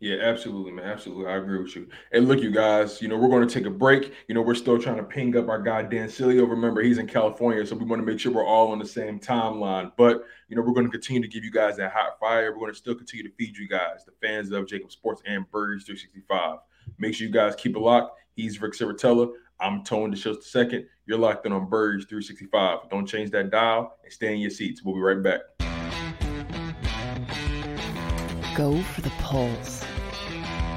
[0.00, 0.86] Yeah, absolutely, man.
[0.86, 1.26] Absolutely.
[1.26, 1.88] I agree with you.
[2.12, 4.12] And look, you guys, you know, we're going to take a break.
[4.28, 6.48] You know, we're still trying to ping up our guy, Dan Sileo.
[6.48, 9.18] Remember, he's in California, so we want to make sure we're all on the same
[9.18, 9.92] timeline.
[9.96, 12.52] But, you know, we're going to continue to give you guys that hot fire.
[12.52, 15.50] We're going to still continue to feed you guys, the fans of JAKIB Sports and
[15.50, 16.58] Birds 365.
[16.98, 18.18] Make sure you guys keep it locked.
[18.34, 19.32] He's Rick Serritella.
[19.60, 20.86] I'm Tone DeShields second.
[21.06, 22.90] You're locked in on Birds 365.
[22.90, 24.82] Don't change that dial and stay in your seats.
[24.82, 25.40] We'll be right back.
[28.54, 29.83] Go for the pulse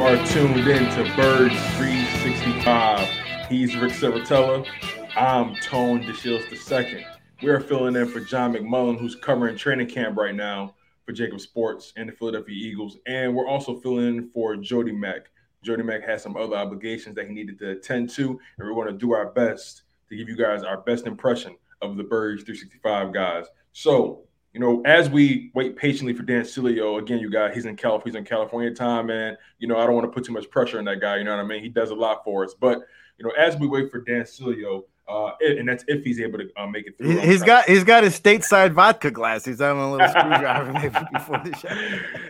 [0.00, 3.06] Are tuned in to Birds 365.
[3.50, 4.66] He's Rick Serritella.
[5.14, 7.04] I'm Tone DeShields II.
[7.42, 10.74] We are filling in for John McMullen, who's covering training camp right now
[11.04, 12.96] for JAKIB Sports and the Philadelphia Eagles.
[13.06, 15.30] And we're also filling in for Jody Mack.
[15.62, 18.88] Jody Mack has some other obligations that he needed to attend to, and we're going
[18.88, 23.12] to do our best to give you guys our best impression of the Birds 365
[23.12, 23.44] guys.
[23.74, 24.22] So
[24.52, 28.12] you know, as we wait patiently for Dan Sileo, again, you guys, he's in California,
[28.12, 29.36] he's in California time, man.
[29.58, 31.18] You know, I don't want to put too much pressure on that guy.
[31.18, 31.62] You know what I mean?
[31.62, 32.54] He does a lot for us.
[32.54, 32.80] But
[33.18, 36.48] you know, as we wait for Dan Sileo, uh, and that's if he's able to
[36.56, 37.18] uh, make it through.
[37.18, 39.44] He's got he's got his stateside vodka glass.
[39.44, 41.68] He's having a little screwdriver maybe before the show.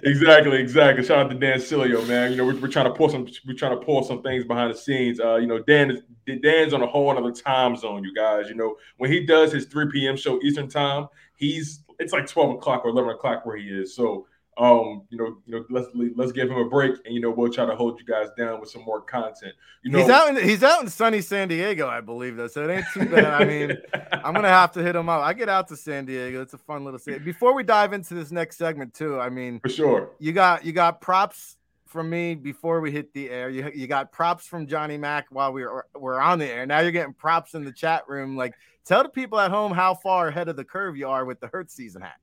[0.02, 1.04] Exactly, exactly.
[1.04, 2.30] Shout out to Dan Sileo, man.
[2.30, 4.72] You know, we're, we're trying to pull some we're trying to pull some things behind
[4.72, 5.20] the scenes.
[5.20, 6.02] Uh, you know, Dan is
[6.40, 8.48] Dan's on a whole other time zone, you guys.
[8.48, 10.16] You know, when he does his 3 p.m.
[10.16, 13.94] show Eastern time, he's it's like 12 o'clock or 11 o'clock where he is.
[13.94, 14.26] So
[14.60, 17.50] um, you know, you know, let's let's give him a break, and you know, we'll
[17.50, 19.54] try to hold you guys down with some more content.
[19.82, 22.68] You know, he's out in he's out in sunny San Diego, I believe, though, so
[22.68, 23.24] it ain't too bad.
[23.24, 23.78] I mean,
[24.12, 25.22] I'm gonna have to hit him up.
[25.22, 27.20] I get out to San Diego; it's a fun little city.
[27.20, 30.72] Before we dive into this next segment, too, I mean, for sure, you got you
[30.72, 31.56] got props
[31.90, 33.50] from me before we hit the air.
[33.50, 36.64] You you got props from Johnny Mack while we were, were on the air.
[36.64, 38.36] Now you're getting props in the chat room.
[38.36, 38.54] Like,
[38.84, 41.48] tell the people at home how far ahead of the curve you are with the
[41.48, 42.16] Hurt season hat.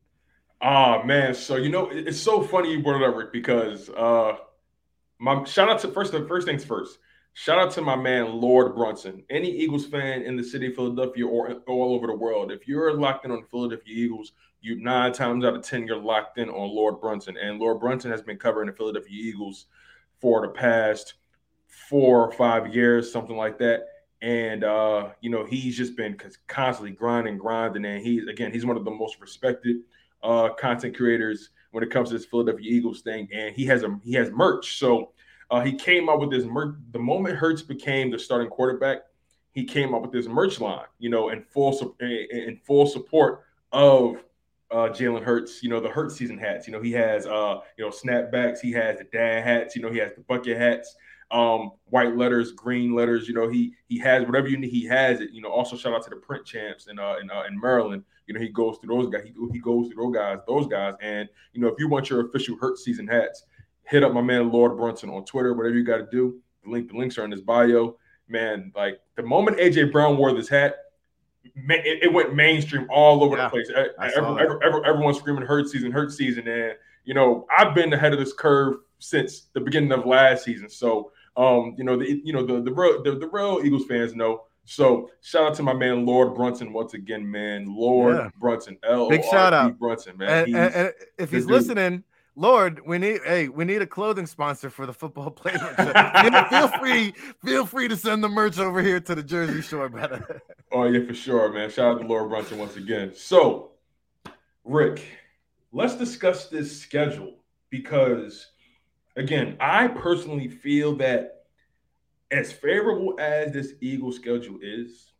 [0.61, 4.37] Oh man, so you know it's so funny you brought it up, Rick, because uh
[5.19, 6.97] my shout out to first the first things first.
[7.39, 9.23] Shout out to my man Lord Brunson.
[9.29, 12.91] Any Eagles fan in the city of Philadelphia or all over the world, if you're
[12.95, 16.49] locked in on the Philadelphia Eagles, you nine times out of ten you're locked in
[16.49, 17.37] on Lord Brunson.
[17.37, 19.67] And Lord Brunson has been covering the Philadelphia Eagles
[20.19, 21.13] for the past
[21.67, 23.81] four or five years, something like that.
[24.23, 28.77] And uh, you know, he's just been constantly grinding, grinding, and he's again, he's one
[28.77, 29.81] of the most respected
[30.23, 33.99] uh, content creators when it comes to this Philadelphia Eagles thing, and he has a
[34.03, 34.79] he has merch.
[34.79, 35.11] So
[35.49, 36.75] uh, he came up with this merch.
[36.91, 38.99] The moment Hurts became the starting quarterback,
[39.51, 44.17] he came up with this merch line, you know, in full in full support of
[44.71, 45.63] uh, Jalen Hurts.
[45.63, 46.67] You know, the Hurts season hats.
[46.67, 48.59] You know, he has uh, you know snapbacks.
[48.59, 49.75] He has the dad hats.
[49.75, 50.95] You know, he has the bucket hats.
[51.29, 53.27] Um, white letters, green letters.
[53.27, 54.69] You know, he he has whatever you need.
[54.69, 55.31] He has it.
[55.31, 58.03] You know, also shout out to the print champs in uh in, uh, in Maryland
[58.27, 59.23] you know, he goes through those guys.
[59.23, 60.93] He, he goes through those guys, those guys.
[61.01, 63.45] And you know, if you want your official Hurt season hats,
[63.87, 65.53] hit up my man Lord Brunson on Twitter.
[65.53, 67.97] Whatever you got to do, the link, the links are in his bio.
[68.27, 70.75] Man, like the moment AJ Brown wore this hat,
[71.43, 73.69] it, it went mainstream all over yeah, the place.
[73.71, 76.73] Every, every, every, everyone screaming Hurt season, Hurt season, and
[77.05, 80.69] you know, I've been ahead of this curve since the beginning of last season.
[80.69, 84.13] So, um, you know, the you know the the real the, the real Eagles fans
[84.13, 87.65] know so shout out to my man Lord Brunson once again, man.
[87.73, 88.29] Lord yeah.
[88.37, 90.43] Brunson, L big shout out Brunson, man.
[90.43, 91.51] And, and, and if he's dude.
[91.51, 92.03] listening,
[92.39, 95.57] Lord, we need hey, we need a clothing sponsor for the football player.
[96.49, 97.11] feel free,
[97.43, 100.43] feel free to send the merch over here to the Jersey Shore, brother.
[100.71, 101.71] oh yeah, for sure, man.
[101.71, 103.11] Shout out to Lord Brunson once again.
[103.15, 103.71] So,
[104.63, 105.03] Rick,
[105.71, 107.37] let's discuss this schedule
[107.71, 108.51] because,
[109.15, 111.45] again, I personally feel that
[112.29, 115.11] as favorable as this Eagle schedule is,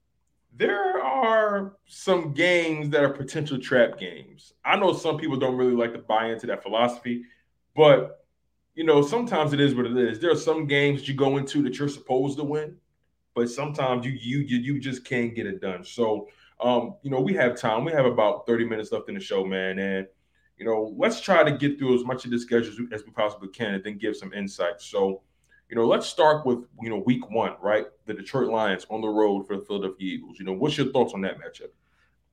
[0.58, 4.54] there are some games that are potential trap games.
[4.66, 7.24] I know some people don't really like to buy into that philosophy,
[7.76, 8.26] but
[8.74, 10.20] you know, sometimes it is what it is.
[10.20, 12.76] There are some games that you go into that you're supposed to win,
[13.34, 15.84] but sometimes you you you, you just can't get it done.
[15.84, 16.28] So,
[16.60, 17.86] um, you know, we have time.
[17.86, 20.08] We have about 30 minutes left in the show, man, and
[20.58, 23.50] you know, let's try to get through as much of this schedule as we possibly
[23.50, 24.82] can and then give some insight.
[24.82, 25.22] So,
[25.70, 27.86] you know, let's start with you know week one, right?
[28.06, 30.40] The Detroit Lions on the road for the Philadelphia Eagles.
[30.40, 31.70] You know, what's your thoughts on that matchup?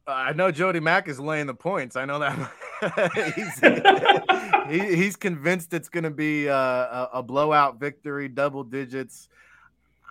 [0.07, 1.97] Uh, I know Jody Mack is laying the points.
[1.97, 3.33] I know that
[4.69, 9.29] he's, he, he's convinced it's going to be uh, a, a, blowout victory, double digits.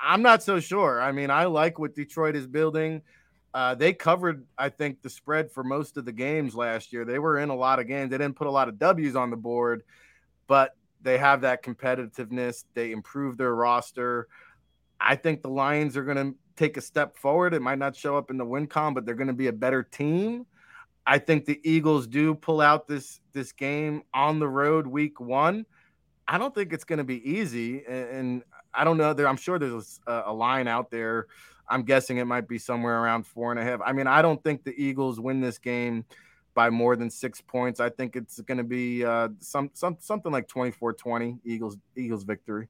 [0.01, 0.99] I'm not so sure.
[0.99, 3.03] I mean, I like what Detroit is building.
[3.53, 7.05] Uh, they covered, I think, the spread for most of the games last year.
[7.05, 8.09] They were in a lot of games.
[8.09, 9.83] They didn't put a lot of W's on the board,
[10.47, 12.63] but they have that competitiveness.
[12.73, 14.27] They improve their roster.
[14.99, 17.53] I think the Lions are going to take a step forward.
[17.53, 19.53] It might not show up in the win column, but they're going to be a
[19.53, 20.45] better team.
[21.05, 25.65] I think the Eagles do pull out this this game on the road week one.
[26.27, 28.43] I don't think it's going to be easy, and, and
[28.73, 29.13] I don't know.
[29.13, 31.27] There, I'm sure there's a, a, line out there.
[31.67, 33.81] I'm guessing it might be somewhere around four and a half.
[33.85, 36.05] I mean, I don't think the Eagles win this game
[36.53, 37.79] by more than six points.
[37.79, 42.67] I think it's going to be uh, some some something like 24-20 Eagles Eagles victory.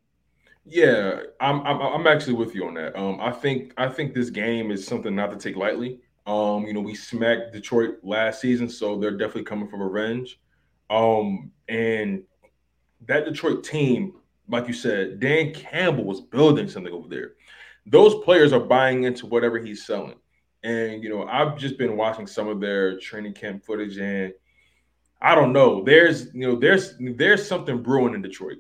[0.65, 2.97] Yeah, I'm, I'm I'm actually with you on that.
[2.97, 5.99] Um, I think I think this game is something not to take lightly.
[6.25, 10.39] Um, you know, we smacked Detroit last season, so they're definitely coming for revenge.
[10.89, 12.23] Um, and
[13.07, 14.13] that Detroit team,
[14.47, 17.33] like you said, Dan Campbell was building something over there.
[17.85, 20.15] Those players are buying into whatever he's selling.
[20.63, 24.33] And you know, I've just been watching some of their training camp footage, and
[25.21, 25.83] I don't know.
[25.83, 28.59] There's you know, there's there's something brewing in Detroit.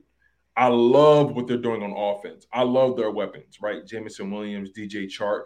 [0.55, 2.45] I love what they're doing on offense.
[2.53, 3.85] I love their weapons, right?
[3.85, 5.45] Jameson Williams, DJ Chark.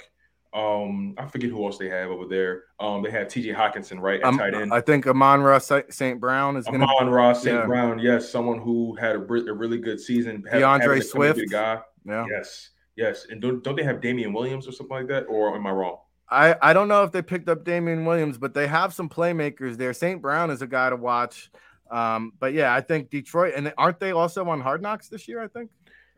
[0.54, 2.64] Um, I forget who else they have over there.
[2.80, 4.20] Um, they have TJ Hockenson, right?
[4.22, 4.74] At um, tight end.
[4.74, 6.20] I think Amon-Ra St.
[6.20, 7.56] Brown is going to Amon-Ra St.
[7.56, 7.66] Yeah.
[7.66, 10.42] Brown, yes, someone who had a, a really good season.
[10.42, 11.80] D'Andre Swift, guy.
[12.06, 12.26] Yeah.
[12.30, 13.28] Yes, yes.
[13.30, 15.26] And don't, don't they have Damian Williams or something like that?
[15.26, 15.98] Or am I wrong?
[16.30, 19.78] I, I don't know if they picked up Damian Williams, but they have some playmakers
[19.78, 19.94] there.
[19.94, 20.22] St.
[20.22, 21.50] Brown is a guy to watch.
[21.90, 25.42] Um, but yeah, I think Detroit and aren't they also on Hard Knocks this year?
[25.42, 25.70] I think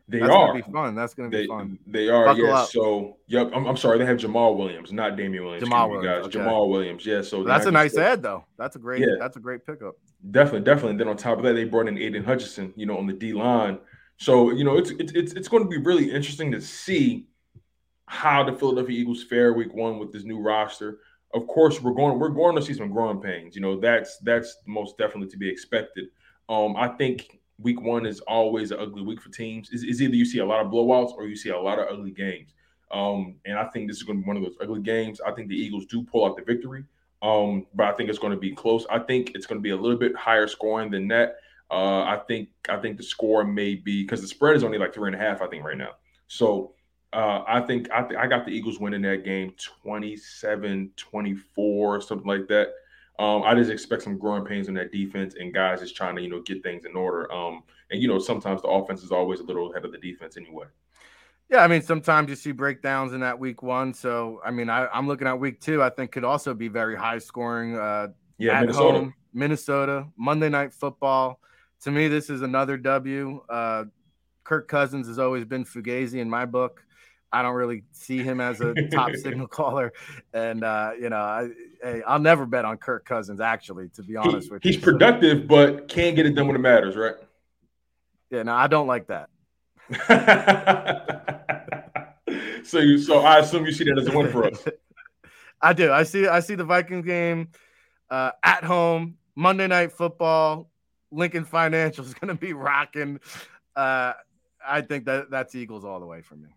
[0.08, 0.48] They That's are.
[0.48, 0.94] gonna be fun.
[0.96, 1.78] That's gonna be They, fun.
[1.86, 2.54] they are, Buckle yeah.
[2.56, 2.68] up.
[2.70, 3.52] So, yep.
[3.54, 3.98] I'm, I'm sorry.
[3.98, 5.62] They have Jamaal Williams, not Damian Williams.
[5.68, 6.36] Jamaal Excuse Williams, guys.
[6.36, 6.38] okay.
[6.50, 7.06] Jamaal Williams.
[7.06, 7.22] Yeah.
[7.22, 8.44] So That's a nice ad, though.
[8.58, 9.00] That's a great.
[9.02, 9.14] Yeah.
[9.20, 9.94] That's a great pickup.
[10.32, 10.90] Definitely, definitely.
[10.90, 13.12] And then on top of that, they brought in Aidan Hutchinson, you know, on the
[13.12, 13.78] D line.
[14.16, 17.28] So you know, it's it's it's, it's going to be really interesting to see
[18.10, 20.98] how the Philadelphia Eagles fare Week One with this new roster.
[21.32, 23.54] Of course, we're going we're going to see some growing pains.
[23.54, 26.06] You know, that's that's most definitely to be expected.
[26.48, 29.70] Um, I think Week One is always an ugly week for teams.
[29.70, 32.10] Is either you see a lot of blowouts or you see a lot of ugly
[32.10, 32.52] games.
[32.90, 35.20] Um, and I think this is going to be one of those ugly games.
[35.20, 36.82] I think the Eagles do pull out the victory.
[37.22, 38.86] Um, but I think it's going to be close.
[38.90, 41.36] I think it's going to be a little bit higher scoring than that.
[41.70, 44.92] Uh, I think I think the score may be because the spread is only like
[44.92, 45.40] three and a half.
[45.42, 45.92] I think right now.
[46.26, 46.74] So
[47.12, 49.52] uh, I think I, th- I got the Eagles winning that game
[49.84, 52.68] 27-24, something like that.
[53.18, 56.22] Um, I just expect some growing pains in that defense and guys just trying to
[56.22, 57.30] you know get things in order.
[57.32, 60.38] Um, and you know sometimes the offense is always a little ahead of the defense
[60.38, 60.66] anyway.
[61.50, 63.92] Yeah, I mean, sometimes you see breakdowns in that week one.
[63.92, 65.82] So, I mean, I, I'm looking at week two.
[65.82, 67.76] I think could also be very high scoring.
[67.76, 68.08] Uh,
[68.38, 68.98] Yeah, at Minnesota.
[68.98, 71.40] home, Minnesota, Monday Night Football.
[71.82, 73.42] To me, this is another W.
[73.48, 73.86] Uh,
[74.44, 76.84] Kirk Cousins has always been fugazi in my book.
[77.32, 79.92] I don't really see him as a top signal caller,
[80.32, 81.50] and uh, you know, I,
[81.82, 83.40] hey, I'll never bet on Kirk Cousins.
[83.40, 86.46] Actually, to be honest He- with he's you, he's productive, but can't get it done
[86.46, 87.14] when it matters, right?
[88.30, 89.28] yeah, no, I don't like that.
[92.62, 94.64] So you, so I assume you see that as a win for us.
[95.62, 95.90] I do.
[95.90, 96.28] I see.
[96.28, 97.48] I see the Vikings game
[98.10, 100.70] uh, at home, Monday Night Football.
[101.10, 103.18] Lincoln Financial is going to be rocking.
[103.74, 104.12] Uh,
[104.64, 106.48] I think that that's Eagles all the way for me.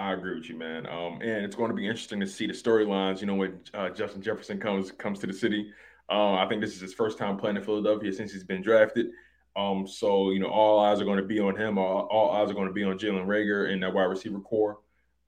[0.00, 0.86] I agree with you, man.
[0.86, 3.20] Um, and it's going to be interesting to see the storylines.
[3.20, 5.70] You know, when uh, Justin Jefferson comes comes to the city,
[6.08, 9.08] uh, I think this is his first time playing in Philadelphia since he's been drafted.
[9.56, 11.76] Um, so you know, all eyes are going to be on him.
[11.76, 14.78] All, all eyes are going to be on Jalen Reagor and that wide receiver core.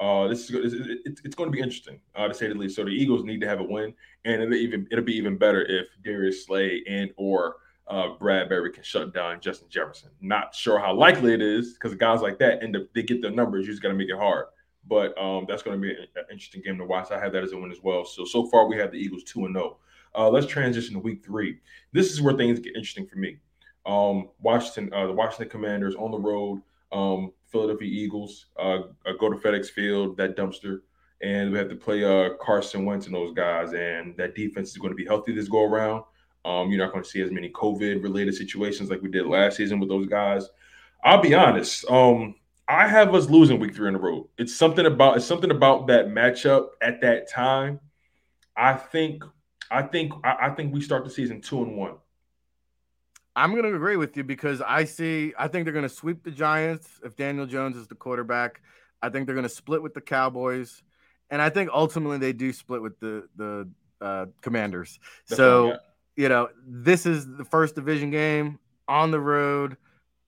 [0.00, 0.74] Uh, this is.
[1.04, 2.74] It's, going to be interesting, uh, to say the least.
[2.74, 3.92] So the Eagles need to have a win,
[4.24, 7.56] and it'll even it'll be even better if Darius Slay and or
[7.88, 10.08] uh, Bradberry can shut down Justin Jefferson.
[10.22, 13.30] Not sure how likely it is because guys like that end up they get their
[13.30, 13.66] numbers.
[13.66, 14.46] You just got to make it hard.
[14.88, 17.10] But um, that's going to be an interesting game to watch.
[17.10, 18.04] I have that as a win as well.
[18.04, 19.78] So so far we have the Eagles two and zero.
[20.14, 21.58] Uh, let's transition to week three.
[21.92, 23.38] This is where things get interesting for me.
[23.86, 26.62] Um, Washington, uh, the Washington Commanders on the road.
[26.92, 30.80] Um, Philadelphia Eagles uh, uh, go to FedEx Field, that dumpster,
[31.22, 33.72] and we have to play uh, Carson Wentz and those guys.
[33.72, 36.04] And that defense is going to be healthy this go around.
[36.44, 39.56] Um, you're not going to see as many COVID related situations like we did last
[39.56, 40.48] season with those guys.
[41.04, 41.84] I'll be honest.
[41.88, 42.34] Um,
[42.72, 44.30] I have us losing week three in a row.
[44.38, 47.80] It's something about it's something about that matchup at that time.
[48.56, 49.22] I think
[49.70, 51.96] I think I, I think we start the season two and one.
[53.36, 55.34] I'm going to agree with you because I see.
[55.38, 58.62] I think they're going to sweep the Giants if Daniel Jones is the quarterback.
[59.02, 60.82] I think they're going to split with the Cowboys,
[61.28, 63.68] and I think ultimately they do split with the the
[64.00, 64.98] uh, Commanders.
[65.28, 65.76] That's so
[66.16, 68.58] you know, this is the first division game
[68.88, 69.76] on the road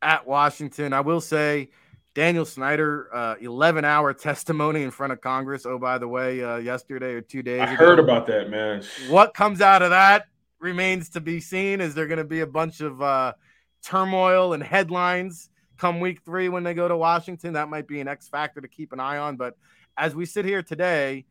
[0.03, 0.93] at Washington.
[0.93, 1.71] I will say,
[2.15, 5.67] Daniel Snyder, uh, 11 hour testimony in front of Congress.
[5.67, 7.85] Oh, by the way, uh, yesterday or two days I ago.
[7.85, 8.83] heard about that, man.
[9.09, 10.27] What comes out of that
[10.61, 11.81] remains to be seen.
[11.81, 13.35] Is there going to be a bunch of uh,
[13.83, 17.55] turmoil and headlines come week three when they go to Washington?
[17.55, 19.37] That might be an X factor to keep an eye on.
[19.37, 19.57] But
[19.97, 21.27] as we sit here today,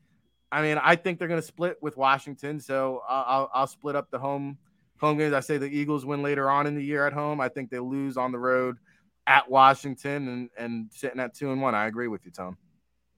[0.51, 2.59] I mean, I think they're going to split with Washington.
[2.59, 4.57] So I'll, I'll, I'll split up the home
[4.99, 5.33] home games.
[5.33, 7.41] I say the Eagles win later on in the year at home.
[7.41, 8.77] I think they lose on the road
[9.27, 11.75] at Washington and and sitting at two and one.
[11.75, 12.57] I agree with you, Tom.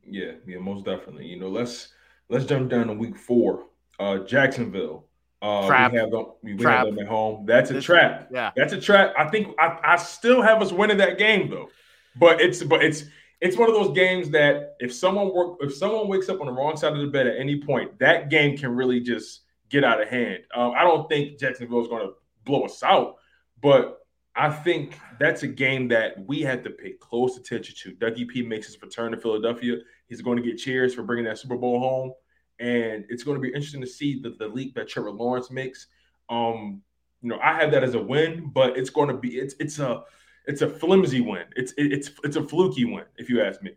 [0.08, 1.26] Yeah, yeah, most definitely.
[1.28, 1.90] You know, let's
[2.30, 3.66] let's jump down to week four.
[4.00, 5.08] Uh Jacksonville.
[5.42, 5.92] Uh Trap.
[5.94, 6.86] we have them we Trap.
[6.86, 7.46] have them at home.
[7.46, 8.30] That's a This- trap.
[8.32, 8.52] yeah.
[8.56, 9.14] That's a trap.
[9.18, 11.70] I think I, I still have us winning that game though.
[12.18, 13.06] But it's but it's
[13.42, 16.54] it's one of those games that if someone work if someone wakes up on the
[16.54, 20.02] wrong side of the bed at any point, that game can really just get out
[20.02, 20.40] of hand.
[20.56, 22.14] Um, I don't think Jacksonville is going to
[22.46, 23.16] blow us out,
[23.62, 24.05] but
[24.36, 27.96] I think that's a game that we have to pay close attention to.
[27.96, 29.78] Dougie P makes his return to Philadelphia.
[30.08, 32.12] He's going to get cheers for bringing that Super Bowl home,
[32.60, 35.88] and it's going to be interesting to see the, the leap that Trevor Lawrence makes.
[36.30, 36.82] Um,
[37.22, 39.80] you know, I have that as a win, but it's going to be it's it's
[39.80, 40.04] a
[40.48, 41.46] it's a flimsy win.
[41.56, 43.72] It's it, it's it's a fluky win, if you ask me.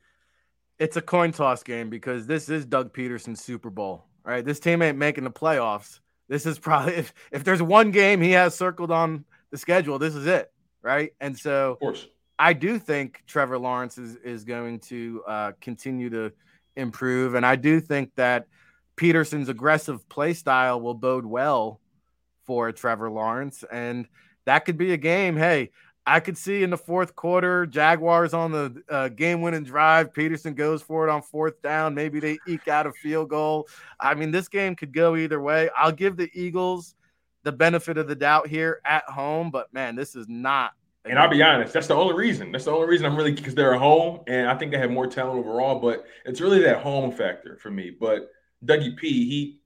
[0.78, 4.04] it's a coin toss game because this is Doug Pederson's Super Bowl.
[4.24, 6.00] All right, this team ain't making the playoffs.
[6.28, 10.14] This is probably if, if there's one game he has circled on the schedule, this
[10.14, 10.52] is it,
[10.82, 11.12] right?
[11.20, 12.06] And so, of course,
[12.38, 16.32] I do think Trevor Lawrence is is going to uh, continue to
[16.76, 18.46] improve, and I do think that
[18.96, 21.80] Pederson's aggressive play style will bode well
[22.44, 24.06] for Trevor Lawrence, and
[24.44, 25.36] that could be a game.
[25.36, 25.70] Hey,
[26.06, 30.14] I could see in the fourth quarter, Jaguars on the uh, game-winning drive.
[30.14, 31.94] Peterson goes for it on fourth down.
[31.94, 33.68] Maybe they eke out a field goal.
[34.00, 35.68] I mean, this game could go either way.
[35.76, 36.94] I'll give the Eagles
[37.44, 40.72] the benefit of the doubt here at home, but man, this is not.
[41.04, 42.52] And I'll be honest, that's the only reason.
[42.52, 44.90] That's the only reason I'm really because they're at home, and I think they have
[44.90, 45.78] more talent overall.
[45.80, 47.90] But it's really that home factor for me.
[47.90, 48.28] But
[48.64, 49.60] Dougie P, he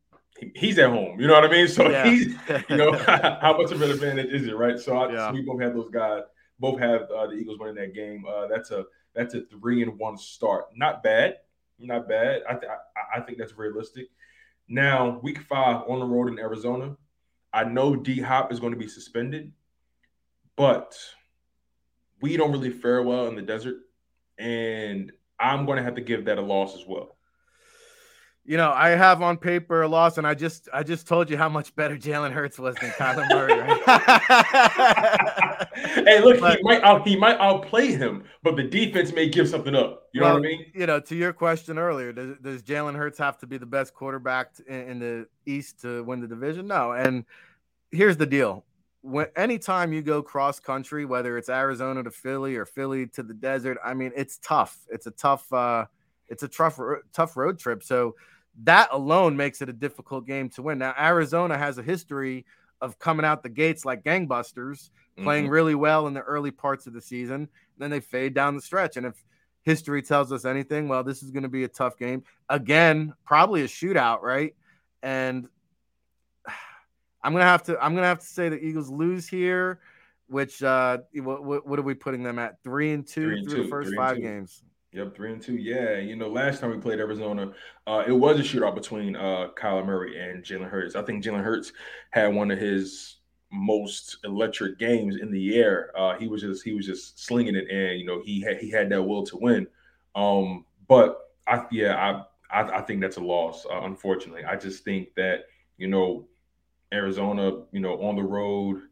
[0.54, 1.18] he's at home.
[1.20, 1.68] You know what I mean?
[1.72, 2.04] So yeah.
[2.04, 2.34] he's,
[2.68, 2.92] you know,
[3.40, 4.78] how much of an advantage is it, right?
[4.78, 5.28] So, I, yeah.
[5.28, 6.22] so we both have those guys
[6.58, 8.24] both have uh, the Eagles winning that game.
[8.26, 8.84] Uh, that's a
[9.14, 10.66] that's a three and one start.
[10.74, 11.38] Not bad,
[11.78, 12.42] not bad.
[12.48, 14.08] I, th- I, I think that's realistic.
[14.68, 16.96] Now, week five on the road in Arizona.
[17.52, 19.52] I know D Hop is going to be suspended,
[20.56, 20.96] but
[22.20, 23.76] we don't really fare well in the desert,
[24.38, 27.16] and I'm going to have to give that a loss as well
[28.44, 31.36] you know, I have on paper a loss, and I just I just told you
[31.36, 33.60] how much better Jalen Hurts was than Kyler Murray.
[33.60, 33.80] Right?
[36.04, 39.48] hey, look, but, he might out, he might outplay him, but the defense may give
[39.48, 40.08] something up.
[40.12, 40.66] You well, know what I mean?
[40.74, 43.94] You know, to your question earlier, does, does Jalen Hurts have to be the best
[43.94, 46.66] quarterback in, in the East to win the division?
[46.66, 46.92] No.
[46.92, 47.24] And
[47.90, 48.64] here's the deal:
[49.02, 53.34] when anytime you go cross country, whether it's Arizona to Philly or Philly to the
[53.34, 54.78] desert, I mean, it's tough.
[54.90, 55.52] It's a tough.
[55.52, 55.86] uh
[56.28, 56.80] it's a tough
[57.12, 57.82] tough road trip.
[57.82, 58.14] So
[58.64, 60.78] that alone makes it a difficult game to win.
[60.78, 62.44] Now, Arizona has a history
[62.80, 65.52] of coming out the gates like gangbusters, playing mm-hmm.
[65.52, 67.48] really well in the early parts of the season.
[67.78, 68.96] Then they fade down the stretch.
[68.96, 69.14] And if
[69.62, 72.24] history tells us anything, well, this is going to be a tough game.
[72.48, 74.54] Again, probably a shootout, right?
[75.02, 75.48] And
[77.24, 79.78] I'm gonna have to I'm gonna have to say the Eagles lose here,
[80.26, 82.60] which uh what, what are we putting them at?
[82.64, 84.64] Three and two three and through two, the first five games.
[84.92, 85.56] Yep, three and two.
[85.56, 87.52] Yeah, you know, last time we played Arizona,
[87.86, 90.96] uh, it was a shootout between uh, Kyler Murray and Jalen Hurts.
[90.96, 91.72] I think Jalen Hurts
[92.10, 93.16] had one of his
[93.52, 95.90] most electric games in the air.
[95.96, 98.70] Uh, he was just he was just slinging it, and you know he had he
[98.70, 99.66] had that will to win.
[100.14, 103.66] Um, but I yeah I I, I think that's a loss.
[103.66, 105.46] Uh, unfortunately, I just think that
[105.78, 106.26] you know
[106.92, 108.82] Arizona, you know, on the road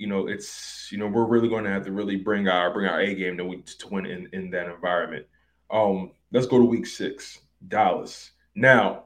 [0.00, 2.86] you know, it's you know we're really going to have to really bring our bring
[2.88, 5.26] our A game to, to win in, in that environment.
[5.70, 7.38] Um, let's go to week six,
[7.68, 8.30] Dallas.
[8.54, 9.04] Now,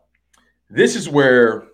[0.71, 1.65] this is where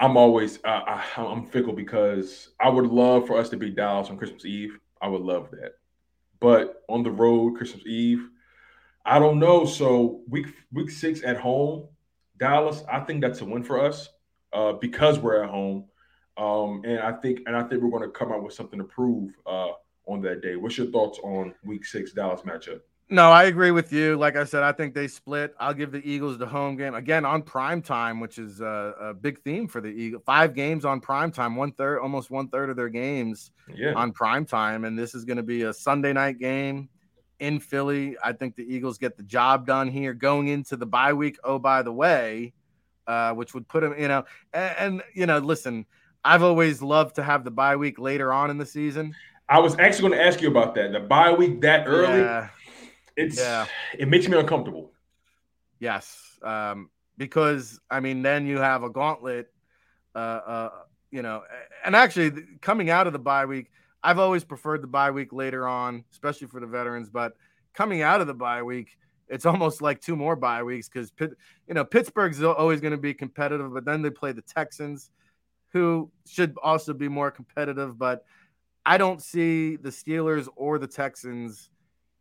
[0.00, 4.10] I'm always uh, I, I'm fickle because I would love for us to be Dallas
[4.10, 4.78] on Christmas Eve.
[5.00, 5.74] I would love that,
[6.40, 8.28] but on the road Christmas Eve,
[9.04, 9.64] I don't know.
[9.64, 11.88] So week week six at home,
[12.38, 12.82] Dallas.
[12.90, 14.08] I think that's a win for us
[14.52, 15.86] uh, because we're at home.
[16.36, 18.84] Um, and I think and I think we're going to come out with something to
[18.84, 19.70] prove uh,
[20.06, 20.54] on that day.
[20.54, 22.80] What's your thoughts on Week Six Dallas matchup?
[23.10, 24.16] No, I agree with you.
[24.16, 25.54] Like I said, I think they split.
[25.58, 29.14] I'll give the Eagles the home game again on prime time, which is a, a
[29.14, 30.22] big theme for the Eagles.
[30.26, 33.94] Five games on prime time, one third, almost one third of their games yeah.
[33.94, 36.90] on prime time, and this is going to be a Sunday night game
[37.40, 38.16] in Philly.
[38.22, 41.38] I think the Eagles get the job done here going into the bye week.
[41.44, 42.52] Oh, by the way,
[43.06, 45.86] uh, which would put them, you know, and, and you know, listen,
[46.24, 49.14] I've always loved to have the bye week later on in the season.
[49.48, 50.92] I was actually going to ask you about that.
[50.92, 52.48] The bye week that early, yeah.
[53.18, 53.66] It's yeah.
[53.98, 54.92] it makes me uncomfortable.
[55.80, 59.52] Yes, um, because I mean, then you have a gauntlet.
[60.14, 60.70] Uh, uh,
[61.10, 61.42] you know,
[61.84, 63.70] and actually coming out of the bye week,
[64.02, 67.10] I've always preferred the bye week later on, especially for the veterans.
[67.10, 67.34] But
[67.74, 68.96] coming out of the bye week,
[69.28, 73.14] it's almost like two more bye weeks because you know Pittsburgh's always going to be
[73.14, 75.10] competitive, but then they play the Texans
[75.72, 78.24] who should also be more competitive, but
[78.86, 81.68] I don't see the Steelers or the Texans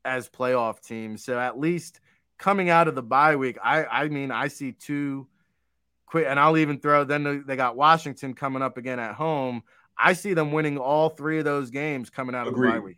[0.05, 1.23] as playoff teams.
[1.23, 1.99] So at least
[2.37, 5.27] coming out of the bye week, I I mean I see two
[6.05, 7.03] quick, and I'll even throw.
[7.03, 9.63] Then they got Washington coming up again at home.
[9.97, 12.69] I see them winning all three of those games coming out Agreed.
[12.69, 12.97] of the bye week.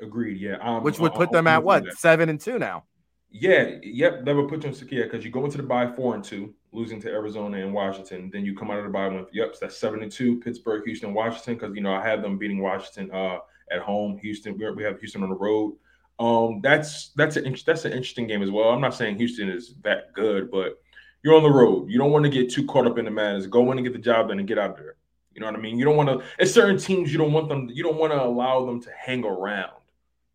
[0.00, 0.40] Agreed.
[0.40, 0.56] Yeah.
[0.60, 2.84] Um, Which would put I'll, them I'll at what seven and two now.
[3.30, 3.76] Yeah.
[3.82, 4.24] Yep.
[4.24, 6.54] That would put you in Sakia because you go into the bye four and two
[6.72, 8.30] losing to Arizona and Washington.
[8.32, 10.40] Then you come out of the bye with yep, that's seven and two.
[10.40, 11.54] Pittsburgh, Houston, Washington.
[11.54, 13.38] Because you know I had them beating Washington uh,
[13.70, 14.18] at home.
[14.18, 15.74] Houston, we have Houston on the road.
[16.18, 18.68] Um, that's that's an that's an interesting game as well.
[18.68, 20.80] I'm not saying Houston is that good, but
[21.22, 21.90] you're on the road.
[21.90, 23.46] You don't want to get too caught up in the madness.
[23.46, 24.96] Go in and get the job done and get out there.
[25.32, 25.78] You know what I mean?
[25.78, 26.24] You don't want to.
[26.38, 27.68] At certain teams, you don't want them.
[27.72, 29.72] You don't want to allow them to hang around.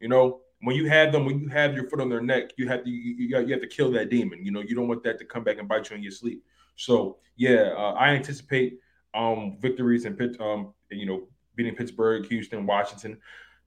[0.02, 2.68] You know, when you have them, when you have your foot on their neck, you
[2.68, 4.44] have to you, you, you have to kill that demon.
[4.44, 6.44] You know, you don't want that to come back and bite you in your sleep.
[6.76, 8.80] So yeah, uh, I anticipate
[9.14, 13.18] um, victories and um, you know, beating Pittsburgh, Houston, Washington.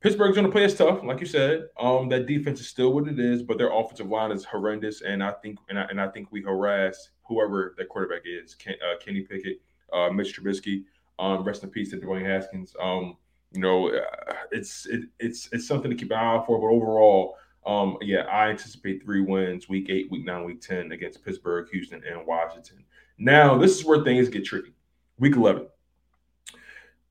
[0.02, 1.68] Pittsburgh's going to play us tough, like you said.
[1.78, 5.22] Um, that defense is still what it is, but their offensive line is horrendous, and
[5.22, 8.98] I think and I, and I think we harass whoever that quarterback is, Ken, uh,
[8.98, 9.60] Kenny Pickett,
[9.92, 10.84] uh, Mitch Trubisky.
[11.18, 12.74] Um, rest in peace to Dwayne Haskins.
[12.82, 13.16] Um,
[13.52, 16.58] you know, uh, it's it, it's it's something to keep an eye out for.
[16.58, 21.24] But overall, um, yeah, I anticipate three wins: week eight, week nine, week ten against
[21.24, 22.84] Pittsburgh, Houston, and Washington.
[23.18, 24.72] Now, this is where things get tricky.
[25.18, 25.68] Week eleven.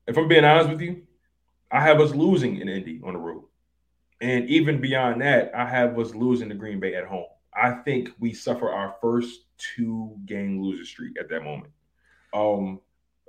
[0.06, 1.02] If I'm being honest with you,
[1.72, 3.44] I have us losing in Indy on the road.
[4.20, 7.26] And even beyond that, I have us losing to Green Bay at home.
[7.54, 11.72] I think we suffer our first two game loser streak at that moment.
[12.32, 12.80] Um,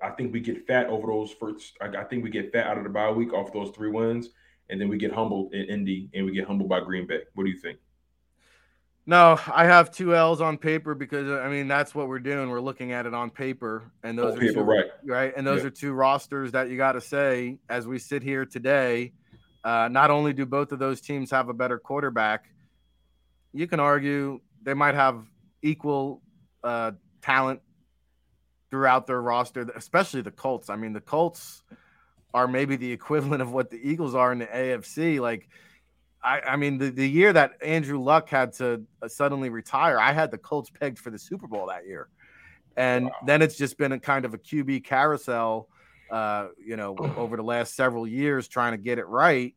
[0.02, 1.78] I think we get fat over those first.
[1.82, 4.30] I, think we get fat out of the bye week off those three wins,
[4.70, 7.22] and then we get humbled in Indy, and we get humbled by Green Bay.
[7.34, 7.80] What do you think?
[9.06, 12.50] No, I have two L's on paper because I mean that's what we're doing.
[12.50, 14.86] We're looking at it on paper, and those on are paper, two, right?
[15.06, 15.68] Right, and those Yeah.
[15.68, 19.12] are two rosters that you got to say as we sit here today.
[19.66, 22.50] Uh, not only do both of those teams have a better quarterback,
[23.54, 25.26] you can argue they might have
[25.62, 26.22] equal
[26.64, 27.62] uh, talent
[28.72, 30.70] throughout their roster, especially the Colts.
[30.70, 31.62] I mean, the Colts
[32.34, 35.20] are maybe the equivalent of what the Eagles are in the AFC.
[35.22, 35.48] Like,
[36.24, 40.14] I, I mean, the, the year that Andrew Luck had to uh, suddenly retire, I
[40.14, 42.08] had the Colts pegged for the Super Bowl that year.
[42.78, 45.68] And then it's just been a kind of a QB carousel,
[46.10, 49.54] uh, you know, over the last several years trying to get it right.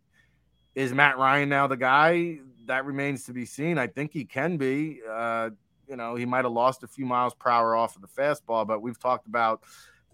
[0.74, 2.38] Is Matt Ryan now the guy?
[2.66, 3.78] That remains to be seen.
[3.78, 5.00] I think he can be.
[5.08, 5.50] Uh,
[5.88, 8.66] you know, he might have lost a few miles per hour off of the fastball,
[8.66, 9.62] but we've talked about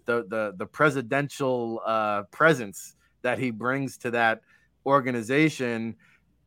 [0.05, 4.41] the the the presidential uh, presence that he brings to that
[4.85, 5.95] organization,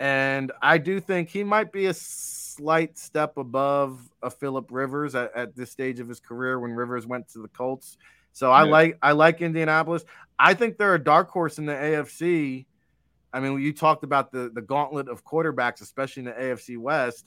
[0.00, 5.34] and I do think he might be a slight step above a Philip Rivers at,
[5.34, 7.96] at this stage of his career when Rivers went to the Colts.
[8.32, 8.70] So I Yeah.
[8.70, 10.04] like I like Indianapolis.
[10.38, 12.66] I think they're a dark horse in the AFC.
[13.32, 17.26] I mean, you talked about the the gauntlet of quarterbacks, especially in the AFC West.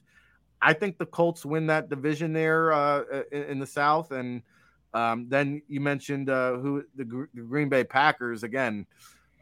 [0.62, 4.42] I think the Colts win that division there uh, in, in the South, and
[4.94, 8.86] um, then you mentioned uh, who the, Gr- the Green Bay Packers again.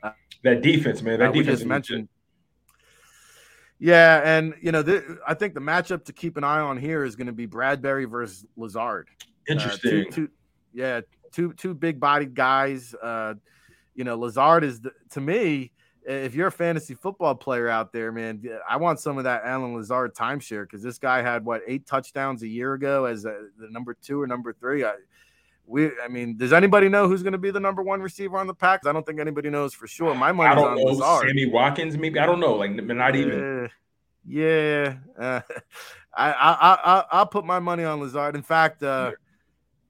[0.04, 0.12] Uh,
[0.44, 1.20] That defense, man.
[1.20, 2.08] That uh, defense mentioned.
[3.80, 7.04] Yeah, and you know, th- I think the matchup to keep an eye on here
[7.04, 9.08] is going to be Bradberry versus Lazard.
[9.22, 10.12] Uh, two- Interesting.
[10.12, 10.30] two-
[10.74, 11.02] yeah,
[11.32, 12.96] two two big bodied guys.
[12.96, 13.36] Uh,
[13.96, 15.72] you know, Lazard is the, to me.
[16.10, 19.76] If you're a fantasy football player out there, man, I want some of that Allen
[19.76, 23.70] Lazard timeshare because this guy had what eight touchdowns a year ago as a, the
[23.70, 24.86] number two or number three.
[24.86, 24.94] I,
[25.68, 28.48] we, I mean, does anybody know who's going to be the number one receiver on
[28.48, 28.88] the pack?
[28.88, 30.16] I don't think anybody knows for sure.
[30.16, 30.84] My I money's don't on know.
[30.84, 31.28] Lazard.
[31.28, 32.20] Sammy Watkins, maybe.
[32.20, 32.56] I don't know.
[32.56, 33.66] Like, not even.
[33.66, 33.68] Uh,
[34.26, 35.42] yeah, uh,
[36.16, 38.36] I, I I I'll put my money on Lazard.
[38.36, 39.12] In fact, uh,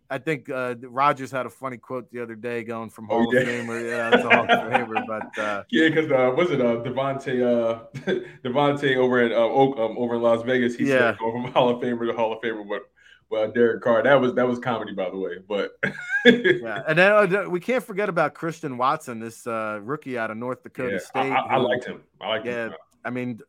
[0.09, 3.33] I think uh, Rodgers had a funny quote the other day going from Oh, Hall
[3.33, 3.41] yeah.
[3.41, 5.05] of Famer, yeah, to Hall of Famer.
[5.05, 7.83] But uh, Yeah, because uh, was it uh, Davante uh,
[8.43, 10.75] Davante over at uh, Oak, um, over in Las Vegas?
[10.75, 11.11] He Yeah.
[11.11, 12.83] said going from Hall of Famer to Hall of Famer, but
[13.29, 14.03] well, Derek Carr.
[14.03, 15.37] That was that was comedy, by the way.
[15.47, 15.77] But
[16.25, 20.37] yeah, and then uh, we can't forget about Christian Watson, this uh, rookie out of
[20.37, 21.31] North Dakota Yeah, State.
[21.31, 22.03] I, I, I liked him.
[22.21, 22.73] I liked yeah, him.
[23.03, 23.41] I mean,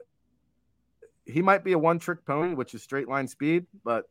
[1.27, 4.07] he might be a one-trick pony, which is straight line speed, but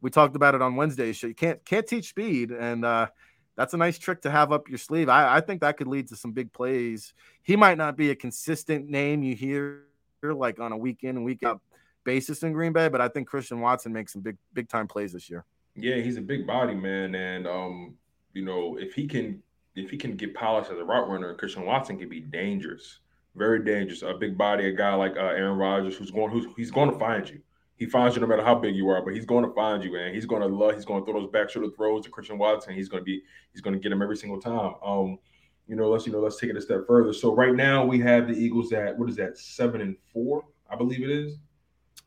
[0.00, 1.12] we talked about it on Wednesday.
[1.12, 3.08] So you can't can't teach speed, and uh,
[3.56, 5.08] that's a nice trick to have up your sleeve.
[5.08, 7.12] I, I think that could lead to some big plays.
[7.42, 9.82] He might not be a consistent name you hear
[10.22, 11.60] like on a week in and week out
[12.04, 15.12] basis in Green Bay, but I think Christian Watson makes some big big time plays
[15.12, 15.44] this year.
[15.74, 17.94] Yeah, he's a big body man, and um,
[18.32, 19.42] you know, if he can
[19.74, 23.00] if he can get polished as a route runner, Christian Watson can be dangerous,
[23.34, 24.02] very dangerous.
[24.02, 26.98] A big body, a guy like uh, Aaron Rodgers, who's going, who's he's going to
[26.98, 27.40] find you.
[27.76, 29.96] He finds you no matter how big you are, but he's going to find you,
[29.96, 30.74] and he's going to love.
[30.74, 32.74] He's going to throw those back shoulder throws to Christian Watson.
[32.74, 33.22] He's going to be
[33.52, 34.74] he's going to get him every single time.
[34.84, 35.18] Um,
[35.66, 37.12] you know, let's you know, let's take it a step further.
[37.12, 40.76] So right now we have the Eagles at what is that seven and four, I
[40.76, 41.38] believe it is.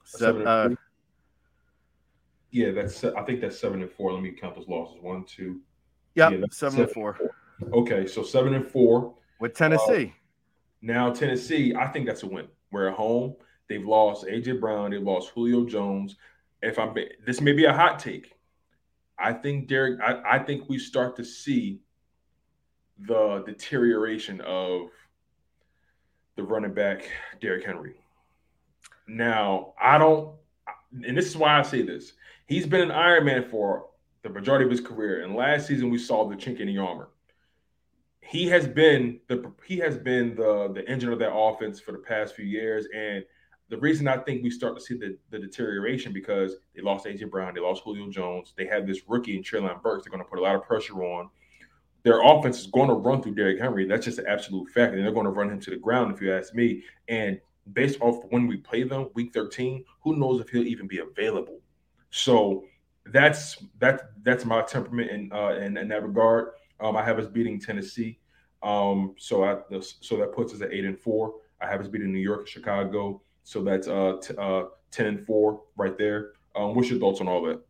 [0.05, 0.77] Seven, and uh, four?
[2.51, 4.13] Yeah, that's I think that's seven and four.
[4.13, 4.97] Let me count those losses.
[5.01, 5.61] One, two.
[6.15, 7.17] Yep, yeah, that's seven and four.
[7.73, 10.13] Okay, so seven and four with Tennessee.
[10.81, 12.47] now Tennessee, I think that's a win.
[12.71, 13.35] We're at home.
[13.67, 14.91] They've lost AJ Brown.
[14.91, 16.15] They've lost Julio Jones.
[16.61, 16.95] If I'm
[17.25, 18.31] this may be a hot take.
[19.17, 19.99] I think Derrick.
[20.01, 21.79] I, I think we start to see
[22.99, 24.89] the deterioration of
[26.35, 27.09] the running back
[27.41, 27.95] Derrick Henry.
[29.07, 30.35] Now I don't,
[31.05, 32.13] and this is why I say this.
[32.47, 33.87] He's been an Iron Man for
[34.23, 37.09] the majority of his career, and last season we saw the chink in the armor
[38.27, 41.99] he has been the he has been the the engine of that offense for the
[41.99, 42.87] past few years.
[42.93, 43.23] And
[43.69, 47.29] the reason I think we start to see the, the deterioration because they lost AJ
[47.29, 50.03] Brown, they lost Julio Jones, they have this rookie in Treylon Burks.
[50.03, 51.29] They're going to put a lot of pressure on.
[52.03, 53.87] Their offense is going to run through Derrick Henry.
[53.87, 54.93] That's just an absolute fact.
[54.93, 56.83] And they're going to run him to the ground, if you ask me.
[57.07, 57.39] And
[57.73, 61.59] based off when we play them, week 13, who knows if he'll even be available.
[62.09, 62.65] So
[63.11, 66.51] that's that's that's my temperament in uh in, in that regard.
[66.79, 68.19] Um, I have us beating Tennessee.
[68.63, 71.35] Um, so I so that puts us at eight and four.
[71.61, 73.21] I have us beating New York, and Chicago.
[73.43, 76.31] So that's uh, t- uh ten and four right there.
[76.55, 77.61] Um, what's your thoughts on all that?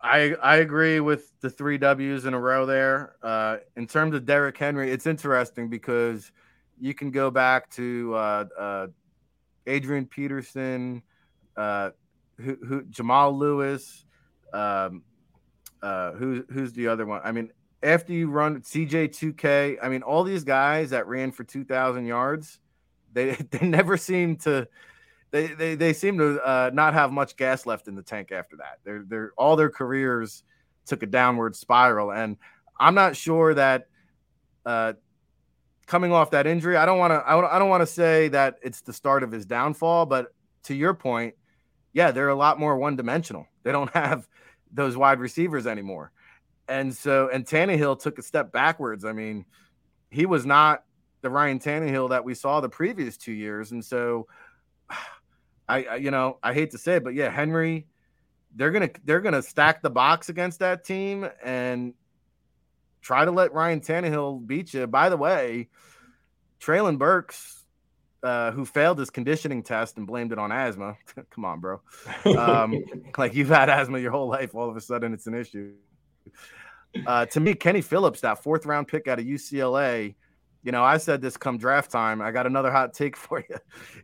[0.00, 3.16] I I agree with the three W's in a row there.
[3.22, 6.30] Uh, in terms of Derrick Henry, it's interesting because
[6.78, 8.86] you can go back to uh, uh,
[9.66, 11.02] Adrian Peterson,
[11.56, 11.90] uh,
[12.38, 14.04] who, who Jamal Lewis,
[14.52, 15.02] um,
[15.82, 17.20] uh, who, who's the other one?
[17.24, 17.50] I mean,
[17.82, 22.58] after you run CJ2K, I mean, all these guys that ran for 2,000 yards,
[23.12, 24.68] they they never seem to.
[25.30, 28.56] They, they, they seem to uh, not have much gas left in the tank after
[28.58, 28.78] that.
[28.84, 30.44] They're, they're all their careers
[30.86, 32.36] took a downward spiral, and
[32.78, 33.88] I'm not sure that
[34.64, 34.92] uh,
[35.86, 38.80] coming off that injury, I don't want to I don't, want to say that it's
[38.80, 40.34] the start of his downfall, but
[40.64, 41.34] to your point,
[41.92, 43.46] yeah, they're a lot more one dimensional.
[43.62, 44.28] They don't have
[44.72, 46.12] those wide receivers anymore.
[46.68, 49.04] And so, and Tannehill took a step backwards.
[49.04, 49.44] I mean,
[50.10, 50.84] he was not
[51.20, 53.72] the Ryan Tannehill that we saw the previous two years.
[53.72, 54.26] And so,
[55.68, 57.86] I, I you know, I hate to say it, but yeah, Henry,
[58.56, 61.94] they're gonna they're gonna stack the box against that team and
[63.04, 64.86] try to let Ryan Tannehill beat you.
[64.86, 65.68] By the way,
[66.60, 67.64] Treylon Burks,
[68.22, 70.96] uh, who failed his conditioning test and blamed it on asthma.
[71.30, 71.80] Come on, bro.
[72.36, 72.82] Um,
[73.18, 74.54] like you've had asthma your whole life.
[74.54, 75.74] All of a sudden, it's an issue.
[77.06, 80.14] Uh, to me, Kenny Phillips, that fourth round pick out of UCLA,
[80.62, 82.22] you know, I said this come draft time.
[82.22, 83.56] I got another hot take for you.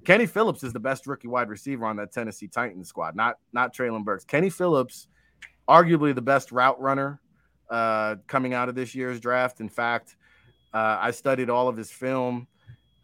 [0.05, 3.75] Kenny Phillips is the best rookie wide receiver on that Tennessee Titans squad, not not
[3.75, 4.25] Treylon Burks.
[4.25, 5.09] Kenny Phillips,
[5.67, 7.19] arguably the best route runner
[7.71, 9.61] uh, coming out of this year's draft.
[9.61, 10.17] In fact,
[10.75, 12.47] uh, I studied all of his film,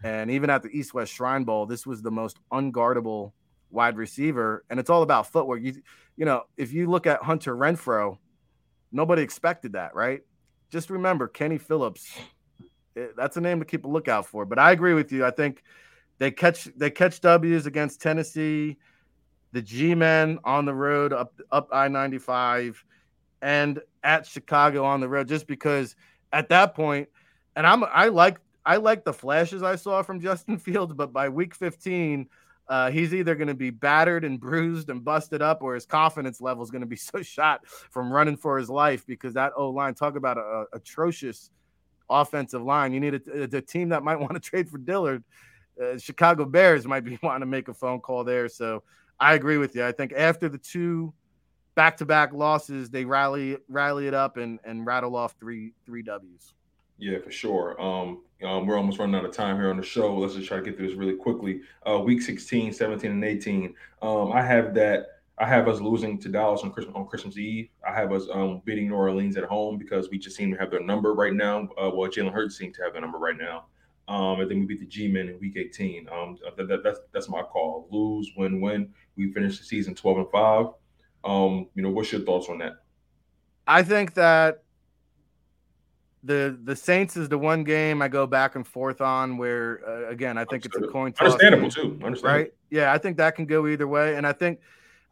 [0.05, 3.33] and even at the East West Shrine Bowl, this was the most unguardable
[3.71, 4.65] wide receiver.
[4.71, 5.63] And it's all about footwork.
[5.63, 5.75] You,
[6.17, 8.19] you know, if you look at Hunter Renfrow,
[8.93, 10.21] nobody expected that, right?
[10.71, 12.11] Just remember Kenny Phillips.
[12.95, 14.45] It, eh, that's a name to keep a lookout for.
[14.45, 15.25] But I agree with you.
[15.25, 15.63] I think
[16.19, 18.79] they catch they catch W's against Tennessee,
[19.53, 22.77] the G-men on the road up up I-95,
[23.43, 25.97] and at Chicago on the road, just because
[26.33, 27.09] at that point,
[27.55, 31.29] and I'm I like I like the flashes I saw from Justin Fields, but by
[31.29, 32.29] week 15
[32.69, 36.41] uh, he's either going to be battered and bruised and busted up, or his confidence
[36.41, 39.71] level is going to be so shot from running for his life because that O
[39.71, 41.51] line, talk about a, a atrocious
[42.09, 42.93] offensive line.
[42.93, 45.23] You need a, a, a team that might want to trade for Dillard.
[45.81, 48.49] Uh, Chicago Bears might be wanting to make a phone call there.
[48.49, 48.83] So
[49.21, 49.85] I agree with you.
[49.85, 51.13] I think after the two
[51.77, 56.55] back-to-back losses, they rally rally it up and and rattle off three three Ws.
[56.99, 57.81] Yeah, for sure.
[57.81, 60.17] Um, um, we're almost running out of time here on the show.
[60.17, 61.61] Let's just try to get through this really quickly.
[61.87, 63.75] Uh, week 16, 17, and 18.
[64.03, 65.07] Um, I have that.
[65.39, 67.69] I have us losing to Dallas on Christmas on Christmas Eve.
[67.87, 70.71] I have us um, beating New Orleans at home because we just seem to have
[70.71, 71.69] their number right now.
[71.79, 73.67] Uh, well, Jalen Hurts seems to have their number right now.
[74.09, 76.09] Um, and then we beat the G-men in Week 18.
[76.09, 77.87] Um, that, that, that's that's my call.
[77.91, 78.89] Lose, win, win.
[79.17, 80.67] We finish the season 12 and five.
[81.27, 82.75] Um, you know, what's your thoughts on that?
[83.67, 84.63] I think that
[86.23, 90.11] the the Saints is the one game I go back and forth on where uh,
[90.11, 91.33] again I think it's a coin toss.
[91.33, 91.99] Understandable too.
[92.05, 92.23] Understandable.
[92.23, 92.53] Right?
[92.71, 94.61] Yeah, I think that can go either way, and I think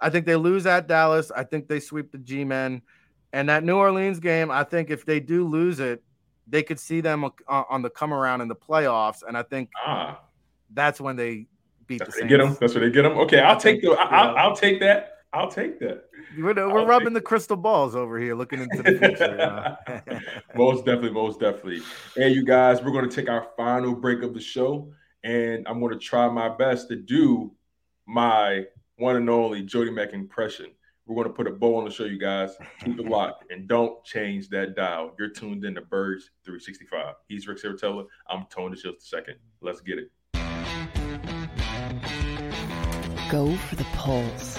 [0.01, 1.31] I think they lose at Dallas.
[1.35, 2.82] I think they sweep the G-men,
[3.32, 4.51] and that New Orleans game.
[4.51, 6.03] I think if they do lose it,
[6.47, 10.20] they could see them on the come around in the playoffs, and I think ah.
[10.73, 11.47] that's when they
[11.86, 12.31] beat that's the Saints.
[12.31, 12.57] Get them.
[12.61, 13.19] That's where they get them.
[13.19, 13.93] Okay, I'll take the.
[13.93, 15.14] I, will I'll take that.
[15.35, 16.05] I'll take that.
[16.39, 18.98] We're, we're rubbing the crystal balls over here, looking into the
[19.98, 20.23] future.
[20.55, 21.82] most definitely, most definitely.
[22.15, 24.93] Hey, you guys, we're going to take our final break of the show,
[25.24, 27.52] and I'm going to try my best to do
[28.06, 28.65] my
[28.97, 30.66] one and only Jody Mack impression.
[31.05, 32.56] We're going to put a bow on the show, you guys.
[32.85, 35.16] Keep it locked and don't change that dial.
[35.19, 37.15] You're tuned in to Birds 365.
[37.27, 38.06] He's Rick Serritella.
[38.31, 40.12] I'm Tone DeShields Second, Let's get it.
[43.28, 44.59] Go for the pulse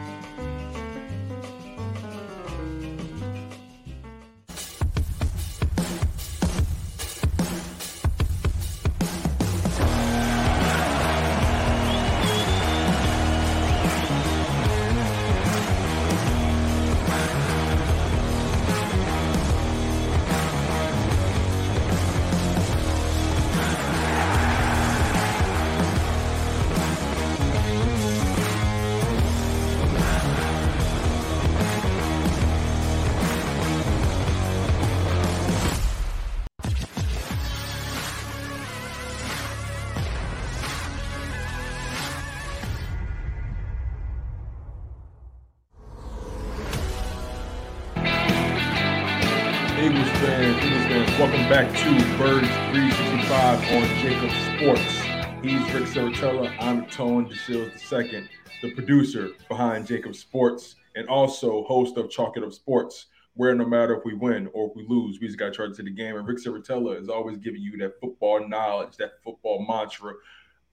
[57.01, 58.29] Tone DeShields II,
[58.61, 63.65] the producer behind JAKIB Sports and also host of Chalk It Up Sports, where no
[63.65, 66.15] matter if we win or if we lose, we just got charged to the game.
[66.15, 70.13] And Rick Serritella is always giving you that football knowledge, that football mantra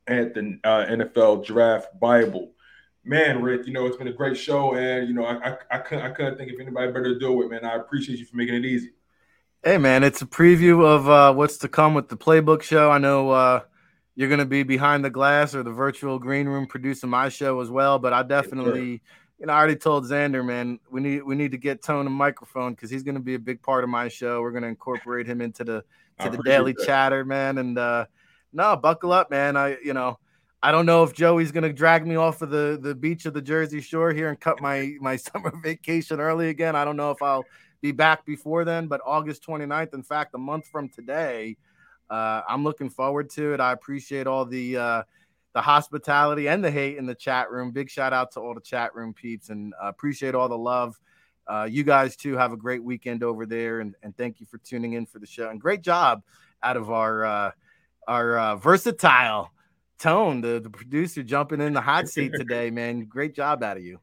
[0.06, 2.52] at the uh, NFL Draft Bible.
[3.04, 5.78] Man, Rick, you know it's been a great show, and you know I I, I
[5.78, 7.64] couldn't I couldn't think of anybody better to do it, man.
[7.64, 8.90] I appreciate you for making it easy.
[9.64, 12.90] Hey man, it's a preview of uh, what's to come with the playbook show.
[12.90, 13.60] I know uh,
[14.18, 17.60] you're going to be behind the glass or the virtual green room producing my show
[17.60, 19.00] as well, but I definitely,
[19.38, 22.10] you know, I already told Xander, man, we need we need to get Tone a
[22.10, 24.40] microphone because he's going to be a big part of my show.
[24.40, 25.84] We're going to incorporate him into the
[26.18, 26.84] I to the daily that.
[26.84, 27.58] chatter, man.
[27.58, 28.06] And uh,
[28.52, 29.56] no, buckle up, man.
[29.56, 30.18] I you know.
[30.60, 33.40] I don't know if Joey's gonna drag me off of the, the beach of the
[33.40, 36.74] Jersey Shore here and cut my my summer vacation early again.
[36.74, 37.44] I don't know if I'll
[37.80, 41.56] be back before then, but August 29th, in fact, a month from today,
[42.10, 43.60] uh, I'm looking forward to it.
[43.60, 45.02] I appreciate all the uh,
[45.54, 47.70] the hospitality and the hate in the chat room.
[47.72, 50.98] Big shout out to all the chat room peeps and uh, appreciate all the love.
[51.46, 54.58] Uh, you guys too have a great weekend over there, and, and thank you for
[54.58, 55.48] tuning in for the show.
[55.48, 56.22] And great job
[56.62, 57.50] out of our uh,
[58.06, 59.50] our uh, versatile
[59.98, 63.04] tone, the, the producer jumping in the hot seat today, man.
[63.04, 63.98] Great job out of you.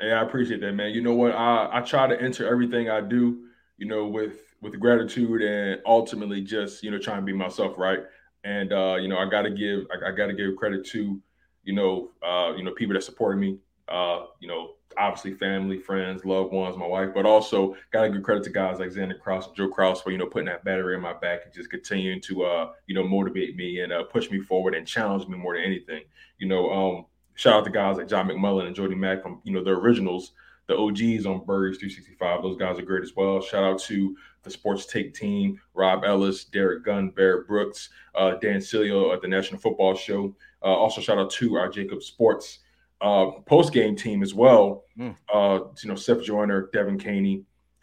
[0.00, 0.90] Hey, I appreciate that, man.
[0.90, 1.32] You know what?
[1.32, 3.44] I, I try to enter everything I do,
[3.78, 8.00] you know, with with gratitude and ultimately just you know trying to be myself, right?
[8.44, 11.20] And uh, you know, I got to give I, I got to give credit to
[11.64, 13.58] you know uh, you know people that supported me.
[13.88, 18.22] Uh, you know, obviously family, friends, loved ones, my wife, but also got to give
[18.22, 21.00] credit to guys like Xander Cross, Joe Cross for you know putting that battery in
[21.00, 24.40] my back and just continuing to uh, you know motivate me and uh, push me
[24.40, 26.02] forward and challenge me more than anything.
[26.38, 29.52] You know, um, shout out to guys like John McMullen and Jody Mack from you
[29.52, 30.32] know the originals,
[30.66, 32.42] the OGs on Birds 365.
[32.42, 33.40] Those guys are great as well.
[33.40, 34.16] Shout out to
[34.46, 39.28] the Sports Take team, Rob Ellis, Derrick Gunn, Barrett Brooks, uh, Dan Sileo at the
[39.28, 40.34] National Football Show.
[40.62, 42.60] Uh, also, shout out to our JAKIB Sports
[43.02, 44.84] uh, post game team as well.
[44.98, 45.14] Mm.
[45.32, 47.42] Uh, you know, Seth Joyner, Devin Caney,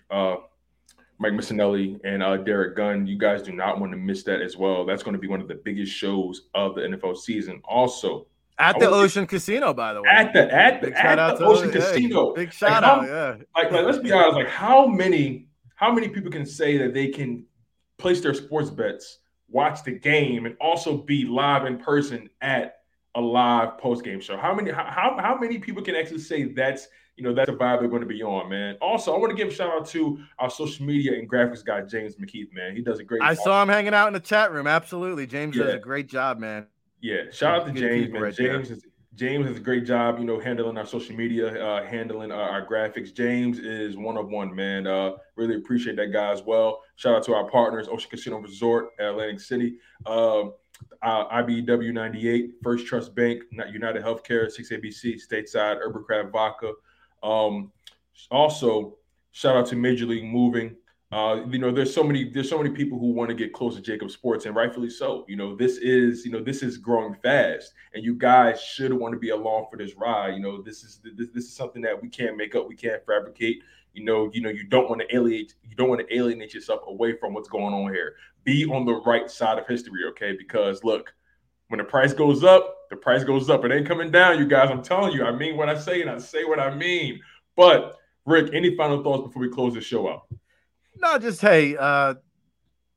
[0.10, 0.38] uh,
[1.20, 3.06] Mike Missanelli, and uh, Derrick Gunn.
[3.06, 4.86] You guys do not want to miss that as well.
[4.86, 7.62] That's going to be one of the biggest shows of the NFL season.
[7.66, 8.26] Also,
[8.58, 10.10] At I the Ocean Casino, by the way.
[10.10, 12.34] at the at the, Big shout at the Ocean yeah, Casino.
[12.34, 13.36] Big Like, shout how- out, yeah.
[13.56, 14.36] Like, like, let's be honest.
[14.36, 17.46] Like, how many how many people can say that they can
[17.98, 19.20] place their sports bets,
[19.50, 22.78] watch the game, and also be live in person at
[23.16, 24.38] a live post game show?
[24.38, 27.80] How many how, how many people can actually say that's you know that's the vibe
[27.80, 28.76] they're going to be on, man?
[28.82, 31.82] Also, I want to give a shout out to our social media and graphics guy
[31.82, 32.76] James McKeith, man.
[32.76, 33.22] He does a great.
[33.22, 33.44] I job.
[33.44, 34.68] saw him hanging out in the chat room.
[34.68, 35.28] Absolutely.
[35.28, 36.68] James does a great job, man.
[37.02, 38.22] Yeah, shout out to James, man.
[38.22, 38.34] right.
[38.34, 42.32] James is James has a great job, you know, handling our social media, uh, handling
[42.32, 43.14] our, our graphics.
[43.14, 44.88] James is one of one, man.
[44.88, 46.82] Uh, really appreciate that guy as well.
[46.96, 49.76] Shout out to our partners, Ocean Casino Resort at Atlantic City.
[50.08, 50.54] Um,
[51.04, 56.74] uh, IBEW 98, First Trust Bank, United Healthcare, 6ABC, Stateside, Urban Vodka.
[57.22, 57.72] Um,
[58.32, 58.98] also,
[59.32, 60.76] shout out to Major League Moving.
[61.14, 63.80] Uh, you know, there's so many there's so many people who want to get close
[63.80, 65.26] to JAKIB Sports, and rightfully so.
[65.28, 69.14] You know, this is you know this is growing fast, and you guys should want
[69.14, 70.34] to be along for this ride.
[70.34, 73.06] You know, this is this, this is something that we can't make up, we can't
[73.06, 73.62] fabricate.
[73.94, 76.82] You know, you know, you don't want to alienate you don't want to alienate yourself
[76.88, 78.16] away from what's going on here.
[78.44, 80.36] Be on the right side of history, okay?
[80.36, 81.14] Because look,
[81.68, 83.64] when the price goes up, the price goes up.
[83.66, 84.72] It ain't coming down, you guys.
[84.72, 87.20] I'm telling you, I mean what I say, and I say what I mean.
[87.56, 90.24] But Rick, any final thoughts before we close the show out?
[90.98, 92.16] No, just hey, uh,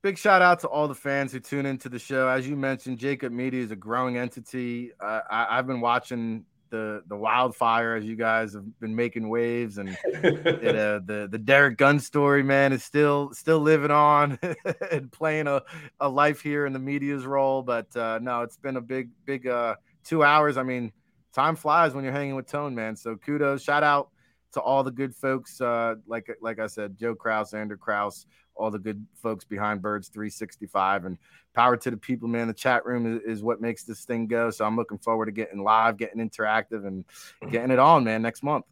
[0.02, 2.28] big shout out to all the fans who tune into the show.
[2.28, 4.92] As you mentioned, JAKIB Media is a growing entity.
[5.00, 9.78] Uh, I, have been watching the the wildfire as you guys have been making waves,
[9.78, 14.38] and it, uh, the the Derrick Gunn story, man, is still still living on
[14.90, 15.62] and playing a,
[16.00, 17.62] a life here in the media's role.
[17.62, 20.56] But uh, no, it's been a big big uh, two hours.
[20.56, 20.92] I mean,
[21.34, 22.96] time flies when you're hanging with Tone, man.
[22.96, 24.10] So kudos, shout out
[24.56, 28.24] to all the good folks, uh, like like I said, Joe Kraus, Andrew Kraus,
[28.54, 31.18] all the good folks behind Birds 365, and
[31.52, 32.48] power to the people, man.
[32.48, 34.48] The chat room is, is, what makes this thing go.
[34.48, 37.04] So I'm looking forward to getting live, getting interactive, and
[37.50, 38.64] getting it on, man, next month.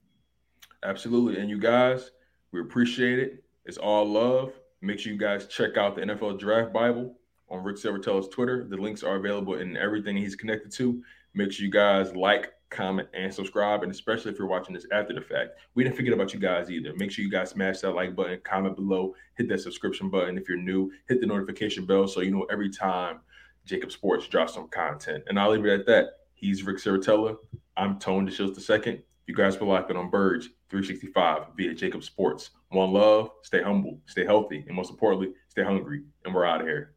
[0.82, 2.12] Absolutely, and you guys,
[2.50, 3.44] we appreciate it.
[3.66, 4.54] It's all love.
[4.80, 7.14] Make sure you guys check out the NFL Draft Bible
[7.50, 8.66] on Rick Serritella's Twitter.
[8.68, 11.02] The links are available in everything he's connected to.
[11.34, 13.82] Make sure you guys like, comment, and subscribe.
[13.82, 16.70] And especially if you're watching this after the fact, we didn't forget about you guys
[16.70, 16.92] either.
[16.96, 20.36] Make sure you guys smash that like button, comment below, hit that subscription button.
[20.36, 23.20] If you're new, hit the notification bell so you know every time
[23.66, 25.24] JAKIB Sports drops some content.
[25.28, 26.06] And I'll leave it at that.
[26.34, 27.36] He's Rick Serritella.
[27.76, 29.02] I'm Tone DeShields II.
[29.26, 32.50] You guys were locked on Birds 365 via JAKIB Sports.
[32.68, 36.02] One love, stay humble, stay healthy, and most importantly, stay hungry.
[36.24, 36.93] And we're out of here.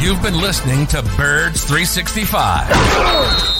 [0.00, 3.59] You've been listening to Birds 365,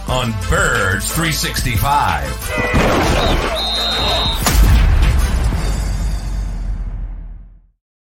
[0.11, 2.27] on Birds 365.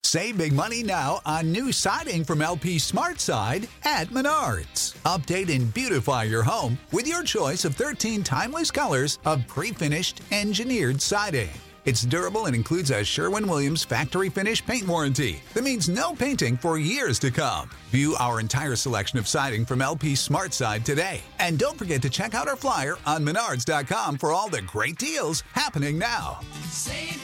[0.02, 4.96] Save big money now on new siding from LP Smart Side at Menards.
[5.04, 11.00] Update and beautify your home with your choice of 13 timeless colors of pre-finished engineered
[11.00, 11.50] siding.
[11.84, 16.78] It's durable and includes a Sherwin-Williams factory finish paint warranty that means no painting for
[16.78, 17.70] years to come.
[17.90, 21.22] View our entire selection of siding from LP Smart Side today.
[21.38, 25.42] And don't forget to check out our flyer on menards.com for all the great deals
[25.54, 26.40] happening now.
[26.68, 27.20] Save